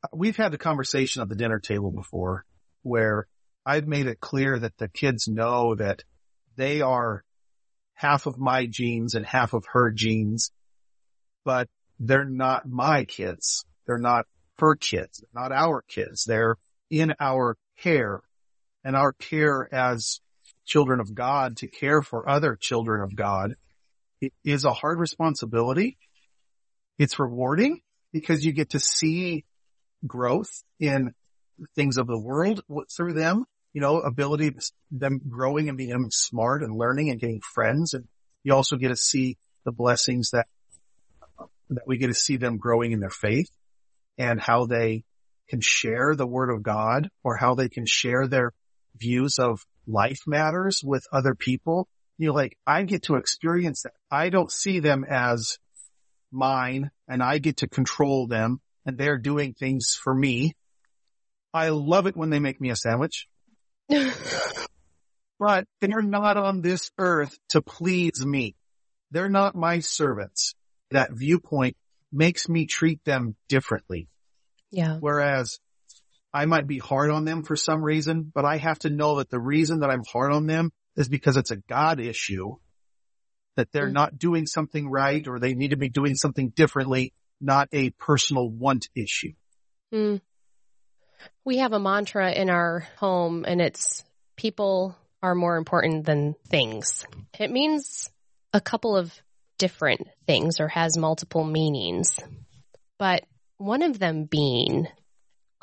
Uh, 0.02 0.08
we've 0.12 0.36
had 0.36 0.52
the 0.52 0.58
conversation 0.58 1.22
at 1.22 1.28
the 1.28 1.34
dinner 1.34 1.58
table 1.58 1.90
before 1.90 2.44
where 2.82 3.26
I've 3.64 3.88
made 3.88 4.06
it 4.06 4.20
clear 4.20 4.58
that 4.58 4.76
the 4.76 4.88
kids 4.88 5.26
know 5.26 5.74
that 5.74 6.02
they 6.56 6.82
are 6.82 7.24
half 7.94 8.26
of 8.26 8.38
my 8.38 8.66
genes 8.66 9.14
and 9.14 9.24
half 9.24 9.54
of 9.54 9.64
her 9.72 9.90
genes, 9.90 10.50
but 11.44 11.68
they're 11.98 12.24
not 12.24 12.68
my 12.68 13.04
kids. 13.04 13.64
They're 13.86 13.98
not 13.98 14.26
her 14.58 14.76
kids, 14.76 15.24
not 15.34 15.52
our 15.52 15.82
kids. 15.88 16.24
They're 16.24 16.56
in 16.90 17.14
our 17.18 17.56
care 17.78 18.22
and 18.84 18.96
our 18.96 19.12
care 19.12 19.68
as 19.72 20.20
children 20.66 21.00
of 21.00 21.14
God 21.14 21.58
to 21.58 21.68
care 21.68 22.02
for 22.02 22.28
other 22.28 22.56
children 22.60 23.02
of 23.02 23.14
God 23.14 23.54
it 24.20 24.32
is 24.42 24.64
a 24.64 24.72
hard 24.72 24.98
responsibility. 24.98 25.98
It's 26.98 27.18
rewarding 27.18 27.80
because 28.12 28.44
you 28.44 28.52
get 28.52 28.70
to 28.70 28.80
see 28.80 29.44
growth 30.06 30.62
in 30.80 31.12
things 31.74 31.98
of 31.98 32.06
the 32.06 32.18
world 32.18 32.62
through 32.96 33.14
them 33.14 33.44
you 33.74 33.80
know, 33.80 33.98
ability, 33.98 34.54
them 34.92 35.20
growing 35.28 35.68
and 35.68 35.76
being 35.76 36.08
smart 36.10 36.62
and 36.62 36.78
learning 36.78 37.10
and 37.10 37.20
getting 37.20 37.40
friends. 37.40 37.92
And 37.92 38.06
you 38.44 38.54
also 38.54 38.76
get 38.76 38.88
to 38.88 38.96
see 38.96 39.36
the 39.64 39.72
blessings 39.72 40.30
that, 40.30 40.46
that 41.70 41.82
we 41.84 41.98
get 41.98 42.06
to 42.06 42.14
see 42.14 42.36
them 42.36 42.56
growing 42.56 42.92
in 42.92 43.00
their 43.00 43.10
faith 43.10 43.50
and 44.16 44.40
how 44.40 44.66
they 44.66 45.02
can 45.48 45.60
share 45.60 46.14
the 46.14 46.26
word 46.26 46.50
of 46.50 46.62
God 46.62 47.10
or 47.24 47.36
how 47.36 47.56
they 47.56 47.68
can 47.68 47.84
share 47.84 48.28
their 48.28 48.52
views 48.96 49.38
of 49.38 49.60
life 49.86 50.20
matters 50.26 50.82
with 50.84 51.04
other 51.12 51.34
people. 51.34 51.88
You 52.18 52.28
know, 52.28 52.34
like 52.34 52.56
I 52.66 52.82
get 52.84 53.04
to 53.04 53.16
experience 53.16 53.82
that. 53.82 53.92
I 54.10 54.30
don't 54.30 54.50
see 54.50 54.80
them 54.80 55.04
as 55.08 55.58
mine 56.30 56.90
and 57.08 57.22
I 57.22 57.38
get 57.38 57.58
to 57.58 57.68
control 57.68 58.26
them 58.26 58.60
and 58.86 58.98
they're 58.98 59.18
doing 59.18 59.54
things 59.54 59.98
for 60.00 60.14
me. 60.14 60.54
I 61.52 61.68
love 61.68 62.06
it 62.06 62.16
when 62.16 62.30
they 62.30 62.40
make 62.40 62.60
me 62.60 62.70
a 62.70 62.76
sandwich. 62.76 63.28
but 65.38 65.66
they're 65.80 66.02
not 66.02 66.36
on 66.36 66.62
this 66.62 66.90
earth 66.98 67.36
to 67.50 67.62
please 67.62 68.24
me. 68.24 68.56
They're 69.10 69.28
not 69.28 69.54
my 69.54 69.80
servants. 69.80 70.54
That 70.90 71.12
viewpoint 71.12 71.76
makes 72.12 72.48
me 72.48 72.66
treat 72.66 73.04
them 73.04 73.36
differently. 73.48 74.08
Yeah. 74.70 74.96
Whereas 74.98 75.58
I 76.34 76.46
might 76.46 76.66
be 76.66 76.78
hard 76.78 77.10
on 77.10 77.24
them 77.24 77.44
for 77.44 77.54
some 77.54 77.82
reason, 77.82 78.32
but 78.34 78.44
I 78.44 78.56
have 78.56 78.80
to 78.80 78.90
know 78.90 79.18
that 79.18 79.30
the 79.30 79.38
reason 79.38 79.80
that 79.80 79.90
I'm 79.90 80.02
hard 80.12 80.32
on 80.32 80.48
them 80.48 80.72
is 80.96 81.08
because 81.08 81.36
it's 81.36 81.52
a 81.52 81.56
God 81.56 82.00
issue 82.00 82.56
that 83.56 83.70
they're 83.70 83.88
mm. 83.88 83.92
not 83.92 84.18
doing 84.18 84.46
something 84.46 84.90
right 84.90 85.26
or 85.28 85.38
they 85.38 85.54
need 85.54 85.70
to 85.70 85.76
be 85.76 85.88
doing 85.88 86.16
something 86.16 86.48
differently, 86.50 87.14
not 87.40 87.68
a 87.72 87.90
personal 87.90 88.48
want 88.50 88.88
issue. 88.96 89.32
Mm. 89.92 90.20
We 91.44 91.58
have 91.58 91.72
a 91.72 91.78
mantra 91.78 92.32
in 92.32 92.50
our 92.50 92.80
home 92.98 93.44
and 93.46 93.60
it's 93.60 94.02
people 94.36 94.96
are 95.22 95.36
more 95.36 95.56
important 95.56 96.04
than 96.04 96.34
things. 96.48 97.06
It 97.38 97.52
means 97.52 98.10
a 98.52 98.60
couple 98.60 98.96
of 98.96 99.14
different 99.56 100.08
things 100.26 100.58
or 100.58 100.66
has 100.66 100.98
multiple 100.98 101.44
meanings. 101.44 102.18
But 102.98 103.24
one 103.56 103.82
of 103.82 104.00
them 104.00 104.24
being 104.24 104.88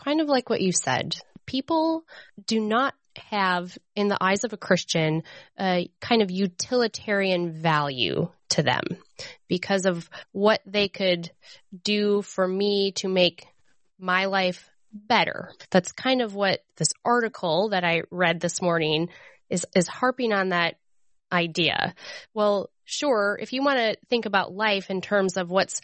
kind 0.03 0.21
of 0.21 0.27
like 0.27 0.49
what 0.49 0.61
you 0.61 0.71
said, 0.71 1.15
people 1.45 2.03
do 2.47 2.59
not 2.59 2.93
have 3.29 3.77
in 3.95 4.07
the 4.07 4.17
eyes 4.21 4.43
of 4.43 4.53
a 4.53 4.57
Christian 4.57 5.23
a 5.59 5.89
kind 5.99 6.21
of 6.21 6.31
utilitarian 6.31 7.51
value 7.51 8.29
to 8.49 8.63
them 8.63 8.83
because 9.47 9.85
of 9.85 10.09
what 10.31 10.61
they 10.65 10.87
could 10.87 11.29
do 11.83 12.21
for 12.21 12.47
me 12.47 12.93
to 12.93 13.07
make 13.07 13.45
my 13.99 14.25
life 14.25 14.69
better. 14.93 15.51
That's 15.69 15.91
kind 15.91 16.21
of 16.21 16.35
what 16.35 16.61
this 16.77 16.89
article 17.03 17.69
that 17.69 17.83
I 17.83 18.03
read 18.11 18.39
this 18.39 18.61
morning 18.61 19.09
is, 19.49 19.65
is 19.75 19.87
harping 19.87 20.33
on 20.33 20.49
that 20.49 20.75
idea. 21.31 21.93
Well, 22.33 22.69
sure, 22.85 23.37
if 23.41 23.53
you 23.53 23.63
want 23.63 23.79
to 23.79 23.97
think 24.09 24.25
about 24.25 24.53
life 24.53 24.89
in 24.89 25.01
terms 25.01 25.37
of 25.37 25.49
what's 25.49 25.81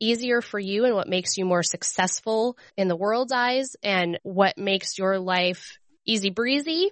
easier 0.00 0.40
for 0.40 0.58
you 0.58 0.84
and 0.84 0.94
what 0.94 1.08
makes 1.08 1.36
you 1.36 1.44
more 1.44 1.62
successful 1.62 2.56
in 2.76 2.88
the 2.88 2.96
world's 2.96 3.32
eyes 3.32 3.76
and 3.82 4.18
what 4.22 4.58
makes 4.58 4.98
your 4.98 5.18
life 5.18 5.78
easy 6.04 6.30
breezy, 6.30 6.90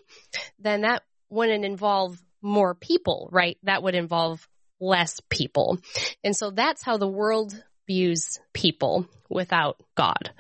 then 0.59 0.83
that 0.83 1.03
wouldn't 1.31 1.65
involve 1.65 2.19
more 2.43 2.75
people, 2.75 3.29
right? 3.33 3.59
That 3.63 3.83
would 3.83 3.95
involve 3.95 4.47
less 4.81 5.21
people. 5.31 5.79
And 6.23 6.37
so 6.37 6.51
that's 6.51 6.83
how 6.83 6.97
the 6.97 7.09
world 7.09 7.55
views 7.87 8.39
people 8.53 9.07
without 9.29 9.83
God. 9.95 10.31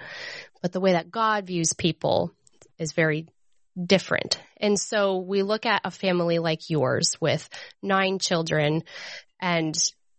But 0.62 0.72
the 0.72 0.80
way 0.80 0.93
that 0.93 1.11
God 1.11 1.47
views 1.47 1.72
people 1.72 2.32
is 2.78 2.93
very 2.93 3.28
different. 3.82 4.39
And 4.59 4.78
so 4.78 5.18
we 5.18 5.43
look 5.43 5.66
at 5.66 5.82
a 5.84 5.91
family 5.91 6.39
like 6.39 6.70
yours 6.70 7.16
with 7.20 7.49
nine 7.82 8.18
children 8.18 8.84
and 9.41 9.74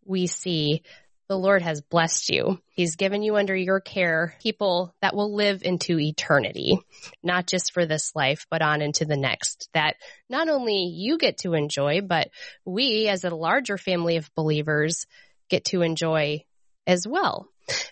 we 0.05 0.27
see 0.27 0.83
the 1.27 1.37
Lord 1.37 1.61
has 1.61 1.81
blessed 1.81 2.29
you. 2.29 2.59
He's 2.69 2.95
given 2.95 3.23
you 3.23 3.35
under 3.35 3.55
your 3.55 3.79
care 3.79 4.35
people 4.41 4.93
that 5.01 5.15
will 5.15 5.33
live 5.33 5.63
into 5.63 5.99
eternity, 5.99 6.79
not 7.23 7.47
just 7.47 7.73
for 7.73 7.85
this 7.85 8.15
life, 8.15 8.45
but 8.51 8.61
on 8.61 8.81
into 8.81 9.05
the 9.05 9.17
next. 9.17 9.69
That 9.73 9.95
not 10.29 10.49
only 10.49 10.83
you 10.85 11.17
get 11.17 11.39
to 11.39 11.53
enjoy, 11.53 12.01
but 12.01 12.29
we 12.63 13.07
as 13.07 13.23
a 13.23 13.35
larger 13.35 13.77
family 13.77 14.17
of 14.17 14.33
believers 14.35 15.05
get 15.49 15.65
to 15.65 15.81
enjoy 15.81 16.43
as 16.85 17.07
well. 17.07 17.47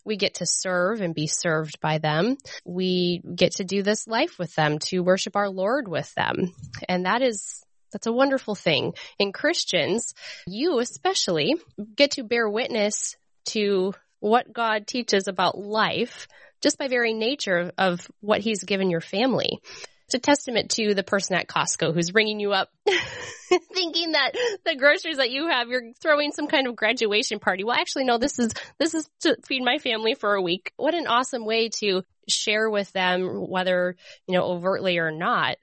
We 0.05 0.17
get 0.17 0.35
to 0.35 0.45
serve 0.45 1.01
and 1.01 1.15
be 1.15 1.25
served 1.25 1.79
by 1.81 1.97
them. 1.97 2.37
We 2.63 3.21
get 3.35 3.53
to 3.53 3.63
do 3.63 3.81
this 3.81 4.07
life 4.07 4.37
with 4.37 4.53
them, 4.53 4.77
to 4.89 4.99
worship 4.99 5.35
our 5.35 5.49
Lord 5.49 5.87
with 5.87 6.13
them. 6.13 6.53
And 6.87 7.05
that 7.05 7.23
is 7.23 7.63
that's 7.91 8.07
a 8.07 8.11
wonderful 8.11 8.55
thing. 8.55 8.93
In 9.19 9.31
Christians, 9.31 10.13
you 10.47 10.79
especially 10.79 11.55
get 11.95 12.11
to 12.11 12.23
bear 12.23 12.49
witness 12.49 13.15
to 13.45 13.93
what 14.19 14.53
God 14.53 14.87
teaches 14.87 15.27
about 15.27 15.57
life 15.57 16.27
just 16.61 16.77
by 16.77 16.87
very 16.87 17.13
nature 17.13 17.71
of 17.77 18.09
what 18.21 18.41
he's 18.41 18.63
given 18.63 18.89
your 18.89 19.01
family. 19.01 19.59
It's 20.05 20.15
a 20.15 20.19
testament 20.19 20.71
to 20.71 20.93
the 20.93 21.03
person 21.03 21.35
at 21.35 21.47
Costco 21.47 21.93
who's 21.93 22.13
ringing 22.13 22.39
you 22.39 22.53
up 22.53 22.69
thinking 23.73 24.13
that 24.13 24.31
the 24.65 24.75
groceries 24.75 25.17
that 25.17 25.31
you 25.31 25.47
have, 25.47 25.69
you're 25.69 25.91
throwing 26.01 26.31
some 26.31 26.47
kind 26.47 26.67
of 26.67 26.75
graduation 26.75 27.39
party. 27.39 27.63
Well, 27.63 27.75
actually, 27.77 28.05
no, 28.05 28.17
this 28.17 28.39
is, 28.39 28.53
this 28.79 28.93
is 28.93 29.09
to 29.21 29.37
feed 29.45 29.63
my 29.63 29.77
family 29.77 30.13
for 30.13 30.35
a 30.35 30.41
week. 30.41 30.71
What 30.77 30.93
an 30.93 31.07
awesome 31.07 31.45
way 31.45 31.69
to 31.79 32.03
share 32.29 32.69
with 32.69 32.91
them, 32.93 33.25
whether, 33.49 33.95
you 34.27 34.35
know, 34.35 34.45
overtly 34.45 34.97
or 34.97 35.11
not, 35.11 35.57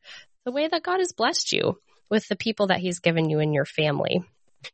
the 0.45 0.53
way 0.53 0.69
that 0.69 0.83
God 0.83 0.99
has 0.99 1.13
blessed 1.13 1.53
you 1.53 1.79
with 2.11 2.27
the 2.29 2.37
people 2.37 2.69
that 2.69 2.81
he's 2.81 2.99
given 2.99 3.31
you 3.31 3.41
in 3.41 3.53
your 3.53 3.65
family. 3.65 4.25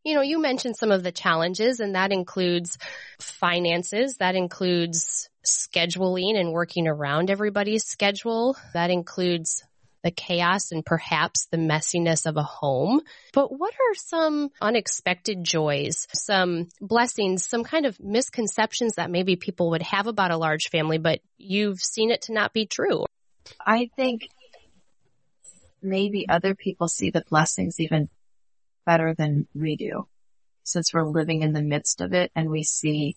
You 0.05 0.14
know, 0.14 0.22
you 0.22 0.41
mentioned 0.41 0.76
some 0.76 0.91
of 0.91 1.03
the 1.03 1.12
challenges 1.12 1.80
and 1.80 1.95
that 1.95 2.12
includes 2.12 2.78
finances. 3.20 4.16
That 4.18 4.34
includes 4.34 5.28
scheduling 5.45 6.39
and 6.39 6.53
working 6.53 6.89
around 6.89 7.30
everybody's 7.30 7.84
schedule. 7.84 8.57
That 8.74 8.91
includes 8.91 9.62
the 10.03 10.11
chaos 10.12 10.70
and 10.70 10.87
perhaps 10.87 11.47
the 11.51 11.57
messiness 11.57 12.26
of 12.26 12.37
a 12.37 12.43
home. 12.43 13.01
But 13.32 13.49
what 13.49 13.74
are 13.74 13.95
some 13.97 14.51
unexpected 14.61 15.43
joys, 15.43 16.07
some 16.14 16.68
blessings, 16.80 17.45
some 17.45 17.64
kind 17.64 17.87
of 17.87 17.99
misconceptions 17.99 18.95
that 18.95 19.11
maybe 19.11 19.34
people 19.34 19.70
would 19.70 19.82
have 19.82 20.07
about 20.07 20.30
a 20.30 20.37
large 20.37 20.68
family, 20.68 20.99
but 20.99 21.20
you've 21.39 21.80
seen 21.80 22.12
it 22.12 22.22
to 22.22 22.32
not 22.32 22.53
be 22.53 22.66
true? 22.66 23.05
I 23.64 23.91
think 23.97 24.28
maybe 25.82 26.28
other 26.28 26.55
people 26.55 26.87
see 26.89 27.11
the 27.11 27.24
blessings 27.28 27.80
even 27.80 28.09
better 28.87 29.14
than 29.14 29.47
we 29.55 29.76
do 29.76 30.07
since 30.66 30.93
we're 30.93 31.05
living 31.05 31.43
in 31.43 31.53
the 31.53 31.62
midst 31.62 32.01
of 32.01 32.12
it 32.12 32.30
and 32.34 32.51
we 32.51 32.62
see 32.64 33.16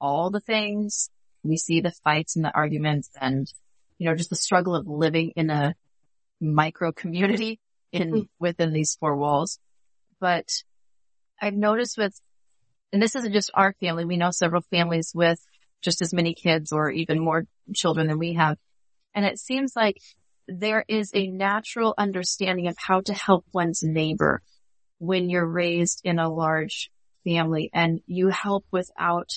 all 0.00 0.30
the 0.30 0.40
things, 0.40 1.10
we 1.44 1.56
see 1.56 1.80
the 1.80 1.92
fights 2.04 2.36
and 2.36 2.44
the 2.44 2.54
arguments 2.54 3.10
and, 3.20 3.52
you 3.98 4.08
know, 4.08 4.16
just 4.16 4.30
the 4.30 4.36
struggle 4.36 4.74
of 4.74 4.86
living 4.86 5.32
in 5.36 5.50
a 5.50 5.74
micro 6.40 6.90
community 6.92 7.60
in 7.92 8.12
mm. 8.12 8.28
within 8.40 8.72
these 8.72 8.96
four 8.98 9.16
walls. 9.16 9.58
But 10.20 10.48
I've 11.40 11.54
noticed 11.54 11.96
with, 11.96 12.20
and 12.92 13.00
this 13.00 13.14
isn't 13.14 13.32
just 13.32 13.50
our 13.54 13.74
family, 13.80 14.04
we 14.04 14.16
know 14.16 14.30
several 14.30 14.62
families 14.62 15.12
with 15.14 15.40
just 15.82 16.02
as 16.02 16.12
many 16.12 16.34
kids 16.34 16.72
or 16.72 16.90
even 16.90 17.20
more 17.20 17.44
children 17.74 18.08
than 18.08 18.18
we 18.18 18.34
have. 18.34 18.58
And 19.14 19.24
it 19.24 19.38
seems 19.38 19.74
like 19.76 20.00
there 20.48 20.84
is 20.88 21.12
a 21.14 21.28
natural 21.28 21.94
understanding 21.96 22.66
of 22.66 22.76
how 22.76 23.02
to 23.02 23.14
help 23.14 23.44
one's 23.52 23.82
neighbor 23.84 24.42
when 24.98 25.30
you're 25.30 25.46
raised 25.46 26.00
in 26.04 26.18
a 26.18 26.28
large 26.28 26.90
family 27.24 27.70
and 27.72 28.00
you 28.06 28.28
help 28.28 28.64
without 28.70 29.30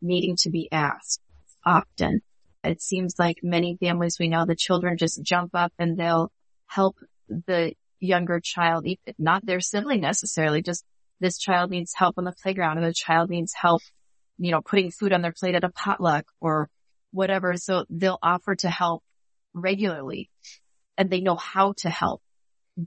needing 0.00 0.36
to 0.36 0.50
be 0.50 0.68
asked 0.70 1.20
often. 1.64 2.20
It 2.62 2.80
seems 2.80 3.14
like 3.18 3.38
many 3.42 3.76
families 3.76 4.18
we 4.18 4.28
know 4.28 4.46
the 4.46 4.54
children 4.54 4.96
just 4.96 5.22
jump 5.22 5.50
up 5.54 5.72
and 5.78 5.96
they'll 5.96 6.32
help 6.66 6.96
the 7.28 7.74
younger 8.00 8.40
child, 8.40 8.86
not 9.18 9.44
their 9.44 9.60
sibling 9.60 10.00
necessarily, 10.00 10.62
just 10.62 10.84
this 11.20 11.38
child 11.38 11.70
needs 11.70 11.94
help 11.94 12.18
on 12.18 12.24
the 12.24 12.34
playground 12.42 12.78
and 12.78 12.86
the 12.86 12.92
child 12.92 13.30
needs 13.30 13.54
help, 13.54 13.82
you 14.38 14.50
know, 14.50 14.60
putting 14.60 14.90
food 14.90 15.12
on 15.12 15.22
their 15.22 15.32
plate 15.32 15.54
at 15.54 15.64
a 15.64 15.70
potluck 15.70 16.26
or 16.40 16.68
whatever. 17.12 17.56
So 17.56 17.84
they'll 17.88 18.18
offer 18.22 18.54
to 18.56 18.68
help 18.68 19.02
regularly 19.52 20.30
and 20.98 21.08
they 21.08 21.20
know 21.20 21.36
how 21.36 21.74
to 21.78 21.90
help. 21.90 22.22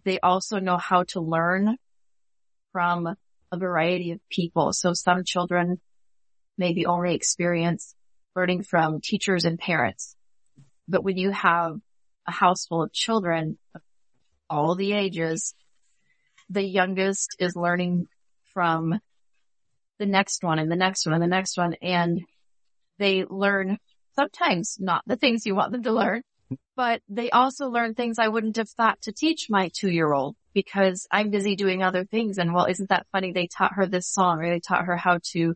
They 0.04 0.20
also 0.20 0.60
know 0.60 0.78
how 0.78 1.04
to 1.10 1.22
learn 1.22 1.78
from 2.78 3.08
a 3.52 3.58
variety 3.58 4.12
of 4.12 4.20
people. 4.30 4.72
So 4.72 4.94
some 4.94 5.24
children 5.24 5.82
maybe 6.60 6.86
only 6.86 7.16
experience 7.16 7.96
learning 8.36 8.62
from 8.62 9.02
teachers 9.02 9.46
and 9.46 9.58
parents. 9.58 10.16
But 10.88 11.04
when 11.04 11.18
you 11.18 11.32
have 11.32 11.80
a 12.28 12.32
house 12.32 12.68
full 12.68 12.84
of 12.84 12.94
children 12.94 13.58
of 13.74 13.82
all 14.48 14.76
the 14.76 14.94
ages, 14.94 15.56
the 16.52 16.62
youngest 16.62 17.36
is 17.40 17.56
learning 17.56 18.10
from 18.54 19.00
the 19.98 20.06
next 20.06 20.44
one 20.44 20.60
and 20.60 20.72
the 20.72 20.76
next 20.76 21.08
one 21.08 21.16
and 21.16 21.24
the 21.24 21.36
next 21.36 21.58
one. 21.58 21.74
And 21.82 22.22
they 23.00 23.26
learn 23.28 23.80
sometimes 24.16 24.78
not 24.80 25.02
the 25.08 25.16
things 25.16 25.48
you 25.48 25.56
want 25.56 25.72
them 25.72 25.82
to 25.82 25.92
learn, 25.92 26.22
but 26.76 27.02
they 27.10 27.30
also 27.32 27.70
learn 27.70 27.94
things 27.94 28.20
I 28.20 28.28
wouldn't 28.28 28.58
have 28.58 28.70
thought 28.70 29.02
to 29.02 29.12
teach 29.12 29.48
my 29.50 29.70
two 29.74 29.90
year 29.90 30.14
old 30.14 30.36
because 30.54 31.08
I'm 31.12 31.30
busy 31.30 31.56
doing 31.56 31.84
other 31.84 32.06
things. 32.06 32.38
And 32.38 32.54
well, 32.54 32.66
isn't 32.66 32.90
that 32.90 33.08
funny? 33.12 33.32
They 33.32 33.48
taught 33.48 33.74
her 33.74 33.86
this 33.86 34.08
song 34.08 34.40
or 34.42 34.50
they 34.50 34.60
taught 34.60 34.86
her 34.86 34.96
how 34.96 35.20
to 35.32 35.56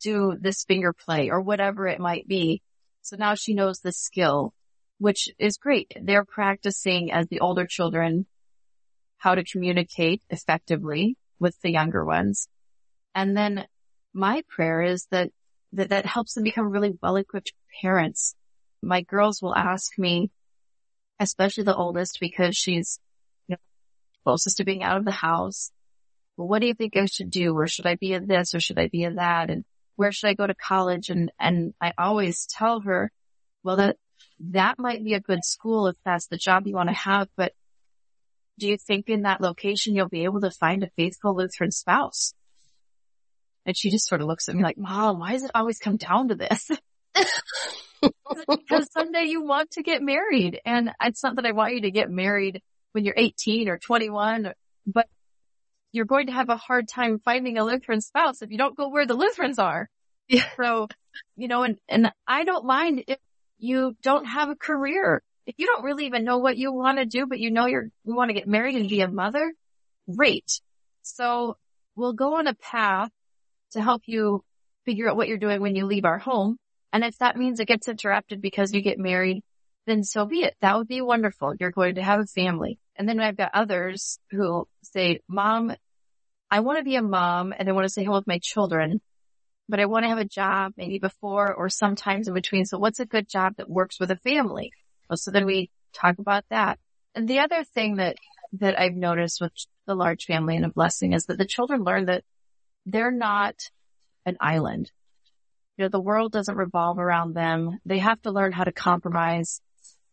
do 0.00 0.36
this 0.40 0.64
finger 0.64 0.92
play 0.92 1.30
or 1.30 1.40
whatever 1.40 1.86
it 1.86 2.00
might 2.00 2.26
be. 2.26 2.62
So 3.02 3.16
now 3.16 3.34
she 3.34 3.54
knows 3.54 3.80
the 3.80 3.92
skill, 3.92 4.54
which 4.98 5.28
is 5.38 5.56
great. 5.58 5.92
They're 6.00 6.24
practicing 6.24 7.12
as 7.12 7.26
the 7.26 7.40
older 7.40 7.66
children 7.66 8.26
how 9.18 9.34
to 9.34 9.44
communicate 9.44 10.22
effectively 10.30 11.16
with 11.38 11.60
the 11.60 11.70
younger 11.70 12.04
ones. 12.04 12.48
And 13.14 13.36
then 13.36 13.66
my 14.12 14.42
prayer 14.48 14.82
is 14.82 15.06
that 15.10 15.30
that, 15.72 15.90
that 15.90 16.06
helps 16.06 16.34
them 16.34 16.44
become 16.44 16.70
really 16.70 16.98
well 17.02 17.16
equipped 17.16 17.52
parents 17.80 18.34
my 18.82 19.02
girls 19.02 19.40
will 19.40 19.54
ask 19.54 19.98
me, 19.98 20.30
especially 21.20 21.64
the 21.64 21.76
oldest, 21.76 22.18
because 22.20 22.56
she's 22.56 22.98
you 23.46 23.54
know, 23.54 23.58
closest 24.24 24.58
to 24.58 24.64
being 24.64 24.82
out 24.82 24.98
of 24.98 25.04
the 25.04 25.10
house. 25.10 25.70
Well, 26.36 26.48
what 26.48 26.60
do 26.60 26.66
you 26.66 26.74
think 26.74 26.96
I 26.96 27.06
should 27.06 27.30
do? 27.30 27.56
Or 27.56 27.66
should 27.66 27.86
I 27.86 27.96
be 27.96 28.12
in 28.12 28.26
this 28.26 28.54
or 28.54 28.60
should 28.60 28.78
I 28.78 28.88
be 28.88 29.04
in 29.04 29.16
that? 29.16 29.50
And 29.50 29.64
where 29.96 30.12
should 30.12 30.28
I 30.28 30.34
go 30.34 30.46
to 30.46 30.54
college? 30.54 31.10
And, 31.10 31.30
and 31.38 31.74
I 31.80 31.92
always 31.96 32.46
tell 32.46 32.80
her, 32.80 33.12
well, 33.62 33.76
that, 33.76 33.96
that 34.40 34.78
might 34.78 35.04
be 35.04 35.14
a 35.14 35.20
good 35.20 35.44
school 35.44 35.86
if 35.86 35.96
that's 36.04 36.26
the 36.26 36.36
job 36.36 36.66
you 36.66 36.74
want 36.74 36.88
to 36.88 36.94
have, 36.94 37.28
but 37.36 37.52
do 38.58 38.68
you 38.68 38.76
think 38.76 39.08
in 39.08 39.22
that 39.22 39.40
location 39.40 39.94
you'll 39.94 40.08
be 40.08 40.24
able 40.24 40.40
to 40.40 40.50
find 40.50 40.82
a 40.82 40.90
faithful 40.96 41.34
Lutheran 41.34 41.70
spouse? 41.70 42.34
And 43.64 43.76
she 43.76 43.90
just 43.90 44.08
sort 44.08 44.20
of 44.20 44.26
looks 44.26 44.48
at 44.48 44.54
me 44.54 44.62
like, 44.62 44.78
mom, 44.78 45.18
why 45.18 45.32
does 45.32 45.44
it 45.44 45.52
always 45.54 45.78
come 45.78 45.96
down 45.96 46.28
to 46.28 46.34
this? 46.34 46.70
because 48.48 48.90
someday 48.92 49.24
you 49.24 49.42
want 49.42 49.72
to 49.72 49.82
get 49.82 50.02
married. 50.02 50.60
And 50.64 50.90
it's 51.02 51.22
not 51.22 51.36
that 51.36 51.46
I 51.46 51.52
want 51.52 51.74
you 51.74 51.82
to 51.82 51.90
get 51.90 52.10
married 52.10 52.62
when 52.92 53.04
you're 53.04 53.14
18 53.16 53.68
or 53.68 53.78
21, 53.78 54.52
but 54.86 55.06
you're 55.92 56.04
going 56.04 56.26
to 56.26 56.32
have 56.32 56.48
a 56.48 56.56
hard 56.56 56.88
time 56.88 57.18
finding 57.18 57.58
a 57.58 57.64
Lutheran 57.64 58.00
spouse 58.00 58.42
if 58.42 58.50
you 58.50 58.58
don't 58.58 58.76
go 58.76 58.88
where 58.88 59.06
the 59.06 59.14
Lutherans 59.14 59.58
are. 59.58 59.88
Yeah. 60.28 60.48
So, 60.56 60.88
you 61.36 61.48
know, 61.48 61.62
and, 61.62 61.76
and 61.88 62.10
I 62.26 62.44
don't 62.44 62.64
mind 62.64 63.04
if 63.06 63.18
you 63.58 63.94
don't 64.02 64.24
have 64.24 64.48
a 64.48 64.56
career. 64.56 65.22
If 65.46 65.56
you 65.58 65.66
don't 65.66 65.84
really 65.84 66.06
even 66.06 66.24
know 66.24 66.38
what 66.38 66.56
you 66.56 66.72
want 66.72 66.98
to 66.98 67.04
do, 67.04 67.26
but 67.26 67.38
you 67.38 67.50
know 67.50 67.66
you're, 67.66 67.88
you 68.04 68.14
want 68.14 68.30
to 68.30 68.34
get 68.34 68.48
married 68.48 68.76
and 68.76 68.88
be 68.88 69.00
a 69.00 69.08
mother, 69.08 69.52
great. 70.16 70.60
So 71.02 71.56
we'll 71.96 72.12
go 72.12 72.36
on 72.36 72.46
a 72.46 72.54
path 72.54 73.10
to 73.72 73.82
help 73.82 74.02
you 74.06 74.44
figure 74.84 75.08
out 75.08 75.16
what 75.16 75.28
you're 75.28 75.38
doing 75.38 75.60
when 75.60 75.76
you 75.76 75.86
leave 75.86 76.04
our 76.04 76.18
home. 76.18 76.56
And 76.92 77.04
if 77.04 77.18
that 77.18 77.36
means 77.36 77.58
it 77.58 77.68
gets 77.68 77.88
interrupted 77.88 78.40
because 78.40 78.72
you 78.72 78.82
get 78.82 78.98
married, 78.98 79.42
then 79.86 80.04
so 80.04 80.26
be 80.26 80.42
it. 80.42 80.54
That 80.60 80.76
would 80.76 80.88
be 80.88 81.00
wonderful. 81.00 81.54
You're 81.58 81.70
going 81.70 81.96
to 81.96 82.02
have 82.02 82.20
a 82.20 82.26
family. 82.26 82.78
And 82.96 83.08
then 83.08 83.18
I've 83.20 83.36
got 83.36 83.52
others 83.54 84.18
who 84.30 84.68
say, 84.82 85.20
mom, 85.28 85.74
I 86.50 86.60
want 86.60 86.78
to 86.78 86.84
be 86.84 86.96
a 86.96 87.02
mom 87.02 87.54
and 87.56 87.68
I 87.68 87.72
want 87.72 87.86
to 87.86 87.88
stay 87.88 88.04
home 88.04 88.16
with 88.16 88.26
my 88.26 88.38
children, 88.38 89.00
but 89.68 89.80
I 89.80 89.86
want 89.86 90.04
to 90.04 90.10
have 90.10 90.18
a 90.18 90.24
job 90.24 90.74
maybe 90.76 90.98
before 90.98 91.54
or 91.54 91.70
sometimes 91.70 92.28
in 92.28 92.34
between. 92.34 92.66
So 92.66 92.78
what's 92.78 93.00
a 93.00 93.06
good 93.06 93.28
job 93.28 93.54
that 93.56 93.70
works 93.70 93.98
with 93.98 94.10
a 94.10 94.16
family? 94.16 94.72
Well, 95.08 95.16
so 95.16 95.30
then 95.30 95.46
we 95.46 95.70
talk 95.94 96.18
about 96.18 96.44
that. 96.50 96.78
And 97.14 97.26
the 97.26 97.40
other 97.40 97.64
thing 97.64 97.96
that, 97.96 98.16
that 98.60 98.78
I've 98.78 98.94
noticed 98.94 99.40
with 99.40 99.52
the 99.86 99.94
large 99.94 100.26
family 100.26 100.56
and 100.56 100.66
a 100.66 100.70
blessing 100.70 101.14
is 101.14 101.26
that 101.26 101.38
the 101.38 101.46
children 101.46 101.84
learn 101.84 102.06
that 102.06 102.22
they're 102.84 103.10
not 103.10 103.70
an 104.26 104.36
island. 104.40 104.92
You 105.76 105.84
know, 105.84 105.88
the 105.88 106.00
world 106.00 106.32
doesn't 106.32 106.56
revolve 106.56 106.98
around 106.98 107.34
them. 107.34 107.78
They 107.84 107.98
have 107.98 108.20
to 108.22 108.30
learn 108.30 108.52
how 108.52 108.64
to 108.64 108.72
compromise 108.72 109.60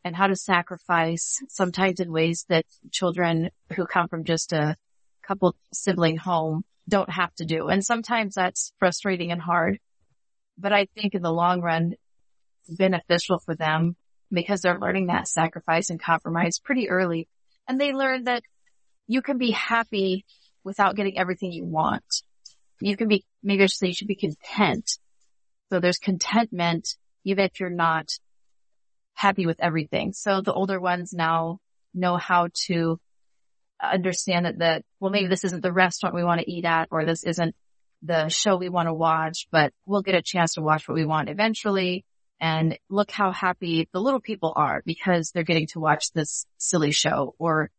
and 0.06 0.16
how 0.16 0.28
to 0.28 0.36
sacrifice 0.36 1.42
sometimes 1.50 2.00
in 2.00 2.12
ways 2.12 2.46
that 2.48 2.66
children 2.92 3.50
who 3.76 3.86
come 3.86 4.08
from 4.08 4.24
just 4.24 4.54
a 4.54 4.78
couple 5.22 5.56
sibling 5.74 6.18
home 6.18 6.64
don't 6.88 7.10
have 7.10 7.36
to 7.36 7.46
do. 7.46 7.68
And 7.68 7.86
sometimes 7.86 8.36
that's 8.36 8.72
frustrating 8.80 9.32
and 9.32 9.42
hard. 9.42 9.80
but 10.60 10.74
I 10.74 10.88
think 10.94 11.16
in 11.16 11.22
the 11.22 11.32
long 11.32 11.62
run, 11.62 11.94
beneficial 12.68 13.40
for 13.40 13.56
them 13.56 13.96
because 14.32 14.62
they're 14.62 14.78
learning 14.78 15.08
that 15.08 15.28
sacrifice 15.28 15.90
and 15.90 16.00
compromise 16.02 16.60
pretty 16.60 16.90
early. 16.90 17.28
And 17.68 17.80
they 17.80 17.94
learn 17.94 18.26
that 18.26 18.44
you 19.08 19.22
can 19.22 19.38
be 19.38 19.52
happy 19.52 20.26
without 20.64 20.96
getting 20.96 21.18
everything 21.18 21.52
you 21.52 21.66
want. 21.66 22.04
You 22.80 22.96
can 22.96 23.08
be, 23.08 23.26
maybe 23.42 23.64
I 23.64 23.66
should 23.66 23.78
say 23.78 23.88
you 23.88 23.94
should 23.94 24.08
be 24.08 24.16
content. 24.16 25.00
So 25.70 25.80
there's 25.80 25.98
contentment 25.98 26.96
even 27.24 27.46
if 27.46 27.60
you're 27.60 27.70
not 27.70 28.10
happy 29.14 29.46
with 29.46 29.60
everything. 29.60 30.14
So 30.14 30.42
the 30.42 30.54
older 30.54 30.80
ones 30.80 31.14
now 31.14 31.60
know 31.94 32.18
how 32.18 32.50
to 32.68 33.00
understand 33.82 34.46
that, 34.46 34.60
that, 34.60 34.84
well, 35.00 35.12
maybe 35.12 35.28
this 35.28 35.44
isn't 35.44 35.62
the 35.62 35.74
restaurant 35.74 36.16
we 36.16 36.24
want 36.24 36.42
to 36.42 36.52
eat 36.52 36.66
at, 36.66 36.88
or 36.92 37.06
this 37.06 37.24
isn't 37.24 37.56
the 38.02 38.30
show 38.30 38.56
we 38.56 38.70
want 38.70 38.88
to 38.88 38.94
watch, 38.94 39.48
but 39.52 39.74
we'll 39.86 40.02
get 40.02 40.16
a 40.16 40.22
chance 40.22 40.54
to 40.54 40.62
watch 40.62 40.88
what 40.88 40.96
we 40.96 41.06
want 41.06 41.30
eventually. 41.30 42.06
And 42.42 42.80
look 42.90 43.12
how 43.12 43.34
happy 43.34 43.90
the 43.92 44.00
little 44.00 44.22
people 44.22 44.54
are 44.56 44.82
because 44.86 45.32
they're 45.32 45.44
getting 45.44 45.68
to 45.68 45.80
watch 45.82 46.14
this 46.14 46.46
silly 46.58 46.92
show 46.92 47.36
or 47.38 47.70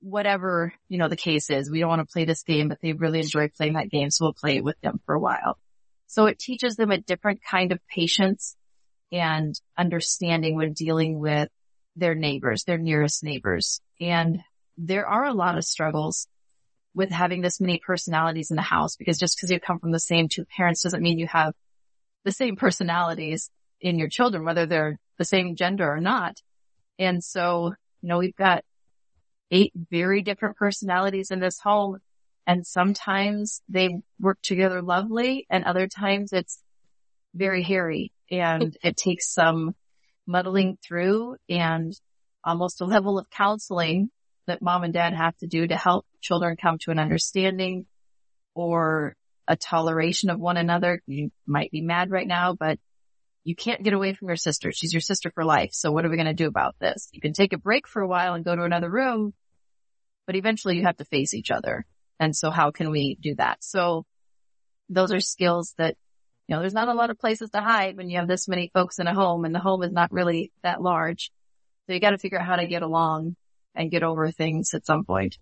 whatever, 0.00 0.74
you 0.88 0.98
know, 0.98 1.08
the 1.08 1.16
case 1.16 1.48
is. 1.48 1.70
We 1.70 1.80
don't 1.80 1.88
want 1.88 2.06
to 2.06 2.12
play 2.12 2.26
this 2.26 2.42
game, 2.42 2.68
but 2.68 2.78
they 2.82 2.92
really 2.92 3.20
enjoy 3.20 3.48
playing 3.48 3.74
that 3.74 3.90
game. 3.90 4.10
So 4.10 4.26
we'll 4.26 4.34
play 4.34 4.56
it 4.56 4.64
with 4.64 4.78
them 4.82 5.00
for 5.06 5.14
a 5.14 5.20
while. 5.20 5.58
So 6.10 6.26
it 6.26 6.40
teaches 6.40 6.74
them 6.74 6.90
a 6.90 6.98
different 6.98 7.38
kind 7.48 7.70
of 7.70 7.78
patience 7.86 8.56
and 9.12 9.54
understanding 9.78 10.56
when 10.56 10.72
dealing 10.72 11.20
with 11.20 11.48
their 11.94 12.16
neighbors, 12.16 12.64
their 12.64 12.78
nearest 12.78 13.22
neighbors. 13.22 13.80
And 14.00 14.40
there 14.76 15.06
are 15.06 15.24
a 15.24 15.32
lot 15.32 15.56
of 15.56 15.62
struggles 15.62 16.26
with 16.94 17.12
having 17.12 17.42
this 17.42 17.60
many 17.60 17.78
personalities 17.78 18.50
in 18.50 18.56
the 18.56 18.62
house 18.62 18.96
because 18.96 19.20
just 19.20 19.36
because 19.36 19.52
you 19.52 19.60
come 19.60 19.78
from 19.78 19.92
the 19.92 20.00
same 20.00 20.26
two 20.28 20.44
parents 20.56 20.82
doesn't 20.82 21.00
mean 21.00 21.20
you 21.20 21.28
have 21.28 21.54
the 22.24 22.32
same 22.32 22.56
personalities 22.56 23.48
in 23.80 23.96
your 23.96 24.08
children, 24.08 24.44
whether 24.44 24.66
they're 24.66 24.98
the 25.16 25.24
same 25.24 25.54
gender 25.54 25.88
or 25.88 26.00
not. 26.00 26.38
And 26.98 27.22
so, 27.22 27.72
you 28.02 28.08
know, 28.08 28.18
we've 28.18 28.34
got 28.34 28.64
eight 29.52 29.72
very 29.92 30.22
different 30.22 30.56
personalities 30.56 31.30
in 31.30 31.38
this 31.38 31.60
home. 31.60 31.98
And 32.50 32.66
sometimes 32.66 33.62
they 33.68 34.02
work 34.18 34.38
together 34.42 34.82
lovely 34.82 35.46
and 35.48 35.64
other 35.64 35.86
times 35.86 36.32
it's 36.32 36.60
very 37.32 37.62
hairy 37.62 38.10
and 38.28 38.76
it 38.82 38.96
takes 38.96 39.32
some 39.32 39.76
muddling 40.26 40.76
through 40.84 41.36
and 41.48 41.92
almost 42.42 42.80
a 42.80 42.86
level 42.86 43.20
of 43.20 43.30
counseling 43.30 44.10
that 44.48 44.62
mom 44.62 44.82
and 44.82 44.92
dad 44.92 45.14
have 45.14 45.36
to 45.36 45.46
do 45.46 45.64
to 45.64 45.76
help 45.76 46.04
children 46.20 46.56
come 46.60 46.78
to 46.78 46.90
an 46.90 46.98
understanding 46.98 47.86
or 48.56 49.14
a 49.46 49.54
toleration 49.54 50.28
of 50.28 50.40
one 50.40 50.56
another. 50.56 51.00
You 51.06 51.30
might 51.46 51.70
be 51.70 51.82
mad 51.82 52.10
right 52.10 52.26
now, 52.26 52.56
but 52.58 52.80
you 53.44 53.54
can't 53.54 53.84
get 53.84 53.92
away 53.92 54.12
from 54.14 54.26
your 54.26 54.36
sister. 54.36 54.72
She's 54.72 54.92
your 54.92 55.00
sister 55.00 55.30
for 55.30 55.44
life. 55.44 55.70
So 55.72 55.92
what 55.92 56.04
are 56.04 56.10
we 56.10 56.16
going 56.16 56.26
to 56.26 56.34
do 56.34 56.48
about 56.48 56.74
this? 56.80 57.10
You 57.12 57.20
can 57.20 57.32
take 57.32 57.52
a 57.52 57.58
break 57.58 57.86
for 57.86 58.02
a 58.02 58.08
while 58.08 58.34
and 58.34 58.44
go 58.44 58.56
to 58.56 58.64
another 58.64 58.90
room, 58.90 59.34
but 60.26 60.34
eventually 60.34 60.78
you 60.78 60.82
have 60.82 60.96
to 60.96 61.04
face 61.04 61.32
each 61.32 61.52
other. 61.52 61.86
And 62.20 62.36
so 62.36 62.50
how 62.50 62.70
can 62.70 62.90
we 62.90 63.16
do 63.20 63.34
that? 63.36 63.64
So 63.64 64.04
those 64.88 65.12
are 65.12 65.20
skills 65.20 65.74
that 65.78 65.96
you 66.46 66.56
know, 66.56 66.60
there's 66.60 66.74
not 66.74 66.88
a 66.88 66.94
lot 66.94 67.10
of 67.10 67.18
places 67.18 67.50
to 67.50 67.60
hide 67.60 67.96
when 67.96 68.10
you 68.10 68.18
have 68.18 68.26
this 68.26 68.48
many 68.48 68.70
folks 68.74 68.98
in 68.98 69.06
a 69.06 69.14
home 69.14 69.44
and 69.44 69.54
the 69.54 69.60
home 69.60 69.84
is 69.84 69.92
not 69.92 70.10
really 70.10 70.52
that 70.64 70.82
large. 70.82 71.30
So 71.86 71.92
you 71.92 72.00
got 72.00 72.10
to 72.10 72.18
figure 72.18 72.40
out 72.40 72.46
how 72.46 72.56
to 72.56 72.66
get 72.66 72.82
along 72.82 73.36
and 73.74 73.90
get 73.90 74.02
over 74.02 74.30
things 74.32 74.74
at 74.74 74.84
some 74.84 75.04
point 75.04 75.38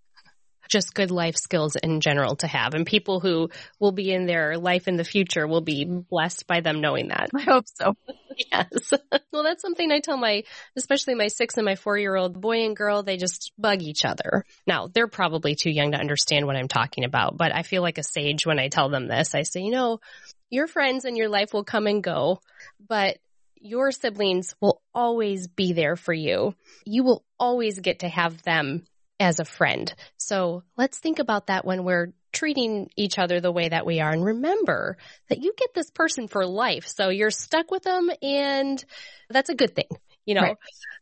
just 0.69 0.95
good 0.95 1.11
life 1.11 1.37
skills 1.37 1.77
in 1.77 2.01
general 2.01 2.37
to 2.37 2.47
have. 2.47 2.75
And 2.75 2.87
people 2.87 3.21
who 3.21 3.51
will 3.81 3.93
be 3.93 4.13
in 4.13 4.27
their 4.27 4.59
life 4.59 4.87
in 4.87 4.97
the 4.97 5.05
future 5.05 5.47
will 5.47 5.61
be 5.61 5.85
blessed 5.85 6.47
by 6.47 6.61
them 6.61 6.81
knowing 6.81 7.09
that. 7.09 7.31
I 7.35 7.43
hope 7.43 7.65
so. 7.67 7.95
yes. 8.53 8.93
well, 9.33 9.43
that's 9.43 9.63
something 9.63 9.91
I 9.91 10.01
tell 10.01 10.17
my, 10.17 10.45
especially 10.77 11.15
my 11.15 11.29
six 11.29 11.57
and 11.57 11.65
my 11.65 11.75
four 11.75 11.99
year 11.99 12.15
old 12.15 12.41
boy 12.41 12.65
and 12.65 12.77
girl, 12.77 13.03
they 13.03 13.17
just 13.17 13.53
bug 13.59 13.83
each 13.83 14.05
other. 14.05 14.45
Now, 14.67 14.89
they're 14.93 15.09
probably 15.09 15.55
too 15.55 15.71
young 15.71 15.93
to 15.93 15.99
understand 15.99 16.47
what 16.47 16.57
I'm 16.57 16.69
talking 16.69 17.05
about, 17.05 17.37
but 17.37 17.55
I 17.55 17.63
feel 17.63 17.83
like 17.83 17.99
a 17.99 18.03
sage 18.03 18.47
when 18.47 18.59
I 18.59 18.69
tell 18.69 18.89
them 18.89 19.09
this. 19.09 19.35
I 19.35 19.43
say, 19.43 19.61
you 19.61 19.73
know, 19.73 20.01
your 20.51 20.67
friends 20.67 21.05
and 21.05 21.17
your 21.17 21.29
life 21.29 21.53
will 21.53 21.65
come 21.65 21.87
and 21.87 22.03
go, 22.03 22.41
but 22.87 23.19
your 23.61 23.91
siblings 23.91 24.55
will 24.61 24.81
always 24.95 25.49
be 25.49 25.73
there 25.73 25.97
for 25.97 26.13
you. 26.13 26.55
You 26.85 27.05
will 27.05 27.25
always 27.39 27.81
get 27.81 28.01
to 28.01 28.09
have 28.09 28.43
them 28.43 28.87
as 29.21 29.41
a 29.41 29.45
friend. 29.45 29.95
So 30.17 30.63
let's 30.77 30.99
think 30.99 31.19
about 31.19 31.49
that 31.49 31.65
when 31.65 31.85
we're 31.85 32.13
treating 32.33 32.91
each 32.97 33.19
other 33.19 33.41
the 33.41 33.53
way 33.53 33.69
that 33.69 33.87
we 33.87 34.01
are. 34.01 34.13
And 34.13 34.25
remember 34.25 34.97
that 35.29 35.43
you 35.43 35.53
get 35.57 35.75
this 35.75 35.91
person 35.91 36.29
for 36.29 36.47
life. 36.47 36.87
So 36.87 37.09
you're 37.09 37.31
stuck 37.31 37.71
with 37.71 37.83
them 37.83 38.11
and 38.23 38.83
that's 39.29 39.51
a 39.51 39.55
good 39.55 39.75
thing, 39.75 39.89
you 40.25 40.35
know? 40.35 40.43
Right. 40.43 40.57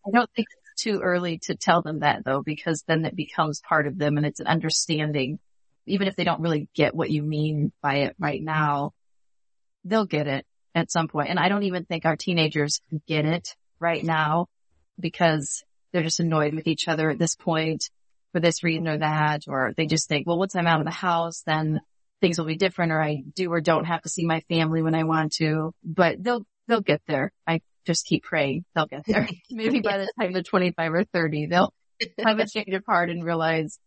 I 0.07 0.11
don't 0.12 0.31
think 0.35 0.47
it's 0.51 0.83
too 0.83 1.01
early 1.03 1.39
to 1.45 1.57
tell 1.57 1.83
them 1.83 2.01
that 2.01 2.25
though, 2.25 2.43
because 2.43 2.85
then 2.87 3.05
it 3.05 3.17
becomes 3.17 3.61
part 3.61 3.87
of 3.87 3.99
them 3.99 4.17
and 4.17 4.27
it's 4.27 4.41
an 4.41 4.47
understanding. 4.47 5.39
Even 5.87 6.09
if 6.09 6.17
they 6.17 6.25
don't 6.25 6.41
really 6.41 6.69
get 6.75 6.95
what 6.95 7.11
you 7.11 7.23
mean 7.23 7.73
by 7.83 7.97
it 7.97 8.17
right 8.19 8.43
now, 8.43 8.93
they'll 9.85 10.07
get 10.07 10.27
it 10.27 10.47
at 10.75 10.91
some 10.91 11.09
point. 11.09 11.29
And 11.29 11.39
I 11.39 11.49
don't 11.49 11.64
even 11.64 11.85
think 11.85 12.05
our 12.05 12.17
teenagers 12.17 12.81
get 13.07 13.25
it 13.25 13.55
right 13.79 14.03
now 14.03 14.47
because 14.99 15.64
they're 15.93 16.03
just 16.03 16.21
annoyed 16.21 16.55
with 16.55 16.67
each 16.67 16.89
other 16.89 17.11
at 17.11 17.19
this 17.19 17.37
point 17.37 17.91
for 18.37 18.41
this 18.41 18.62
reason 18.62 18.87
or 18.87 18.99
that, 18.99 19.45
or 19.49 19.72
they 19.78 19.87
just 19.87 20.11
think, 20.11 20.26
well, 20.26 20.39
once 20.39 20.55
I'm 20.55 20.66
out 20.66 20.80
of 20.80 20.84
the 20.84 20.91
house, 20.91 21.43
then 21.47 21.80
things 22.20 22.39
will 22.39 22.45
be 22.45 22.59
different 22.59 22.93
or 22.93 23.03
I 23.03 23.22
do 23.34 23.51
or 23.51 23.62
don't 23.62 23.87
have 23.87 24.03
to 24.03 24.11
see 24.11 24.26
my 24.26 24.41
family 24.41 24.82
when 24.82 24.95
I 24.95 25.05
want 25.05 25.32
to, 25.37 25.72
but 25.82 26.22
they'll, 26.22 26.45
they'll 26.68 26.82
get 26.82 27.01
there. 27.07 27.32
I 27.47 27.62
just 27.87 28.05
keep 28.05 28.24
praying 28.24 28.66
they'll 28.74 28.84
get 28.84 29.07
there. 29.07 29.26
Maybe 29.51 29.80
by 29.80 29.97
the 29.97 30.12
time 30.20 30.34
they're 30.34 30.43
25 30.43 30.93
or 30.93 31.05
30, 31.05 31.47
they'll 31.47 31.72
have 32.22 32.39
a 32.39 32.47
change 32.55 32.74
of 32.74 32.84
heart 32.84 33.09
and 33.09 33.24
realize 33.24 33.78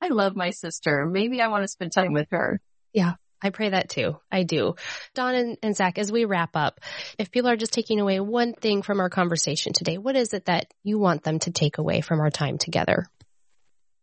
I 0.00 0.08
love 0.08 0.34
my 0.34 0.52
sister. 0.52 1.04
Maybe 1.04 1.42
I 1.42 1.48
want 1.48 1.64
to 1.64 1.68
spend 1.68 1.92
time 1.92 2.14
with 2.14 2.28
her. 2.30 2.62
Yeah. 2.94 3.12
I 3.42 3.50
pray 3.50 3.68
that 3.68 3.90
too. 3.90 4.16
I 4.32 4.42
do. 4.42 4.76
Dawn 5.14 5.34
and, 5.34 5.58
and, 5.62 5.76
Zach, 5.76 5.98
as 5.98 6.10
we 6.10 6.24
wrap 6.24 6.56
up, 6.56 6.80
if 7.18 7.30
people 7.30 7.50
are 7.50 7.56
just 7.56 7.74
taking 7.74 8.00
away 8.00 8.20
one 8.20 8.54
thing 8.54 8.80
from 8.80 9.00
our 9.00 9.10
conversation 9.10 9.74
today, 9.74 9.98
what 9.98 10.16
is 10.16 10.32
it 10.32 10.46
that 10.46 10.72
you 10.82 10.98
want 10.98 11.24
them 11.24 11.38
to 11.40 11.50
take 11.50 11.76
away 11.76 12.00
from 12.00 12.20
our 12.20 12.30
time 12.30 12.56
together? 12.56 13.06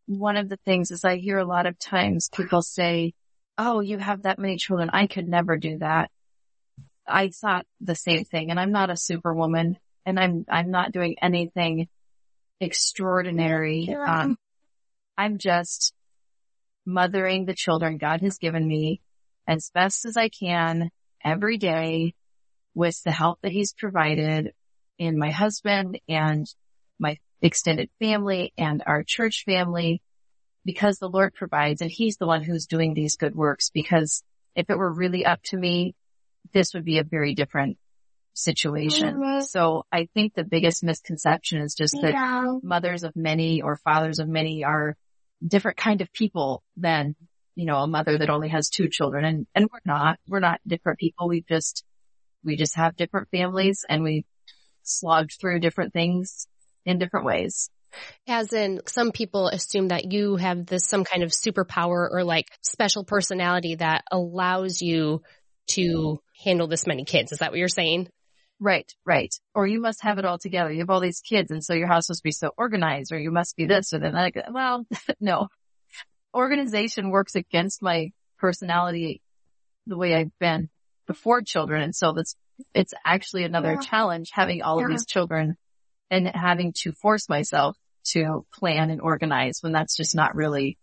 One 0.08 0.38
of 0.38 0.50
the 0.50 0.58
things 0.66 0.92
is 0.92 1.04
I 1.04 1.18
hear 1.18 1.38
a 1.38 1.46
lot 1.46 1.66
of 1.66 1.80
times 1.80 2.30
people 2.34 2.62
say, 2.62 3.14
Oh, 3.58 3.80
you 3.80 3.98
have 3.98 4.24
that 4.24 4.38
many 4.38 4.58
children. 4.58 4.90
I 4.92 5.08
could 5.08 5.28
never 5.28 5.58
do 5.58 5.78
that. 5.80 6.12
I 7.08 7.30
thought 7.30 7.66
the 7.80 7.96
same 7.96 8.26
thing 8.26 8.52
and 8.52 8.60
I'm 8.60 8.72
not 8.72 8.90
a 8.90 8.98
superwoman 8.98 9.78
and 10.06 10.20
I'm, 10.20 10.46
I'm 10.50 10.72
not 10.72 10.92
doing 10.92 11.16
anything 11.22 11.88
extraordinary. 12.60 13.86
Um, 13.96 14.38
I'm 15.18 15.38
just 15.38 15.94
mothering 16.86 17.46
the 17.46 17.54
children 17.54 17.98
God 17.98 18.22
has 18.22 18.38
given 18.38 18.68
me 18.68 19.02
as 19.48 19.72
best 19.74 20.06
as 20.06 20.18
I 20.18 20.30
can 20.30 20.90
every 21.24 21.58
day 21.58 22.14
with 22.74 23.02
the 23.04 23.12
help 23.12 23.40
that 23.42 23.52
he's 23.52 23.74
provided 23.74 24.54
in 25.00 25.18
my 25.18 25.32
husband 25.32 26.00
and 26.08 26.46
my 27.00 27.18
extended 27.42 27.90
family 28.00 28.54
and 28.58 28.84
our 28.86 29.04
church 29.04 29.44
family 29.46 30.02
because 30.64 30.98
the 30.98 31.10
Lord 31.10 31.34
provides 31.34 31.82
and 31.82 31.92
he's 31.92 32.18
the 32.18 32.26
one 32.26 32.44
who's 32.44 32.66
doing 32.66 32.94
these 32.94 33.18
good 33.18 33.36
works 33.36 33.70
because 33.70 34.24
if 34.56 34.70
it 34.70 34.78
were 34.78 34.92
really 34.92 35.26
up 35.26 35.42
to 35.44 35.58
me, 35.58 35.96
this 36.54 36.74
would 36.74 36.86
be 36.86 36.98
a 36.98 37.04
very 37.04 37.36
different 37.36 37.78
situation. 38.34 39.42
So 39.42 39.86
I 39.92 40.10
think 40.14 40.34
the 40.34 40.44
biggest 40.44 40.84
misconception 40.84 41.62
is 41.62 41.76
just 41.76 41.96
that 42.02 42.14
yeah. 42.14 42.58
mothers 42.64 43.04
of 43.04 43.16
many 43.16 43.62
or 43.62 43.78
fathers 43.78 44.20
of 44.20 44.28
many 44.28 44.64
are 44.64 44.98
different 45.46 45.78
kind 45.78 46.02
of 46.02 46.12
people 46.12 46.64
than, 46.78 47.16
you 47.56 47.66
know, 47.66 47.78
a 47.78 47.88
mother 47.88 48.18
that 48.18 48.30
only 48.30 48.50
has 48.50 48.70
two 48.70 48.90
children 48.90 49.24
and, 49.24 49.48
and 49.54 49.70
we're 49.72 49.80
not, 49.86 50.20
we're 50.28 50.40
not 50.40 50.60
different 50.68 51.00
people. 51.00 51.28
We 51.28 51.42
just, 51.48 51.84
we 52.44 52.56
just 52.56 52.76
have 52.76 52.96
different 52.96 53.30
families 53.30 53.86
and 53.88 54.04
we 54.04 54.26
slogged 54.84 55.38
through 55.40 55.60
different 55.60 55.94
things 55.94 56.48
in 56.86 57.00
different 57.00 57.26
ways. 57.26 57.70
As 58.28 58.52
in, 58.54 58.82
some 58.88 59.12
people 59.12 59.48
assume 59.48 59.90
that 59.90 60.12
you 60.12 60.36
have 60.36 60.66
this 60.66 60.86
some 60.86 61.04
kind 61.04 61.24
of 61.24 61.32
superpower 61.32 62.10
or 62.12 62.24
like 62.24 62.48
special 62.62 63.04
personality 63.04 63.76
that 63.76 64.04
allows 64.12 64.82
you 64.82 65.22
to 65.68 66.20
handle 66.44 66.68
this 66.68 66.88
many 66.88 67.06
kids. 67.06 67.32
Is 67.32 67.40
that 67.40 67.52
what 67.52 67.60
you're 67.60 67.68
saying? 67.68 68.10
Right, 68.60 68.92
right. 69.06 69.34
Or 69.54 69.68
you 69.68 69.82
must 69.82 70.02
have 70.04 70.18
it 70.18 70.26
all 70.26 70.38
together. 70.38 70.72
You 70.72 70.80
have 70.80 70.90
all 70.90 71.02
these 71.02 71.22
kids 71.22 71.52
and 71.52 71.64
so 71.64 71.74
your 71.74 71.88
house 71.88 72.10
must 72.10 72.24
be 72.24 72.32
so 72.32 72.52
organized 72.58 73.12
or 73.12 73.20
you 73.20 73.32
must 73.32 73.56
be 73.56 73.66
this 73.66 73.94
or 73.94 74.00
that. 74.00 74.46
Well, 74.52 74.86
no. 75.20 75.48
Organization 76.34 77.12
works 77.12 77.36
against 77.36 77.82
my 77.82 78.12
personality 78.38 79.22
the 79.88 79.98
way 79.98 80.16
I've 80.16 80.38
been 80.40 80.70
before 81.08 81.42
children. 81.42 81.82
And 81.82 81.96
so 81.96 82.14
that's, 82.14 82.36
it's 82.74 82.94
actually 83.06 83.44
another 83.44 83.74
yeah. 83.74 83.80
challenge 83.80 84.30
having 84.34 84.62
all 84.62 84.80
yeah. 84.80 84.86
of 84.86 84.92
these 84.92 85.06
children 85.06 85.58
and 86.10 86.28
having 86.28 86.74
to 86.74 86.92
force 86.92 87.30
myself 87.30 87.78
to 88.06 88.46
plan 88.54 88.90
and 88.90 89.02
organize 89.02 89.60
when 89.62 89.72
that's 89.72 89.96
just 89.96 90.16
not 90.16 90.36
really 90.36 90.78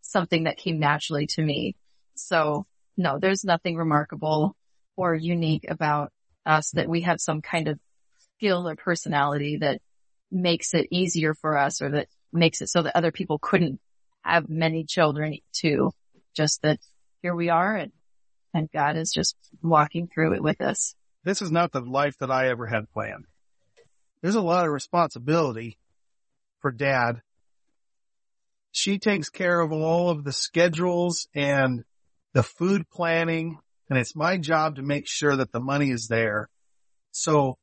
something 0.00 0.44
that 0.44 0.56
came 0.56 0.78
naturally 0.78 1.26
to 1.26 1.42
me. 1.42 1.76
So 2.14 2.66
no, 2.96 3.18
there's 3.18 3.44
nothing 3.44 3.76
remarkable 3.76 4.56
or 4.96 5.14
unique 5.14 5.66
about 5.68 6.12
us 6.46 6.70
that 6.70 6.88
we 6.88 7.02
have 7.02 7.20
some 7.20 7.42
kind 7.42 7.68
of 7.68 7.78
skill 8.36 8.68
or 8.68 8.76
personality 8.76 9.58
that 9.58 9.80
makes 10.30 10.74
it 10.74 10.88
easier 10.90 11.34
for 11.34 11.58
us 11.58 11.82
or 11.82 11.90
that 11.90 12.08
makes 12.32 12.62
it 12.62 12.68
so 12.68 12.82
that 12.82 12.96
other 12.96 13.12
people 13.12 13.38
couldn't 13.38 13.80
have 14.22 14.48
many 14.48 14.84
children 14.84 15.38
too. 15.52 15.92
Just 16.34 16.62
that 16.62 16.78
here 17.22 17.34
we 17.34 17.48
are 17.48 17.76
and, 17.76 17.92
and 18.54 18.70
God 18.72 18.96
is 18.96 19.12
just 19.12 19.36
walking 19.62 20.08
through 20.08 20.34
it 20.34 20.42
with 20.42 20.60
us. 20.60 20.94
This 21.24 21.42
is 21.42 21.50
not 21.50 21.72
the 21.72 21.80
life 21.80 22.16
that 22.18 22.30
I 22.30 22.48
ever 22.48 22.66
had 22.66 22.90
planned. 22.92 23.26
There's 24.26 24.34
a 24.34 24.40
lot 24.40 24.66
of 24.66 24.72
responsibility 24.72 25.78
for 26.58 26.72
dad. 26.72 27.22
She 28.72 28.98
takes 28.98 29.28
care 29.28 29.60
of 29.60 29.70
all 29.70 30.10
of 30.10 30.24
the 30.24 30.32
schedules 30.32 31.28
and 31.32 31.84
the 32.34 32.42
food 32.42 32.90
planning 32.90 33.60
and 33.88 33.96
it's 33.96 34.16
my 34.16 34.36
job 34.36 34.76
to 34.76 34.82
make 34.82 35.06
sure 35.06 35.36
that 35.36 35.52
the 35.52 35.60
money 35.60 35.92
is 35.92 36.08
there. 36.08 36.48
So 37.12 37.56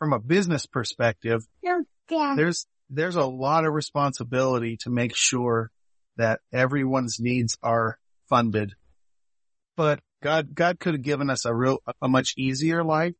from 0.00 0.12
a 0.12 0.18
business 0.18 0.66
perspective, 0.66 1.46
yeah. 1.62 1.82
there's, 2.34 2.66
there's 2.88 3.14
a 3.14 3.24
lot 3.24 3.64
of 3.64 3.72
responsibility 3.72 4.78
to 4.78 4.90
make 4.90 5.14
sure 5.14 5.70
that 6.16 6.40
everyone's 6.52 7.18
needs 7.20 7.56
are 7.62 8.00
funded. 8.28 8.72
But 9.76 10.00
God, 10.24 10.56
God 10.56 10.80
could 10.80 10.94
have 10.94 11.02
given 11.02 11.30
us 11.30 11.44
a 11.44 11.54
real, 11.54 11.78
a 12.02 12.08
much 12.08 12.34
easier 12.36 12.82
life. 12.82 13.14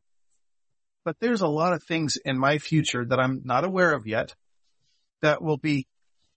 But 1.11 1.19
there's 1.19 1.41
a 1.41 1.49
lot 1.49 1.73
of 1.73 1.83
things 1.83 2.19
in 2.25 2.39
my 2.39 2.59
future 2.59 3.05
that 3.05 3.19
I'm 3.19 3.43
not 3.45 3.65
aware 3.65 3.93
of 3.95 4.07
yet 4.07 4.33
that 5.23 5.43
will 5.43 5.57
be 5.57 5.89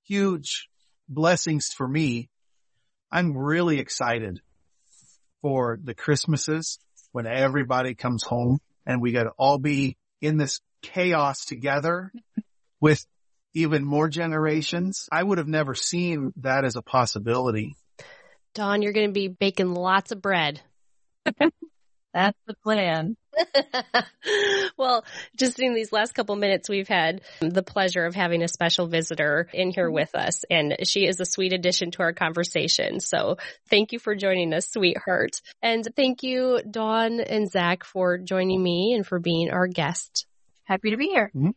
huge 0.04 0.68
blessings 1.08 1.68
for 1.68 1.88
me. 1.88 2.32
I'm 3.12 3.38
really 3.38 3.78
excited 3.78 4.42
for 5.44 5.78
the 5.80 5.94
Christmases 5.94 6.80
when 7.12 7.28
everybody 7.28 7.94
comes 7.94 8.24
home 8.24 8.58
and 8.84 9.00
we 9.00 9.12
got 9.12 9.26
to 9.26 9.34
all 9.38 9.60
be 9.60 9.96
in 10.22 10.38
this 10.38 10.60
chaos 10.82 11.46
together 11.46 12.12
with 12.82 13.06
even 13.54 13.86
more 13.86 14.10
generations. 14.10 15.08
I 15.12 15.22
would 15.22 15.38
have 15.38 15.48
never 15.48 15.76
seen 15.76 16.34
that 16.38 16.66
as 16.66 16.76
a 16.76 16.82
possibility. 16.82 17.76
Dawn, 18.56 18.82
you're 18.82 18.92
going 18.92 19.10
to 19.10 19.14
be 19.14 19.28
baking 19.28 19.76
lots 19.76 20.12
of 20.12 20.20
bread. 20.20 20.62
That's 22.14 22.38
the 22.46 22.54
plan. 22.54 23.18
well, 24.78 25.04
just 25.36 25.60
in 25.60 25.74
these 25.74 25.92
last 25.92 26.14
couple 26.14 26.36
minutes, 26.36 26.70
we've 26.70 26.88
had 26.88 27.22
the 27.42 27.64
pleasure 27.64 28.06
of 28.06 28.14
having 28.14 28.44
a 28.44 28.48
special 28.48 28.88
visitor 28.88 29.48
in 29.52 29.72
here 29.72 29.90
with 29.90 30.14
us, 30.14 30.44
and 30.50 30.76
she 30.84 31.08
is 31.08 31.20
a 31.20 31.26
sweet 31.26 31.54
addition 31.54 31.92
to 31.92 32.04
our 32.04 32.14
conversation. 32.14 33.00
So 33.00 33.38
thank 33.70 33.92
you 33.92 34.00
for 34.00 34.16
joining 34.16 34.54
us, 34.54 34.70
sweetheart. 34.70 35.42
And 35.62 35.88
thank 35.96 36.22
you, 36.22 36.62
Dawn 36.70 37.20
and 37.20 37.50
Zach, 37.50 37.84
for 37.84 38.20
joining 38.20 38.62
me 38.62 38.94
and 38.94 39.06
for 39.06 39.20
being 39.20 39.50
our 39.50 39.68
guest. 39.68 40.28
Happy 40.66 40.92
to 40.92 40.98
be 40.98 41.08
here. 41.08 41.32
Mm-hmm. 41.36 41.50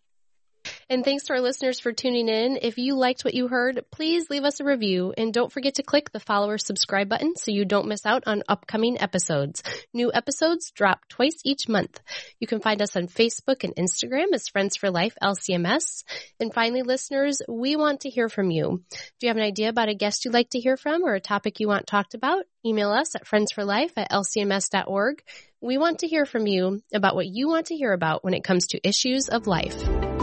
And 0.89 1.05
thanks 1.05 1.25
to 1.25 1.33
our 1.33 1.41
listeners 1.41 1.81
for 1.81 1.93
tuning 1.93 2.29
in. 2.29 2.61
If 2.63 2.79
you 2.79 2.95
liked 2.97 3.25
what 3.25 3.35
you 3.35 3.49
heard, 3.49 3.85
please 3.91 4.31
leave 4.31 4.45
us 4.45 4.61
a 4.61 4.65
review 4.65 5.13
and 5.17 5.35
don't 5.35 5.51
forget 5.51 5.75
to 5.75 5.83
click 5.83 6.13
the 6.13 6.21
follow 6.21 6.49
or 6.49 6.59
subscribe 6.59 7.09
button 7.09 7.35
so 7.35 7.51
you 7.51 7.65
don't 7.65 7.89
miss 7.89 8.07
out 8.07 8.23
on 8.27 8.45
upcoming 8.49 9.01
episodes. 9.01 9.65
New 9.93 10.13
episodes 10.15 10.71
drop 10.71 11.01
twice 11.09 11.39
each 11.45 11.69
month. 11.69 11.99
You 12.39 12.47
can 12.47 12.61
find 12.61 12.81
us 12.81 12.95
on 12.95 13.09
Facebook 13.09 13.65
and 13.65 13.75
Instagram 13.75 14.27
as 14.33 14.47
Friends 14.47 14.77
for 14.77 14.89
Life 14.89 15.17
LCMS. 15.21 16.05
And 16.39 16.55
finally, 16.55 16.83
listeners, 16.83 17.43
we 17.49 17.75
want 17.75 18.03
to 18.03 18.11
hear 18.11 18.29
from 18.29 18.53
you. 18.53 18.85
Do 18.91 19.27
you 19.27 19.29
have 19.29 19.37
an 19.37 19.43
idea 19.43 19.71
about 19.71 19.89
a 19.89 19.95
guest 19.95 20.25
you'd 20.25 20.35
like 20.35 20.51
to 20.51 20.61
hear 20.61 20.77
from 20.77 21.03
or 21.03 21.15
a 21.15 21.21
topic 21.21 21.59
you 21.59 21.67
want 21.67 21.89
talked 21.89 22.15
about? 22.15 22.45
Email 22.65 22.91
us 22.91 23.17
at 23.17 23.27
friendsforlife 23.27 23.93
at 23.97 24.13
lcms.org. 24.13 25.23
We 25.61 25.79
want 25.79 26.01
to 26.01 26.07
hear 26.07 26.27
from 26.27 26.47
you 26.47 26.81
about 26.95 27.17
what 27.17 27.27
you 27.27 27.49
want 27.49 27.67
to 27.67 27.77
hear 27.77 27.93
about 27.93 28.23
when 28.23 28.35
it 28.35 28.45
comes 28.45 28.69
to 28.69 28.89
issues 28.89 29.29
of 29.29 29.49
life. 29.49 30.16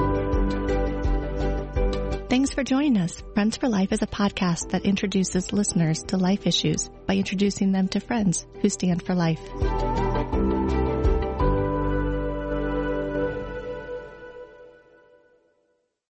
Thanks 2.33 2.51
for 2.51 2.63
joining 2.63 2.97
us. 2.97 3.21
Friends 3.35 3.57
for 3.57 3.69
Life 3.69 3.91
is 3.91 4.01
a 4.01 4.07
podcast 4.07 4.71
that 4.71 4.85
introduces 4.85 5.53
listeners 5.53 6.01
to 6.05 6.17
life 6.17 6.47
issues 6.47 6.89
by 7.05 7.15
introducing 7.15 7.73
them 7.73 7.87
to 7.89 7.99
friends 7.99 8.47
who 8.59 8.69
stand 8.69 9.03
for 9.03 9.13
life. 9.13 9.39